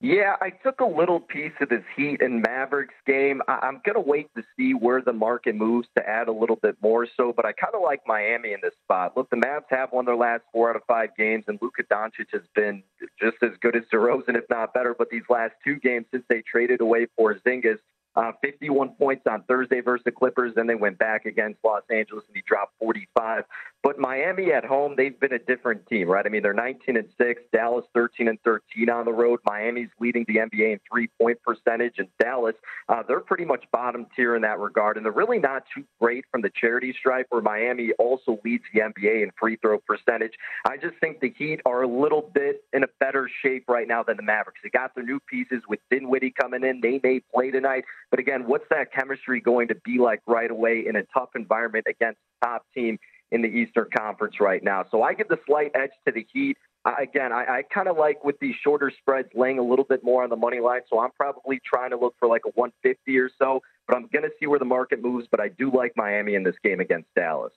Yeah, 0.04 0.36
I 0.42 0.50
took 0.50 0.82
a 0.82 0.86
little 0.86 1.22
piece 1.22 1.54
of 1.62 1.70
this 1.70 1.86
Heat 1.96 2.22
and 2.22 2.42
Mavericks 2.42 2.94
game. 3.08 3.42
I- 3.48 3.66
am 3.66 3.80
going 3.86 3.96
to 3.96 4.02
wait 4.02 4.28
to 4.36 4.44
see 4.58 4.74
where 4.74 5.02
the 5.02 5.14
market 5.14 5.56
moves 5.56 5.88
to 5.96 6.06
add 6.06 6.28
a 6.28 6.32
little 6.34 6.58
bit 6.58 6.76
more 6.82 7.08
so, 7.16 7.32
but 7.32 7.46
I 7.46 7.54
kind 7.54 7.74
of 7.74 7.82
like 7.82 8.02
Miami 8.06 8.52
in 8.52 8.60
this 8.62 8.74
spot. 8.84 9.16
Look, 9.16 9.30
the 9.30 9.38
Mavs 9.38 9.64
have 9.70 9.94
won 9.94 10.04
their 10.04 10.18
last 10.18 10.44
four 10.52 10.70
out 10.70 10.76
of 10.76 10.82
five 10.90 11.16
games, 11.18 11.46
and 11.48 11.58
Luka 11.62 11.84
Doncic 11.84 12.34
has 12.34 12.42
been 12.54 12.84
just 13.18 13.38
as 13.42 13.52
good 13.62 13.78
as 13.78 13.84
DeRozan, 13.94 14.36
if 14.36 14.44
not 14.50 14.74
better. 14.74 14.94
But 14.94 15.10
these 15.10 15.24
last 15.30 15.54
two 15.64 15.78
games 15.78 16.06
since 16.12 16.26
they 16.28 16.42
traded 16.42 16.82
away 16.82 17.08
Porzingis, 17.18 17.80
uh, 18.16 18.32
51 18.42 18.90
points 18.90 19.24
on 19.30 19.44
Thursday 19.44 19.82
versus 19.82 20.04
the 20.06 20.12
Clippers. 20.12 20.54
Then 20.56 20.68
they 20.68 20.76
went 20.76 20.98
back 20.98 21.26
against 21.26 21.60
Los 21.64 21.84
Angeles 21.90 22.24
and 22.28 22.36
he 22.36 22.44
dropped 22.46 22.74
45. 22.80 23.44
But 23.84 24.00
Miami 24.00 24.54
at 24.54 24.64
home, 24.64 24.96
they've 24.96 25.20
been 25.20 25.34
a 25.34 25.40
different 25.40 25.86
team, 25.88 26.08
right? 26.08 26.26
I 26.26 26.30
mean, 26.30 26.42
they're 26.42 26.54
19 26.54 26.96
and 26.96 27.10
6, 27.18 27.42
Dallas 27.52 27.86
13 27.94 28.30
and 28.30 28.42
13 28.44 28.90
on 28.90 29.04
the 29.04 29.12
road. 29.12 29.42
Miami's 29.46 29.90
leading 30.00 30.24
the 30.26 30.36
NBA 30.36 30.74
in 30.74 30.80
three 30.90 31.10
point 31.20 31.38
percentage, 31.44 31.96
and 31.98 32.08
Dallas, 32.18 32.56
uh, 32.88 33.04
they're 33.06 33.20
pretty 33.20 33.44
much 33.44 33.66
bottom 33.74 34.06
tier 34.16 34.38
in 34.38 34.42
that 34.44 34.60
regard. 34.60 34.96
And 34.96 35.06
they're 35.06 35.12
really 35.12 35.40
not 35.40 35.64
too 35.76 35.84
great 36.00 36.24
from 36.32 36.42
the 36.42 36.50
charity 36.50 36.96
stripe, 36.98 37.26
where 37.30 37.42
Miami 37.42 37.92
also 38.00 38.40
leads 38.46 38.64
the 38.74 38.80
NBA 38.80 39.24
in 39.24 39.32
free 39.38 39.58
throw 39.58 39.80
percentage. 39.80 40.34
I 40.66 40.78
just 40.78 40.96
think 41.02 41.20
the 41.20 41.34
Heat 41.38 41.60
are 41.66 41.82
a 41.82 41.88
little 41.88 42.32
bit 42.34 42.64
in 42.72 42.84
a 42.84 42.88
better 43.02 43.30
shape 43.42 43.66
right 43.68 43.88
now 43.88 44.02
than 44.02 44.16
the 44.16 44.24
Mavericks. 44.24 44.62
They 44.64 44.70
got 44.70 44.96
their 44.96 45.04
new 45.04 45.20
pieces 45.28 45.62
with 45.68 45.80
Dinwiddie 45.92 46.34
coming 46.40 46.64
in. 46.64 46.80
They 46.80 47.02
may 47.04 47.22
play 47.34 47.52
tonight. 47.52 47.84
But 48.14 48.20
again, 48.20 48.46
what's 48.46 48.66
that 48.70 48.94
chemistry 48.94 49.42
going 49.42 49.70
to 49.70 49.76
be 49.84 49.98
like 49.98 50.22
right 50.28 50.52
away 50.52 50.86
in 50.88 50.96
a 50.96 51.02
tough 51.12 51.30
environment 51.34 51.88
against 51.90 52.20
top 52.44 52.64
team? 52.72 53.00
in 53.34 53.42
the 53.42 53.48
Eastern 53.48 53.88
Conference 53.98 54.36
right 54.40 54.64
now. 54.64 54.86
So 54.92 55.02
I 55.02 55.16
give 55.16 55.28
the 55.28 55.40
slight 55.48 55.72
edge 55.74 55.90
to 56.06 56.14
the 56.14 56.24
Heat. 56.32 56.56
Uh, 56.86 56.94
again, 57.02 57.32
I, 57.34 57.46
I 57.46 57.64
kind 57.74 57.88
of 57.88 57.98
like 57.98 58.24
with 58.24 58.38
these 58.40 58.54
shorter 58.64 58.92
spreads 58.96 59.30
laying 59.34 59.58
a 59.58 59.64
little 59.64 59.86
bit 59.86 60.04
more 60.04 60.24
on 60.24 60.30
the 60.30 60.36
money 60.36 60.60
line. 60.60 60.82
So 60.88 61.00
I'm 61.00 61.10
probably 61.20 61.60
trying 61.66 61.90
to 61.90 61.98
look 61.98 62.14
for 62.20 62.28
like 62.28 62.44
a 62.46 62.52
150 62.54 63.18
or 63.18 63.32
so. 63.42 63.62
But 63.88 63.98
I'm 63.98 64.08
going 64.14 64.22
to 64.22 64.30
see 64.40 64.46
where 64.46 64.60
the 64.60 64.66
market 64.66 65.02
moves. 65.02 65.28
But 65.32 65.40
I 65.40 65.48
do 65.48 65.72
like 65.76 65.94
Miami 65.96 66.36
in 66.36 66.44
this 66.44 66.56
game 66.64 66.80
against 66.80 67.08
Dallas. 67.16 67.54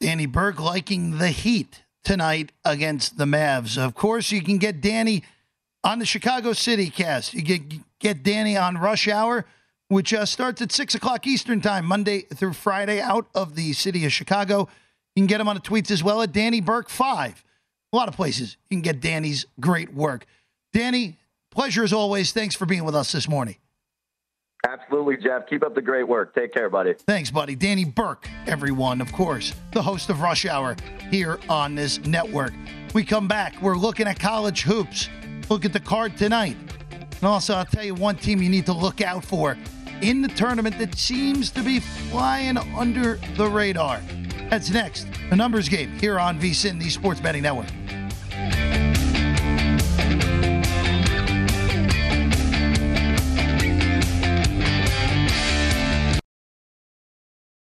Danny 0.00 0.26
Burke 0.26 0.58
liking 0.58 1.18
the 1.18 1.28
Heat 1.28 1.84
tonight 2.02 2.50
against 2.64 3.16
the 3.16 3.24
Mavs. 3.24 3.78
Of 3.78 3.94
course, 3.94 4.32
you 4.32 4.42
can 4.42 4.58
get 4.58 4.80
Danny 4.80 5.22
on 5.84 6.00
the 6.00 6.06
Chicago 6.06 6.54
City 6.54 6.90
cast. 6.90 7.34
You 7.34 7.42
get 7.42 7.62
get 8.00 8.24
Danny 8.24 8.56
on 8.56 8.78
Rush 8.78 9.06
Hour, 9.06 9.46
which 9.88 10.12
uh, 10.14 10.24
starts 10.24 10.62
at 10.62 10.72
six 10.72 10.94
o'clock 10.94 11.26
Eastern 11.26 11.60
time, 11.60 11.84
Monday 11.84 12.22
through 12.22 12.52
Friday, 12.54 13.00
out 13.00 13.26
of 13.34 13.54
the 13.54 13.72
city 13.72 14.04
of 14.04 14.12
Chicago. 14.12 14.68
You 15.14 15.20
can 15.22 15.26
get 15.26 15.40
him 15.40 15.48
on 15.48 15.56
the 15.56 15.62
tweets 15.62 15.90
as 15.90 16.02
well 16.02 16.22
at 16.22 16.32
Danny 16.32 16.60
Burke 16.60 16.88
five. 16.88 17.44
A 17.92 17.96
lot 17.96 18.08
of 18.08 18.16
places 18.16 18.56
you 18.68 18.76
can 18.76 18.82
get 18.82 19.00
Danny's 19.00 19.46
great 19.60 19.94
work. 19.94 20.26
Danny, 20.72 21.18
pleasure 21.50 21.84
as 21.84 21.92
always. 21.92 22.32
Thanks 22.32 22.54
for 22.56 22.66
being 22.66 22.84
with 22.84 22.96
us 22.96 23.12
this 23.12 23.28
morning. 23.28 23.56
Absolutely, 24.66 25.18
Jeff. 25.18 25.46
Keep 25.46 25.62
up 25.62 25.74
the 25.74 25.82
great 25.82 26.08
work. 26.08 26.34
Take 26.34 26.52
care, 26.52 26.70
buddy. 26.70 26.94
Thanks, 27.06 27.30
buddy. 27.30 27.54
Danny 27.54 27.84
Burke, 27.84 28.26
everyone, 28.46 29.00
of 29.02 29.12
course, 29.12 29.54
the 29.72 29.82
host 29.82 30.08
of 30.08 30.22
Rush 30.22 30.46
Hour 30.46 30.74
here 31.10 31.38
on 31.50 31.74
this 31.74 31.98
network. 32.06 32.54
We 32.94 33.04
come 33.04 33.28
back. 33.28 33.60
We're 33.60 33.76
looking 33.76 34.08
at 34.08 34.18
college 34.18 34.62
hoops. 34.62 35.10
Look 35.50 35.66
at 35.66 35.74
the 35.74 35.80
card 35.80 36.16
tonight. 36.16 36.56
And 37.16 37.24
also, 37.24 37.54
I'll 37.54 37.64
tell 37.64 37.84
you 37.84 37.94
one 37.94 38.16
team 38.16 38.42
you 38.42 38.50
need 38.50 38.66
to 38.66 38.72
look 38.72 39.00
out 39.00 39.24
for 39.24 39.56
in 40.02 40.22
the 40.22 40.28
tournament 40.28 40.78
that 40.78 40.94
seems 40.96 41.50
to 41.52 41.62
be 41.62 41.80
flying 41.80 42.58
under 42.58 43.16
the 43.36 43.46
radar. 43.46 44.00
That's 44.50 44.70
next. 44.70 45.06
A 45.30 45.36
numbers 45.36 45.68
game 45.68 45.90
here 45.98 46.18
on 46.18 46.38
VSIN, 46.38 46.78
the 46.78 46.90
Sports 46.90 47.20
Betting 47.20 47.42
Network. 47.42 47.66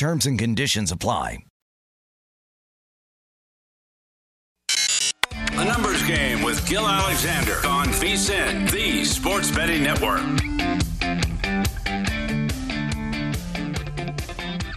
Terms 0.00 0.24
and 0.24 0.38
conditions 0.38 0.92
apply. 0.92 1.44
The 5.28 5.64
Numbers 5.64 6.02
Game 6.06 6.40
with 6.40 6.66
Gil 6.66 6.88
Alexander 6.88 7.56
on 7.66 7.88
VSIN, 7.88 8.70
the 8.70 9.04
Sports 9.04 9.50
Betting 9.50 9.82
Network. 9.82 10.22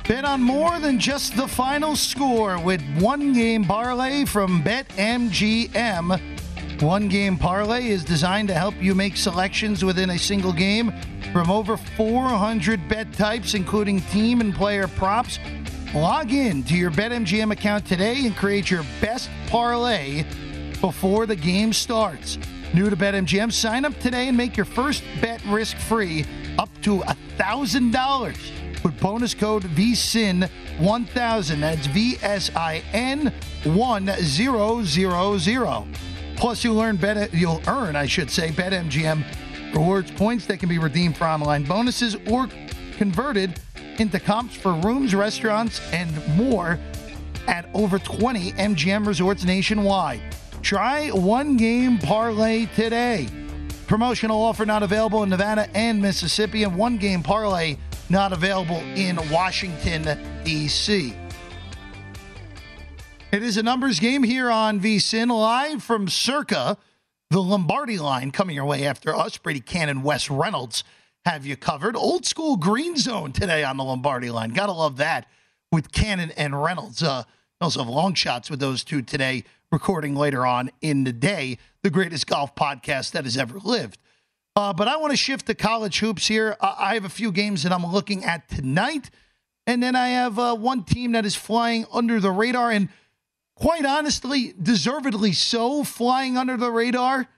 Bet 0.10 0.26
on 0.26 0.42
more 0.42 0.78
than 0.82 1.00
just 1.00 1.38
the 1.38 1.48
final 1.48 1.96
score 1.96 2.60
with 2.60 2.82
one 3.00 3.32
game 3.32 3.64
parlay 3.64 4.26
from 4.26 4.62
BetMGM. 4.62 6.33
One 6.80 7.08
game 7.08 7.38
parlay 7.38 7.88
is 7.88 8.04
designed 8.04 8.50
to 8.50 8.54
help 8.54 8.76
you 8.82 8.94
make 8.94 9.16
selections 9.16 9.86
within 9.86 10.10
a 10.10 10.18
single 10.18 10.52
game 10.52 10.92
from 11.32 11.50
over 11.50 11.78
400 11.78 12.90
bet 12.90 13.14
types, 13.14 13.54
including 13.54 14.02
team 14.02 14.42
and 14.42 14.54
player 14.54 14.88
props. 14.88 15.40
Log 15.94 16.34
in 16.34 16.64
to 16.64 16.76
your 16.76 16.92
BetMGM 16.92 17.52
account 17.52 17.86
today 17.86 18.26
and 18.26 18.36
create 18.36 18.70
your 18.70 18.84
best 19.00 19.30
parlay 19.48 20.26
before 20.82 21.26
the 21.26 21.36
game 21.36 21.72
starts. 21.72 22.38
New 22.74 22.90
to 22.90 22.98
BetMGM, 22.98 23.52
sign 23.52 23.86
up 23.86 23.98
today 24.00 24.28
and 24.28 24.36
make 24.36 24.58
your 24.58 24.66
first 24.66 25.04
bet 25.22 25.44
risk 25.46 25.78
free 25.78 26.26
up 26.58 26.70
to 26.82 27.00
$1,000 27.38 28.84
with 28.84 29.00
bonus 29.00 29.34
code 29.34 29.64
VSIN1000. 29.64 31.60
That's 31.60 31.88
V 31.88 32.18
S 32.22 32.52
I 32.56 32.84
N 32.92 33.34
1000. 33.64 36.13
Plus, 36.36 36.64
you'll 36.64 36.82
earn 36.82 36.98
bet, 36.98 37.34
you'll 37.34 37.62
earn, 37.68 37.96
I 37.96 38.06
should 38.06 38.30
say, 38.30 38.50
BetMGM 38.50 39.24
rewards 39.74 40.12
points 40.12 40.46
that 40.48 40.60
can 40.60 40.70
be 40.70 40.78
redeemed 40.78 41.18
for 41.18 41.26
online 41.26 41.64
bonuses 41.64 42.16
or 42.28 42.48
converted 42.98 43.60
into 44.00 44.20
comps 44.20 44.56
for 44.56 44.74
rooms, 44.74 45.14
restaurants, 45.16 45.82
and 45.92 46.12
more 46.36 46.80
at 47.48 47.70
over 47.74 48.00
20 48.00 48.54
MGM 48.54 49.06
resorts 49.06 49.44
nationwide. 49.44 50.22
Try 50.62 51.10
one 51.10 51.58
game 51.58 51.98
parlay 51.98 52.68
today. 52.76 53.28
Promotional 53.88 54.42
offer 54.42 54.66
not 54.66 54.82
available 54.82 55.24
in 55.24 55.30
Nevada 55.30 55.70
and 55.76 56.02
Mississippi, 56.02 56.64
and 56.64 56.76
one 56.76 56.98
game 56.98 57.22
parlay 57.22 57.78
not 58.10 58.32
available 58.32 58.78
in 58.96 59.18
Washington, 59.30 60.18
D.C. 60.44 61.14
It 63.34 63.42
is 63.42 63.58
a 63.58 63.64
numbers 63.64 64.00
game 64.00 64.22
here 64.22 64.52
on 64.52 64.80
VSIN, 64.80 65.36
live 65.36 65.82
from 65.82 66.08
Circa, 66.08 66.78
the 67.32 67.42
Lombardi 67.42 67.98
line 67.98 68.30
coming 68.30 68.56
your 68.56 68.66
way 68.66 68.86
after 68.86 69.16
us. 69.16 69.40
Brady 69.40 69.60
Kannon, 69.60 70.04
Wes 70.04 70.30
Reynolds 70.30 70.84
have 71.26 71.44
you 71.44 71.58
covered. 71.58 71.96
Old 71.96 72.28
school 72.28 72.58
green 72.58 72.96
zone 72.96 73.32
today 73.32 73.64
on 73.64 73.78
the 73.78 73.84
Lombardi 73.84 74.30
line. 74.30 74.52
Gotta 74.52 74.74
love 74.74 74.98
that 74.98 75.26
with 75.72 75.92
Kannon 75.92 76.30
and 76.38 76.62
Reynolds. 76.62 77.02
Uh, 77.02 77.24
also 77.60 77.80
have 77.80 77.90
long 77.90 78.14
shots 78.14 78.52
with 78.52 78.60
those 78.60 78.84
two 78.84 79.02
today, 79.02 79.46
recording 79.72 80.16
later 80.16 80.46
on 80.46 80.70
in 80.82 81.04
the 81.04 81.12
day. 81.12 81.58
The 81.82 81.90
greatest 81.90 82.28
golf 82.28 82.54
podcast 82.54 83.14
that 83.14 83.24
has 83.24 83.36
ever 83.36 83.58
lived. 83.58 83.98
Uh, 84.56 84.74
but 84.74 84.88
I 84.88 84.98
want 84.98 85.10
to 85.10 85.18
shift 85.18 85.48
to 85.48 85.56
college 85.56 85.98
hoops 85.98 86.28
here. 86.28 86.56
Uh, 86.60 86.76
I 86.78 86.94
have 86.94 87.04
a 87.04 87.10
few 87.10 87.32
games 87.32 87.64
that 87.64 87.72
I'm 87.72 87.84
looking 87.84 88.24
at 88.26 88.48
tonight. 88.48 89.10
And 89.66 89.82
then 89.82 89.96
I 89.96 90.10
have 90.10 90.38
uh, 90.38 90.56
one 90.56 90.84
team 90.84 91.14
that 91.14 91.26
is 91.26 91.36
flying 91.36 91.88
under 91.92 92.20
the 92.20 92.30
radar. 92.30 92.70
And 92.70 92.90
quite 93.64 93.86
honestly, 93.86 94.54
deservedly 94.62 95.32
so, 95.32 95.86
flying 95.86 96.36
under 96.36 96.58
the 96.58 96.70
radar. 96.70 97.30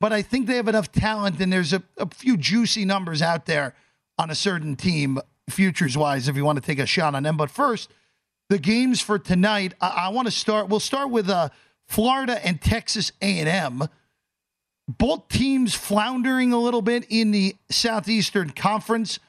But 0.00 0.12
I 0.12 0.22
think 0.22 0.48
they 0.48 0.56
have 0.56 0.66
enough 0.66 0.90
talent, 0.90 1.38
and 1.38 1.52
there's 1.52 1.72
a, 1.72 1.84
a 1.96 2.08
few 2.10 2.36
juicy 2.36 2.84
numbers 2.84 3.22
out 3.22 3.46
there 3.46 3.76
on 4.18 4.28
a 4.28 4.34
certain 4.34 4.74
team, 4.74 5.20
futures 5.48 5.96
wise, 5.96 6.26
if 6.26 6.34
you 6.34 6.44
want 6.44 6.56
to 6.56 6.66
take 6.66 6.80
a 6.80 6.86
shot 6.86 7.14
on 7.14 7.22
them. 7.22 7.36
But 7.36 7.48
first, 7.48 7.92
the 8.48 8.58
games 8.58 9.00
for 9.00 9.20
tonight. 9.20 9.72
I, 9.80 10.06
I 10.06 10.08
want 10.08 10.26
to 10.26 10.32
start. 10.32 10.68
We'll 10.68 10.80
start 10.80 11.10
with 11.10 11.30
uh, 11.30 11.50
Florida 11.86 12.44
and 12.44 12.60
Texas 12.60 13.12
A&M. 13.22 13.84
Both 14.88 15.28
teams 15.28 15.76
floundering 15.76 16.52
a 16.52 16.58
little 16.58 16.82
bit 16.82 17.06
in 17.08 17.30
the 17.30 17.54
Southeastern 17.70 18.50
Conference. 18.50 19.20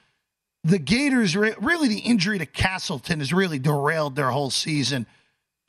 The 0.64 0.80
Gators, 0.80 1.36
really, 1.36 1.90
the 1.90 2.00
injury 2.00 2.40
to 2.40 2.48
Castleton 2.48 3.20
has 3.20 3.32
really 3.32 3.60
derailed 3.60 4.16
their 4.16 4.32
whole 4.32 4.50
season 4.50 5.06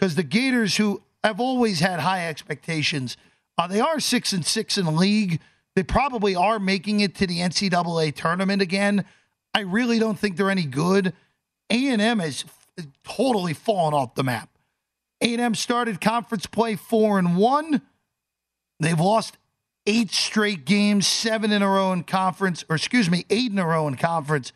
because 0.00 0.14
the 0.14 0.22
Gators, 0.22 0.78
who 0.78 1.02
I've 1.22 1.40
always 1.40 1.80
had 1.80 2.00
high 2.00 2.26
expectations. 2.26 3.18
Uh, 3.58 3.66
they 3.66 3.80
are 3.80 4.00
six 4.00 4.32
and 4.32 4.46
six 4.46 4.78
in 4.78 4.86
the 4.86 4.90
league. 4.90 5.40
They 5.76 5.82
probably 5.82 6.34
are 6.34 6.58
making 6.58 7.00
it 7.00 7.14
to 7.16 7.26
the 7.26 7.40
NCAA 7.40 8.14
tournament 8.14 8.62
again. 8.62 9.04
I 9.52 9.60
really 9.60 9.98
don't 9.98 10.18
think 10.18 10.38
they're 10.38 10.50
any 10.50 10.64
good. 10.64 11.12
A&M 11.68 12.18
has 12.18 12.46
totally 13.04 13.52
fallen 13.52 13.92
off 13.92 14.14
the 14.14 14.24
map. 14.24 14.48
A&M 15.20 15.54
started 15.54 16.00
conference 16.00 16.46
play 16.46 16.76
four 16.76 17.18
and 17.18 17.36
one. 17.36 17.82
They've 18.78 18.98
lost 18.98 19.36
eight 19.86 20.12
straight 20.12 20.64
games, 20.64 21.06
seven 21.06 21.52
in 21.52 21.60
a 21.60 21.68
row 21.68 21.92
in 21.92 22.04
conference, 22.04 22.64
or 22.70 22.76
excuse 22.76 23.10
me, 23.10 23.26
eight 23.28 23.52
in 23.52 23.58
a 23.58 23.66
row 23.66 23.86
in 23.86 23.96
conference. 23.96 24.54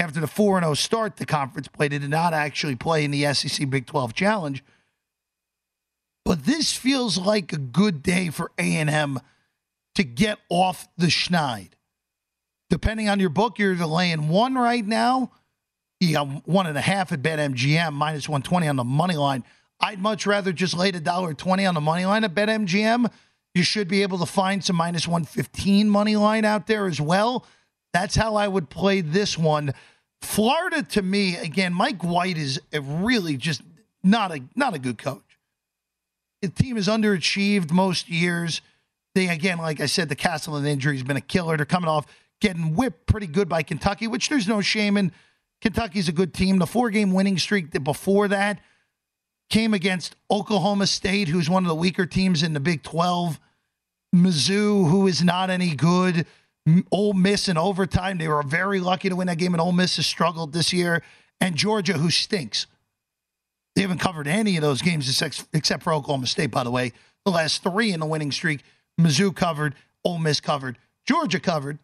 After 0.00 0.18
the 0.18 0.26
four 0.26 0.56
and 0.56 0.64
zero 0.64 0.72
start, 0.72 1.18
the 1.18 1.26
conference 1.26 1.68
play 1.68 1.88
they 1.88 1.98
did 1.98 2.08
not 2.08 2.32
actually 2.32 2.74
play 2.74 3.04
in 3.04 3.10
the 3.10 3.34
SEC 3.34 3.68
Big 3.68 3.84
Twelve 3.84 4.14
Challenge. 4.14 4.64
But 6.24 6.46
this 6.46 6.72
feels 6.72 7.18
like 7.18 7.52
a 7.52 7.58
good 7.58 8.02
day 8.02 8.30
for 8.30 8.50
A&M 8.58 9.20
to 9.94 10.04
get 10.04 10.38
off 10.48 10.88
the 10.96 11.08
schneid. 11.08 11.72
Depending 12.70 13.10
on 13.10 13.20
your 13.20 13.28
book, 13.28 13.58
you're 13.58 13.76
laying 13.76 14.30
one 14.30 14.54
right 14.54 14.86
now. 14.86 15.32
You 15.98 16.14
got 16.14 16.48
one 16.48 16.66
and 16.66 16.78
a 16.78 16.80
half 16.80 17.12
at 17.12 17.20
BetMGM, 17.20 17.92
minus 17.92 18.26
120 18.26 18.68
on 18.68 18.76
the 18.76 18.84
money 18.84 19.16
line. 19.16 19.44
I'd 19.80 20.00
much 20.00 20.26
rather 20.26 20.52
just 20.52 20.74
lay 20.74 20.90
the 20.90 21.00
dollar 21.00 21.34
twenty 21.34 21.66
on 21.66 21.74
the 21.74 21.80
money 21.80 22.06
line 22.06 22.24
at 22.24 22.34
BetMGM. 22.34 23.10
You 23.54 23.62
should 23.62 23.88
be 23.88 24.00
able 24.00 24.18
to 24.18 24.26
find 24.26 24.64
some 24.64 24.76
minus 24.76 25.06
115 25.06 25.90
money 25.90 26.16
line 26.16 26.46
out 26.46 26.66
there 26.66 26.86
as 26.86 27.00
well. 27.02 27.44
That's 27.92 28.14
how 28.14 28.36
I 28.36 28.48
would 28.48 28.70
play 28.70 29.00
this 29.00 29.36
one. 29.36 29.72
Florida 30.22 30.82
to 30.82 31.02
me, 31.02 31.36
again, 31.36 31.74
Mike 31.74 32.02
White 32.02 32.38
is 32.38 32.60
really 32.72 33.36
just 33.36 33.62
not 34.02 34.32
a 34.32 34.42
not 34.54 34.74
a 34.74 34.78
good 34.78 34.98
coach. 34.98 35.38
The 36.42 36.48
team 36.48 36.76
is 36.76 36.88
underachieved 36.88 37.70
most 37.70 38.08
years. 38.08 38.60
They 39.14 39.28
again, 39.28 39.58
like 39.58 39.80
I 39.80 39.86
said, 39.86 40.08
the 40.08 40.16
Castleton 40.16 40.66
injury 40.66 40.96
has 40.96 41.02
been 41.02 41.16
a 41.16 41.22
killer. 41.22 41.56
They're 41.56 41.66
coming 41.66 41.88
off 41.88 42.06
getting 42.40 42.74
whipped 42.74 43.06
pretty 43.06 43.26
good 43.26 43.48
by 43.48 43.62
Kentucky, 43.62 44.06
which 44.06 44.28
there's 44.28 44.48
no 44.48 44.60
shame 44.60 44.96
in. 44.96 45.12
Kentucky's 45.60 46.08
a 46.08 46.12
good 46.12 46.32
team. 46.32 46.58
The 46.58 46.66
four 46.66 46.90
game 46.90 47.12
winning 47.12 47.38
streak 47.38 47.72
that 47.72 47.80
before 47.80 48.28
that 48.28 48.60
came 49.50 49.74
against 49.74 50.16
Oklahoma 50.30 50.86
State, 50.86 51.28
who's 51.28 51.50
one 51.50 51.64
of 51.64 51.68
the 51.68 51.74
weaker 51.74 52.06
teams 52.06 52.42
in 52.42 52.54
the 52.54 52.60
Big 52.60 52.82
12. 52.82 53.38
Mizzou, 54.14 54.88
who 54.88 55.06
is 55.06 55.22
not 55.22 55.50
any 55.50 55.74
good. 55.74 56.26
Ole 56.90 57.12
Miss 57.12 57.48
in 57.48 57.56
overtime. 57.56 58.18
They 58.18 58.28
were 58.28 58.42
very 58.42 58.80
lucky 58.80 59.08
to 59.08 59.16
win 59.16 59.26
that 59.28 59.38
game, 59.38 59.54
and 59.54 59.60
Ole 59.60 59.72
Miss 59.72 59.96
has 59.96 60.06
struggled 60.06 60.52
this 60.52 60.72
year. 60.72 61.02
And 61.40 61.56
Georgia, 61.56 61.94
who 61.94 62.10
stinks. 62.10 62.66
They 63.74 63.82
haven't 63.82 63.98
covered 63.98 64.26
any 64.26 64.56
of 64.56 64.62
those 64.62 64.82
games 64.82 65.08
except 65.52 65.82
for 65.82 65.94
Oklahoma 65.94 66.26
State, 66.26 66.50
by 66.50 66.64
the 66.64 66.70
way. 66.70 66.92
The 67.24 67.30
last 67.30 67.62
three 67.62 67.92
in 67.92 68.00
the 68.00 68.06
winning 68.06 68.32
streak. 68.32 68.62
Mizzou 69.00 69.34
covered, 69.34 69.74
Ole 70.04 70.18
Miss 70.18 70.40
covered, 70.40 70.76
Georgia 71.06 71.40
covered. 71.40 71.78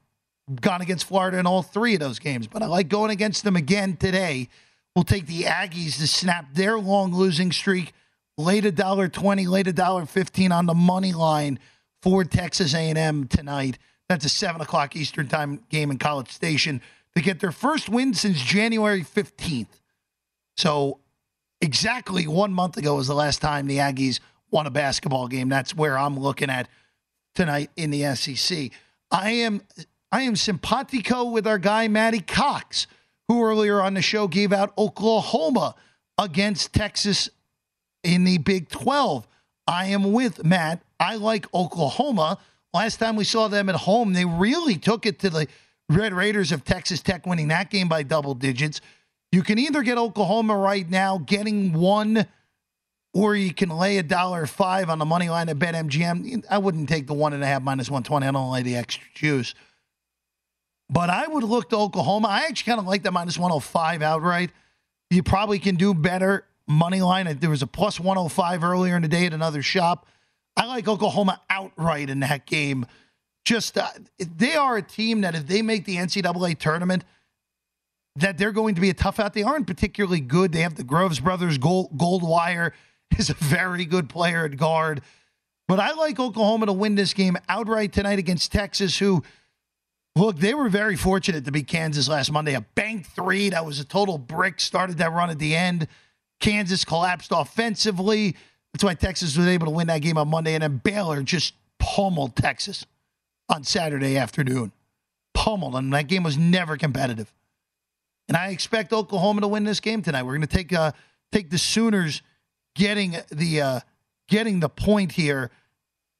Gone 0.60 0.80
against 0.80 1.06
Florida 1.06 1.38
in 1.38 1.46
all 1.46 1.62
three 1.62 1.94
of 1.94 2.00
those 2.00 2.20
games. 2.20 2.46
But 2.46 2.62
I 2.62 2.66
like 2.66 2.88
going 2.88 3.10
against 3.10 3.42
them 3.42 3.56
again 3.56 3.96
today. 3.96 4.48
We'll 4.94 5.04
take 5.04 5.26
the 5.26 5.42
Aggies 5.42 5.98
to 5.98 6.06
snap 6.06 6.54
their 6.54 6.78
long 6.78 7.12
losing 7.12 7.50
streak. 7.50 7.92
Late 8.38 8.64
a 8.64 8.70
dollar 8.70 9.08
twenty, 9.08 9.48
late 9.48 9.66
a 9.66 9.72
dollar 9.72 10.06
fifteen 10.06 10.52
on 10.52 10.66
the 10.66 10.74
money 10.74 11.12
line 11.12 11.58
for 12.00 12.22
Texas 12.22 12.74
A&M 12.74 13.26
tonight. 13.26 13.78
That's 14.08 14.24
a 14.24 14.28
seven 14.28 14.60
o'clock 14.60 14.96
Eastern 14.96 15.28
time 15.28 15.62
game 15.68 15.90
in 15.90 15.98
College 15.98 16.30
Station 16.30 16.80
to 17.14 17.22
get 17.22 17.40
their 17.40 17.52
first 17.52 17.88
win 17.88 18.14
since 18.14 18.40
January 18.40 19.02
fifteenth. 19.02 19.80
So 20.56 21.00
exactly 21.60 22.26
one 22.26 22.52
month 22.52 22.76
ago 22.76 22.96
was 22.96 23.08
the 23.08 23.14
last 23.14 23.40
time 23.40 23.66
the 23.66 23.78
Aggies 23.78 24.20
won 24.50 24.66
a 24.66 24.70
basketball 24.70 25.28
game. 25.28 25.48
That's 25.48 25.74
where 25.74 25.98
I'm 25.98 26.18
looking 26.18 26.50
at 26.50 26.68
tonight 27.34 27.70
in 27.76 27.90
the 27.90 28.14
SEC. 28.14 28.70
I 29.10 29.30
am 29.30 29.62
I 30.12 30.22
am 30.22 30.36
simpatico 30.36 31.24
with 31.24 31.46
our 31.46 31.58
guy 31.58 31.88
Matty 31.88 32.20
Cox, 32.20 32.86
who 33.28 33.42
earlier 33.42 33.80
on 33.80 33.94
the 33.94 34.02
show 34.02 34.28
gave 34.28 34.52
out 34.52 34.72
Oklahoma 34.78 35.74
against 36.18 36.72
Texas 36.72 37.28
in 38.02 38.24
the 38.24 38.38
Big 38.38 38.68
12. 38.68 39.26
I 39.66 39.86
am 39.86 40.12
with 40.12 40.44
Matt. 40.44 40.82
I 41.00 41.16
like 41.16 41.52
Oklahoma. 41.52 42.38
Last 42.74 42.98
time 42.98 43.16
we 43.16 43.24
saw 43.24 43.48
them 43.48 43.68
at 43.68 43.74
home, 43.74 44.12
they 44.12 44.24
really 44.24 44.76
took 44.76 45.06
it 45.06 45.18
to 45.20 45.30
the 45.30 45.46
Red 45.88 46.12
Raiders 46.12 46.52
of 46.52 46.64
Texas 46.64 47.00
Tech, 47.00 47.26
winning 47.26 47.48
that 47.48 47.70
game 47.70 47.88
by 47.88 48.02
double 48.02 48.34
digits. 48.34 48.80
You 49.32 49.42
can 49.42 49.58
either 49.58 49.82
get 49.82 49.98
Oklahoma 49.98 50.56
right 50.56 50.88
now, 50.88 51.18
getting 51.18 51.72
one, 51.72 52.26
or 53.14 53.34
you 53.34 53.54
can 53.54 53.70
lay 53.70 53.98
a 53.98 54.02
dollar 54.02 54.46
five 54.46 54.90
on 54.90 54.98
the 54.98 55.04
money 55.04 55.28
line 55.28 55.48
at 55.48 55.58
BetMGM. 55.58 56.44
I 56.50 56.58
wouldn't 56.58 56.88
take 56.88 57.06
the 57.06 57.14
one 57.14 57.32
and 57.32 57.42
a 57.42 57.46
half 57.46 57.62
minus 57.62 57.88
120. 57.88 58.26
I 58.26 58.30
don't 58.30 58.52
lay 58.52 58.62
the 58.62 58.76
extra 58.76 59.06
juice. 59.14 59.54
But 60.88 61.10
I 61.10 61.26
would 61.26 61.44
look 61.44 61.70
to 61.70 61.76
Oklahoma. 61.76 62.28
I 62.28 62.44
actually 62.44 62.70
kind 62.70 62.80
of 62.80 62.86
like 62.86 63.02
the 63.02 63.10
minus 63.10 63.38
105 63.38 64.02
outright. 64.02 64.50
You 65.10 65.22
probably 65.22 65.58
can 65.58 65.76
do 65.76 65.94
better 65.94 66.44
money 66.68 67.00
line. 67.00 67.38
There 67.38 67.50
was 67.50 67.62
a 67.62 67.66
plus 67.66 67.98
105 67.98 68.64
earlier 68.64 68.96
in 68.96 69.02
the 69.02 69.08
day 69.08 69.26
at 69.26 69.32
another 69.32 69.62
shop. 69.62 70.06
I 70.56 70.66
like 70.66 70.88
Oklahoma 70.88 71.40
outright 71.50 72.08
in 72.08 72.20
that 72.20 72.46
game. 72.46 72.86
Just 73.44 73.78
uh, 73.78 73.88
they 74.18 74.54
are 74.54 74.76
a 74.76 74.82
team 74.82 75.20
that 75.20 75.34
if 75.34 75.46
they 75.46 75.62
make 75.62 75.84
the 75.84 75.96
NCAA 75.96 76.58
tournament, 76.58 77.04
that 78.16 78.38
they're 78.38 78.52
going 78.52 78.74
to 78.74 78.80
be 78.80 78.90
a 78.90 78.94
tough 78.94 79.20
out. 79.20 79.34
They 79.34 79.42
aren't 79.42 79.66
particularly 79.66 80.20
good. 80.20 80.52
They 80.52 80.62
have 80.62 80.74
the 80.74 80.84
Groves 80.84 81.20
brothers. 81.20 81.58
Gold, 81.58 81.96
Goldwire 81.96 82.72
is 83.18 83.30
a 83.30 83.34
very 83.34 83.84
good 83.84 84.08
player 84.08 84.44
at 84.46 84.56
guard. 84.56 85.02
But 85.68 85.80
I 85.80 85.92
like 85.92 86.18
Oklahoma 86.18 86.66
to 86.66 86.72
win 86.72 86.94
this 86.94 87.12
game 87.12 87.36
outright 87.48 87.92
tonight 87.92 88.18
against 88.18 88.52
Texas, 88.52 88.98
who, 88.98 89.22
look, 90.14 90.38
they 90.38 90.54
were 90.54 90.68
very 90.68 90.96
fortunate 90.96 91.44
to 91.44 91.52
beat 91.52 91.66
Kansas 91.66 92.08
last 92.08 92.30
Monday. 92.30 92.54
A 92.54 92.60
bank 92.60 93.06
three 93.06 93.50
that 93.50 93.66
was 93.66 93.80
a 93.80 93.84
total 93.84 94.16
brick, 94.16 94.60
started 94.60 94.98
that 94.98 95.12
run 95.12 95.28
at 95.28 95.38
the 95.38 95.56
end. 95.56 95.88
Kansas 96.40 96.84
collapsed 96.84 97.32
offensively. 97.34 98.36
That's 98.76 98.84
why 98.84 98.92
Texas 98.92 99.38
was 99.38 99.46
able 99.46 99.64
to 99.64 99.70
win 99.70 99.86
that 99.86 100.02
game 100.02 100.18
on 100.18 100.28
Monday. 100.28 100.52
And 100.52 100.62
then 100.62 100.82
Baylor 100.84 101.22
just 101.22 101.54
pummeled 101.78 102.36
Texas 102.36 102.84
on 103.48 103.64
Saturday 103.64 104.18
afternoon. 104.18 104.70
Pummeled. 105.32 105.76
And 105.76 105.94
that 105.94 106.08
game 106.08 106.22
was 106.22 106.36
never 106.36 106.76
competitive. 106.76 107.32
And 108.28 108.36
I 108.36 108.48
expect 108.48 108.92
Oklahoma 108.92 109.40
to 109.40 109.48
win 109.48 109.64
this 109.64 109.80
game 109.80 110.02
tonight. 110.02 110.24
We're 110.24 110.32
going 110.36 110.42
to 110.42 110.46
take 110.46 110.74
uh, 110.74 110.92
take 111.32 111.48
the 111.48 111.56
Sooners 111.56 112.20
getting 112.74 113.16
the 113.30 113.62
uh, 113.62 113.80
getting 114.28 114.60
the 114.60 114.68
point 114.68 115.12
here 115.12 115.50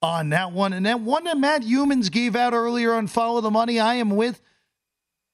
on 0.01 0.31
that 0.31 0.53
one. 0.53 0.73
And 0.73 0.87
that 0.87 1.01
one 1.01 1.25
that 1.25 1.37
Matt 1.37 1.61
Youmans 1.61 2.11
gave 2.11 2.35
out 2.35 2.55
earlier 2.55 2.95
on 2.95 3.07
Follow 3.07 3.43
the 3.43 3.51
Money, 3.51 3.79
I 3.79 3.97
am 3.97 4.09
with 4.09 4.41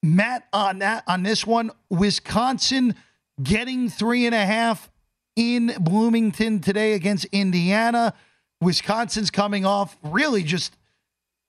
Matt 0.02 0.48
on 0.52 0.80
that 0.80 1.04
on 1.06 1.22
this 1.22 1.46
one. 1.46 1.70
Wisconsin 1.88 2.96
getting 3.40 3.88
three 3.88 4.26
and 4.26 4.34
a 4.34 4.44
half 4.44 4.90
in 5.36 5.74
Bloomington 5.80 6.60
today 6.60 6.92
against 6.94 7.24
Indiana. 7.26 8.14
Wisconsin's 8.60 9.30
coming 9.30 9.64
off 9.64 9.96
really 10.02 10.42
just 10.42 10.76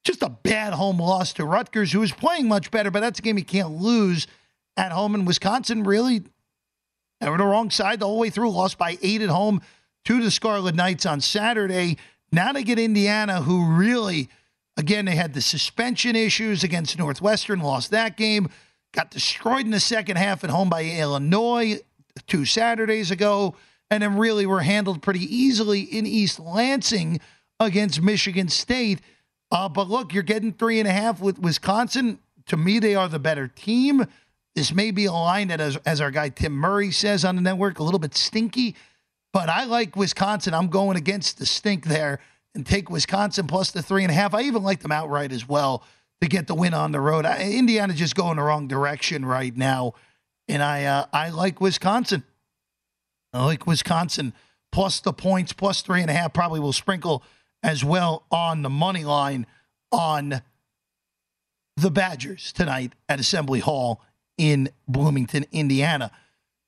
just 0.03 0.21
a 0.21 0.29
bad 0.29 0.73
home 0.73 0.99
loss 0.99 1.31
to 1.33 1.45
Rutgers, 1.45 1.93
who 1.93 2.01
is 2.01 2.11
playing 2.11 2.47
much 2.47 2.71
better, 2.71 2.91
but 2.91 2.99
that's 2.99 3.19
a 3.19 3.21
game 3.21 3.37
you 3.37 3.45
can't 3.45 3.71
lose 3.71 4.27
at 4.75 4.91
home. 4.91 5.15
And 5.15 5.25
Wisconsin 5.25 5.83
really 5.83 6.23
they 7.21 7.29
were 7.29 7.37
the 7.37 7.45
wrong 7.45 7.69
side 7.69 7.99
the 7.99 8.05
whole 8.05 8.19
way 8.19 8.29
through, 8.29 8.51
lost 8.51 8.77
by 8.77 8.97
eight 9.01 9.21
at 9.21 9.29
home 9.29 9.61
to 10.05 10.21
the 10.21 10.29
Scarlet 10.29 10.75
Knights 10.75 11.05
on 11.05 11.21
Saturday. 11.21 11.97
Now 12.33 12.51
they 12.51 12.63
get 12.63 12.79
Indiana, 12.79 13.41
who 13.41 13.65
really, 13.65 14.27
again, 14.75 15.05
they 15.05 15.15
had 15.15 15.33
the 15.33 15.39
suspension 15.39 16.17
issues 16.17 16.65
against 16.65 16.97
Northwestern, 16.97 17.61
lost 17.61 17.91
that 17.91 18.17
game, 18.17 18.49
got 18.91 19.09
destroyed 19.09 19.63
in 19.63 19.71
the 19.71 19.79
second 19.79 20.17
half 20.17 20.43
at 20.43 20.49
home 20.49 20.69
by 20.69 20.83
Illinois 20.83 21.79
two 22.27 22.43
Saturdays 22.43 23.09
ago, 23.09 23.55
and 23.93 24.01
then 24.01 24.17
really 24.17 24.47
were 24.47 24.61
handled 24.61 25.03
pretty 25.03 25.19
easily 25.19 25.81
in 25.81 26.07
East 26.07 26.39
Lansing 26.39 27.19
against 27.59 28.01
Michigan 28.01 28.49
State. 28.49 28.99
Uh, 29.51 29.69
but 29.69 29.87
look, 29.87 30.15
you're 30.15 30.23
getting 30.23 30.51
three 30.51 30.79
and 30.79 30.87
a 30.87 30.91
half 30.91 31.21
with 31.21 31.37
Wisconsin. 31.37 32.17
To 32.47 32.57
me, 32.57 32.79
they 32.79 32.95
are 32.95 33.07
the 33.07 33.19
better 33.19 33.47
team. 33.47 34.07
This 34.55 34.73
may 34.73 34.89
be 34.89 35.05
a 35.05 35.11
line 35.11 35.49
that, 35.49 35.61
as, 35.61 35.77
as 35.85 36.01
our 36.01 36.09
guy 36.09 36.29
Tim 36.29 36.53
Murray 36.53 36.89
says 36.89 37.23
on 37.23 37.35
the 37.35 37.43
network, 37.43 37.77
a 37.77 37.83
little 37.83 37.99
bit 37.99 38.15
stinky, 38.15 38.75
but 39.31 39.47
I 39.47 39.65
like 39.65 39.95
Wisconsin. 39.95 40.55
I'm 40.55 40.69
going 40.69 40.97
against 40.97 41.37
the 41.37 41.45
stink 41.45 41.85
there 41.85 42.17
and 42.55 42.65
take 42.65 42.89
Wisconsin 42.89 43.45
plus 43.45 43.69
the 43.69 43.83
three 43.83 44.01
and 44.01 44.09
a 44.09 44.15
half. 44.15 44.33
I 44.33 44.41
even 44.41 44.63
like 44.63 44.79
them 44.79 44.91
outright 44.91 45.31
as 45.31 45.47
well 45.47 45.83
to 46.19 46.27
get 46.27 46.47
the 46.47 46.55
win 46.55 46.73
on 46.73 46.91
the 46.91 46.99
road. 46.99 47.27
Indiana 47.27 47.93
just 47.93 48.15
going 48.15 48.37
the 48.37 48.43
wrong 48.43 48.67
direction 48.67 49.23
right 49.23 49.55
now, 49.55 49.93
and 50.47 50.63
I 50.63 50.85
uh, 50.85 51.05
I 51.13 51.29
like 51.29 51.61
Wisconsin. 51.61 52.23
I 53.33 53.45
like 53.45 53.65
Wisconsin 53.65 54.33
plus 54.71 54.99
the 54.99 55.13
points 55.13 55.53
plus 55.53 55.81
three 55.81 56.01
and 56.01 56.09
a 56.09 56.13
half. 56.13 56.33
Probably 56.33 56.59
will 56.59 56.73
sprinkle 56.73 57.23
as 57.61 57.83
well 57.83 58.23
on 58.31 58.61
the 58.61 58.69
money 58.69 59.03
line 59.03 59.45
on 59.91 60.41
the 61.77 61.91
Badgers 61.91 62.51
tonight 62.53 62.93
at 63.09 63.19
Assembly 63.19 63.59
Hall 63.59 64.01
in 64.37 64.69
Bloomington, 64.87 65.45
Indiana. 65.51 66.11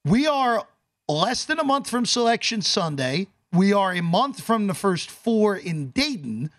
We 0.03 0.27
are 0.27 0.67
less 1.07 1.45
than 1.45 1.59
a 1.59 1.63
month 1.63 1.89
from 1.89 2.05
Selection 2.05 2.61
Sunday. 2.61 3.27
We 3.51 3.73
are 3.73 3.93
a 3.93 4.01
month 4.01 4.41
from 4.41 4.67
the 4.67 4.73
first 4.73 5.09
four 5.09 5.55
in 5.55 5.89
Dayton. 5.89 6.51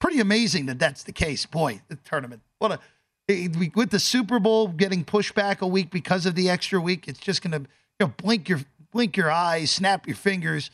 Pretty 0.00 0.20
amazing 0.20 0.66
that 0.66 0.78
that's 0.78 1.02
the 1.02 1.12
case. 1.12 1.46
Boy, 1.46 1.82
the 1.88 1.96
tournament. 1.96 2.42
What 2.58 2.72
a 2.72 2.80
eh, 3.28 3.48
with 3.74 3.90
the 3.90 4.00
Super 4.00 4.38
Bowl 4.38 4.68
getting 4.68 5.04
pushed 5.04 5.34
back 5.34 5.62
a 5.62 5.66
week 5.66 5.90
because 5.90 6.26
of 6.26 6.34
the 6.34 6.50
extra 6.50 6.80
week. 6.80 7.08
It's 7.08 7.18
just 7.18 7.42
going 7.42 7.52
to 7.52 7.68
you 8.00 8.06
know 8.06 8.14
blink 8.16 8.48
your 8.48 8.60
blink 8.96 9.14
your 9.14 9.30
eyes, 9.30 9.70
snap 9.70 10.06
your 10.06 10.16
fingers, 10.16 10.70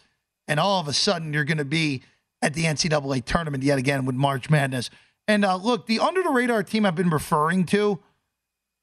and 0.46 0.60
all 0.60 0.80
of 0.80 0.86
a 0.86 0.92
sudden 0.92 1.32
you're 1.32 1.42
going 1.42 1.58
to 1.58 1.64
be 1.64 2.02
at 2.40 2.54
the 2.54 2.62
NCAA 2.62 3.24
tournament 3.24 3.64
yet 3.64 3.78
again 3.78 4.06
with 4.06 4.14
March 4.14 4.48
Madness. 4.48 4.90
And 5.26 5.44
uh, 5.44 5.56
look, 5.56 5.86
the 5.88 5.98
under 5.98 6.22
the 6.22 6.30
radar 6.30 6.62
team 6.62 6.86
I've 6.86 6.94
been 6.94 7.10
referring 7.10 7.66
to, 7.66 7.98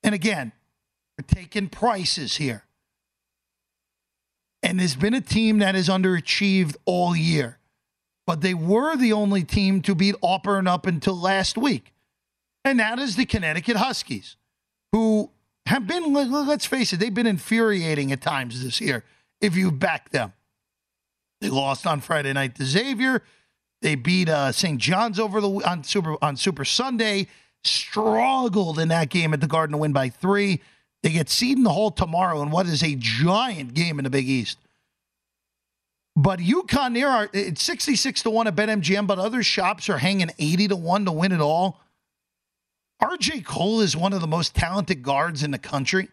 and 0.04 0.14
again, 0.14 0.52
we're 1.18 1.24
taking 1.26 1.70
prices 1.70 2.36
here. 2.36 2.66
And 4.62 4.78
there's 4.78 4.98
been 4.98 5.14
a 5.14 5.22
team 5.22 5.60
that 5.60 5.74
has 5.74 5.88
underachieved 5.88 6.76
all 6.84 7.16
year, 7.16 7.60
but 8.28 8.42
they 8.42 8.54
were 8.54 8.98
the 8.98 9.14
only 9.14 9.46
team 9.46 9.82
to 9.84 9.96
beat 9.96 10.16
Auburn 10.22 10.68
up 10.68 10.86
until 10.86 11.18
last 11.18 11.58
week. 11.58 11.94
And 12.66 12.78
that 12.82 13.00
is 13.00 13.16
the 13.16 13.26
Connecticut 13.26 13.78
Huskies, 13.78 14.36
who 14.92 15.32
have 15.66 15.88
been, 15.88 16.12
let's 16.14 16.66
face 16.66 16.92
it, 16.92 16.98
they've 16.98 17.14
been 17.14 17.26
infuriating 17.26 18.12
at 18.12 18.20
times 18.20 18.62
this 18.62 18.82
year 18.82 19.06
if 19.42 19.56
you 19.56 19.72
back 19.72 20.10
them. 20.10 20.34
They 21.42 21.50
lost 21.50 21.88
on 21.88 22.02
Friday 22.02 22.34
night 22.34 22.56
to 22.56 22.66
Xavier. 22.66 23.24
They 23.82 23.96
beat 23.96 24.28
uh, 24.28 24.52
St. 24.52 24.78
John's 24.78 25.20
over 25.20 25.40
the 25.40 25.50
on 25.50 25.84
Super 25.84 26.18
on 26.22 26.36
Super 26.36 26.66
Sunday. 26.66 27.28
Struggled 27.64 28.80
in 28.80 28.90
that 28.90 29.10
game 29.10 29.34
at 29.34 29.42
the 29.42 29.48
Garden 29.48 29.74
to 29.74 29.78
win 29.78 29.94
by 29.94 30.10
three. 30.10 30.62
They 31.02 31.12
get 31.12 31.30
Seton 31.30 31.66
Hall 31.66 31.92
tomorrow 31.92 32.42
in 32.42 32.52
what 32.52 32.66
is 32.66 32.84
a 32.84 32.96
giant 32.96 33.74
game 33.74 34.00
in 34.00 34.04
the 34.04 34.10
Big 34.10 34.28
East. 34.28 34.58
But 36.16 36.40
UConn 36.40 36.92
near 36.92 37.08
are 37.08 37.30
it's 37.32 37.64
66 37.64 38.24
to 38.24 38.30
1 38.30 38.48
at 38.48 38.56
BetMGM, 38.56 39.08
but 39.08 39.20
other 39.20 39.42
shops 39.42 39.88
are 39.88 40.00
hanging 40.00 40.30
80 40.38 40.70
to 40.70 40.76
1 40.76 41.06
to 41.06 41.12
win 41.14 41.32
it 41.32 41.40
all. 41.40 41.80
RJ 43.02 43.46
Cole 43.46 43.80
is 43.80 43.96
one 43.96 44.12
of 44.12 44.20
the 44.20 44.28
most 44.28 44.54
talented 44.54 45.02
guards 45.02 45.44
in 45.44 45.52
the 45.52 45.58
country. 45.58 46.10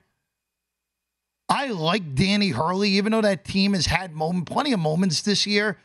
I 1.49 1.69
like 1.69 2.15
Danny 2.15 2.51
Hurley, 2.51 2.91
even 2.91 3.13
though 3.13 3.21
that 3.21 3.45
team 3.45 3.75
has 3.75 3.87
had 3.87 4.13
moment, 4.13 4.47
plenty 4.47 4.73
of 4.73 4.81
moments 4.81 5.23
this 5.23 5.47
year 5.47 5.79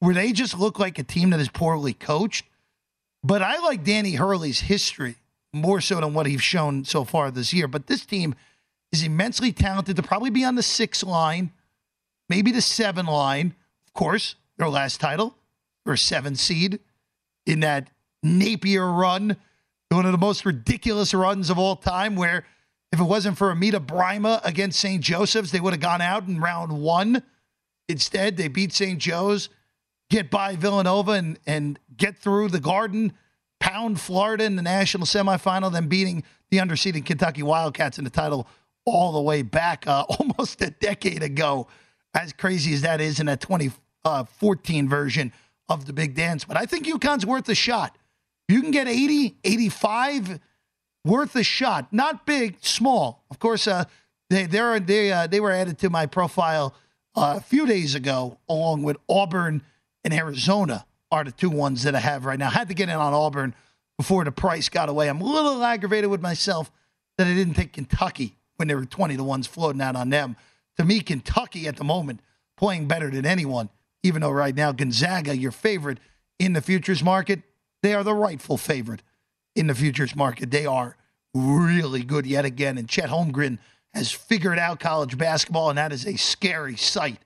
where 0.00 0.14
they 0.14 0.32
just 0.32 0.58
look 0.58 0.78
like 0.78 0.98
a 0.98 1.02
team 1.02 1.30
that 1.30 1.40
is 1.40 1.48
poorly 1.48 1.92
coached. 1.92 2.44
But 3.24 3.42
I 3.42 3.58
like 3.58 3.84
Danny 3.84 4.14
Hurley's 4.14 4.60
history 4.60 5.16
more 5.52 5.80
so 5.80 6.00
than 6.00 6.14
what 6.14 6.26
he's 6.26 6.42
shown 6.42 6.84
so 6.84 7.04
far 7.04 7.30
this 7.30 7.52
year. 7.52 7.66
But 7.66 7.88
this 7.88 8.06
team 8.06 8.34
is 8.92 9.02
immensely 9.02 9.52
talented 9.52 9.96
to 9.96 10.02
probably 10.02 10.30
be 10.30 10.44
on 10.44 10.54
the 10.54 10.62
six 10.62 11.02
line, 11.02 11.50
maybe 12.28 12.52
the 12.52 12.62
seven 12.62 13.06
line. 13.06 13.54
Of 13.86 13.94
course, 13.94 14.36
their 14.56 14.68
last 14.68 15.00
title, 15.00 15.36
or 15.84 15.96
seven 15.96 16.36
seed 16.36 16.78
in 17.46 17.60
that 17.60 17.90
Napier 18.22 18.86
run, 18.86 19.36
one 19.88 20.06
of 20.06 20.12
the 20.12 20.18
most 20.18 20.44
ridiculous 20.44 21.14
runs 21.14 21.50
of 21.50 21.58
all 21.58 21.76
time, 21.76 22.14
where 22.14 22.44
if 22.92 23.00
it 23.00 23.04
wasn't 23.04 23.36
for 23.36 23.50
Amida 23.50 23.80
Brimah 23.80 24.40
against 24.44 24.80
St. 24.80 25.02
Joseph's, 25.02 25.50
they 25.50 25.60
would 25.60 25.72
have 25.72 25.80
gone 25.80 26.00
out 26.00 26.26
in 26.26 26.40
round 26.40 26.80
one. 26.80 27.22
Instead, 27.88 28.36
they 28.36 28.48
beat 28.48 28.72
St. 28.72 28.98
Joe's, 28.98 29.48
get 30.10 30.30
by 30.30 30.56
Villanova, 30.56 31.12
and, 31.12 31.38
and 31.46 31.78
get 31.96 32.18
through 32.18 32.48
the 32.48 32.60
Garden 32.60 33.12
pound 33.60 34.00
Florida 34.00 34.44
in 34.44 34.56
the 34.56 34.62
national 34.62 35.06
semifinal, 35.06 35.72
then 35.72 35.88
beating 35.88 36.22
the 36.50 36.58
underseeded 36.58 37.04
Kentucky 37.04 37.42
Wildcats 37.42 37.98
in 37.98 38.04
the 38.04 38.10
title 38.10 38.46
all 38.84 39.12
the 39.12 39.20
way 39.20 39.42
back 39.42 39.86
uh, 39.86 40.04
almost 40.18 40.62
a 40.62 40.70
decade 40.70 41.22
ago. 41.22 41.66
As 42.14 42.32
crazy 42.32 42.72
as 42.72 42.82
that 42.82 43.00
is 43.00 43.20
in 43.20 43.26
that 43.26 43.40
2014 43.40 44.86
uh, 44.86 44.88
version 44.88 45.32
of 45.68 45.84
the 45.84 45.92
Big 45.92 46.14
Dance. 46.14 46.44
But 46.44 46.56
I 46.56 46.64
think 46.64 46.86
UConn's 46.86 47.26
worth 47.26 47.48
a 47.50 47.54
shot. 47.54 47.98
You 48.48 48.62
can 48.62 48.70
get 48.70 48.88
80, 48.88 49.36
85, 49.44 50.40
worth 51.04 51.34
a 51.36 51.42
shot. 51.42 51.92
Not 51.92 52.26
big, 52.26 52.56
small. 52.60 53.24
Of 53.30 53.38
course, 53.38 53.66
uh, 53.66 53.84
they 54.30 54.46
they 54.46 54.78
they 54.78 55.12
uh, 55.12 55.26
they 55.26 55.40
were 55.40 55.52
added 55.52 55.78
to 55.78 55.90
my 55.90 56.06
profile 56.06 56.74
uh, 57.14 57.34
a 57.38 57.40
few 57.40 57.66
days 57.66 57.94
ago, 57.94 58.38
along 58.48 58.82
with 58.82 58.96
Auburn 59.08 59.62
and 60.04 60.14
Arizona 60.14 60.86
are 61.10 61.24
the 61.24 61.32
two 61.32 61.50
ones 61.50 61.82
that 61.84 61.94
I 61.94 62.00
have 62.00 62.24
right 62.24 62.38
now. 62.38 62.48
I 62.48 62.52
had 62.52 62.68
to 62.68 62.74
get 62.74 62.88
in 62.88 62.94
on 62.94 63.14
Auburn 63.14 63.54
before 63.96 64.24
the 64.24 64.32
price 64.32 64.68
got 64.68 64.88
away. 64.88 65.08
I'm 65.08 65.20
a 65.20 65.24
little 65.24 65.62
aggravated 65.64 66.10
with 66.10 66.20
myself 66.20 66.70
that 67.16 67.26
I 67.26 67.34
didn't 67.34 67.54
take 67.54 67.72
Kentucky 67.72 68.36
when 68.56 68.68
there 68.68 68.76
were 68.76 68.84
20 68.84 69.16
to 69.16 69.24
ones 69.24 69.46
floating 69.46 69.80
out 69.80 69.96
on 69.96 70.10
them. 70.10 70.36
To 70.76 70.84
me, 70.84 71.00
Kentucky 71.00 71.66
at 71.66 71.76
the 71.76 71.84
moment 71.84 72.20
playing 72.56 72.86
better 72.86 73.10
than 73.10 73.24
anyone, 73.24 73.70
even 74.02 74.20
though 74.20 74.30
right 74.30 74.54
now 74.54 74.72
Gonzaga, 74.72 75.36
your 75.36 75.50
favorite 75.50 75.98
in 76.38 76.52
the 76.52 76.60
futures 76.60 77.02
market, 77.02 77.42
they 77.82 77.94
are 77.94 78.04
the 78.04 78.14
rightful 78.14 78.56
favorite 78.56 79.02
in 79.58 79.66
the 79.66 79.74
futures 79.74 80.14
market. 80.14 80.50
They 80.50 80.66
are 80.66 80.96
really 81.34 82.04
good 82.04 82.26
yet 82.26 82.44
again. 82.44 82.78
And 82.78 82.88
Chet 82.88 83.10
Holmgren 83.10 83.58
has 83.92 84.12
figured 84.12 84.58
out 84.58 84.80
college 84.80 85.18
basketball, 85.18 85.68
and 85.68 85.78
that 85.78 85.92
is 85.92 86.06
a 86.06 86.16
scary 86.16 86.76
sight 86.76 87.18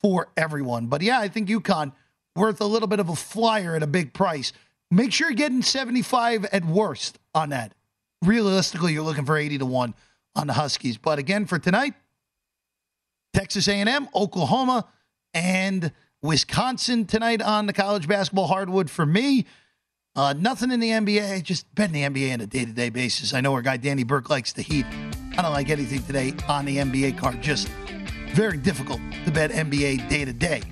for 0.00 0.28
everyone. 0.36 0.86
But 0.86 1.02
yeah, 1.02 1.20
I 1.20 1.28
think 1.28 1.48
UConn 1.48 1.92
worth 2.34 2.60
a 2.60 2.64
little 2.64 2.88
bit 2.88 3.00
of 3.00 3.08
a 3.08 3.16
flyer 3.16 3.76
at 3.76 3.82
a 3.82 3.86
big 3.86 4.14
price. 4.14 4.52
Make 4.90 5.12
sure 5.12 5.28
you're 5.28 5.36
getting 5.36 5.62
75 5.62 6.46
at 6.46 6.64
worst 6.64 7.18
on 7.34 7.50
that. 7.50 7.74
Realistically, 8.22 8.92
you're 8.92 9.02
looking 9.02 9.26
for 9.26 9.36
80 9.36 9.58
to 9.58 9.66
1 9.66 9.94
on 10.36 10.46
the 10.46 10.54
Huskies. 10.54 10.96
But 10.96 11.18
again, 11.18 11.44
for 11.46 11.58
tonight, 11.58 11.94
Texas 13.34 13.68
A&M, 13.68 14.08
Oklahoma, 14.14 14.88
and 15.34 15.92
Wisconsin 16.22 17.06
tonight 17.06 17.42
on 17.42 17.66
the 17.66 17.72
college 17.72 18.08
basketball 18.08 18.46
hardwood 18.46 18.90
for 18.90 19.06
me. 19.06 19.46
Uh, 20.16 20.34
nothing 20.36 20.72
in 20.72 20.80
the 20.80 20.90
NBA, 20.90 21.42
just 21.44 21.72
betting 21.74 21.94
the 21.94 22.02
NBA 22.02 22.34
on 22.34 22.40
a 22.40 22.46
day 22.46 22.64
to 22.64 22.72
day 22.72 22.90
basis. 22.90 23.32
I 23.32 23.40
know 23.40 23.54
our 23.54 23.62
guy 23.62 23.76
Danny 23.76 24.02
Burke 24.02 24.28
likes 24.28 24.52
the 24.52 24.62
Heat. 24.62 24.84
I 25.38 25.42
don't 25.42 25.52
like 25.52 25.70
anything 25.70 26.02
today 26.02 26.34
on 26.48 26.64
the 26.64 26.78
NBA 26.78 27.16
card. 27.16 27.40
Just 27.40 27.68
very 28.32 28.56
difficult 28.56 29.00
to 29.24 29.30
bet 29.30 29.52
NBA 29.52 30.08
day 30.08 30.24
to 30.24 30.32
day. 30.32 30.62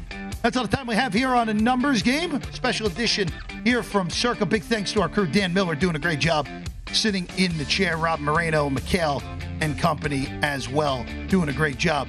That's 0.42 0.56
all 0.56 0.64
the 0.64 0.76
time 0.76 0.88
we 0.88 0.96
have 0.96 1.12
here 1.12 1.28
on 1.28 1.48
a 1.48 1.54
numbers 1.54 2.02
game. 2.02 2.40
Special 2.52 2.88
edition 2.88 3.28
here 3.62 3.84
from 3.84 4.10
Circa. 4.10 4.44
Big 4.44 4.64
thanks 4.64 4.92
to 4.92 5.02
our 5.02 5.08
crew, 5.08 5.26
Dan 5.26 5.54
Miller, 5.54 5.76
doing 5.76 5.94
a 5.94 6.00
great 6.00 6.18
job 6.18 6.48
sitting 6.92 7.28
in 7.36 7.56
the 7.58 7.64
chair. 7.64 7.96
Rob 7.96 8.18
Moreno, 8.18 8.68
McHale, 8.70 9.22
and 9.60 9.78
company 9.78 10.26
as 10.42 10.68
well, 10.68 11.06
doing 11.28 11.48
a 11.48 11.52
great 11.52 11.78
job. 11.78 12.08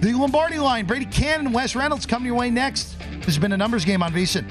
The 0.00 0.12
Lombardi 0.12 0.58
line, 0.58 0.84
Brady 0.84 1.06
Kannon, 1.06 1.52
Wes 1.52 1.76
Reynolds 1.76 2.06
coming 2.06 2.26
your 2.26 2.36
way 2.36 2.50
next. 2.50 2.98
This 2.98 3.26
has 3.26 3.38
been 3.38 3.52
a 3.52 3.56
numbers 3.56 3.84
game 3.84 4.02
on 4.02 4.12
VSIN. 4.12 4.50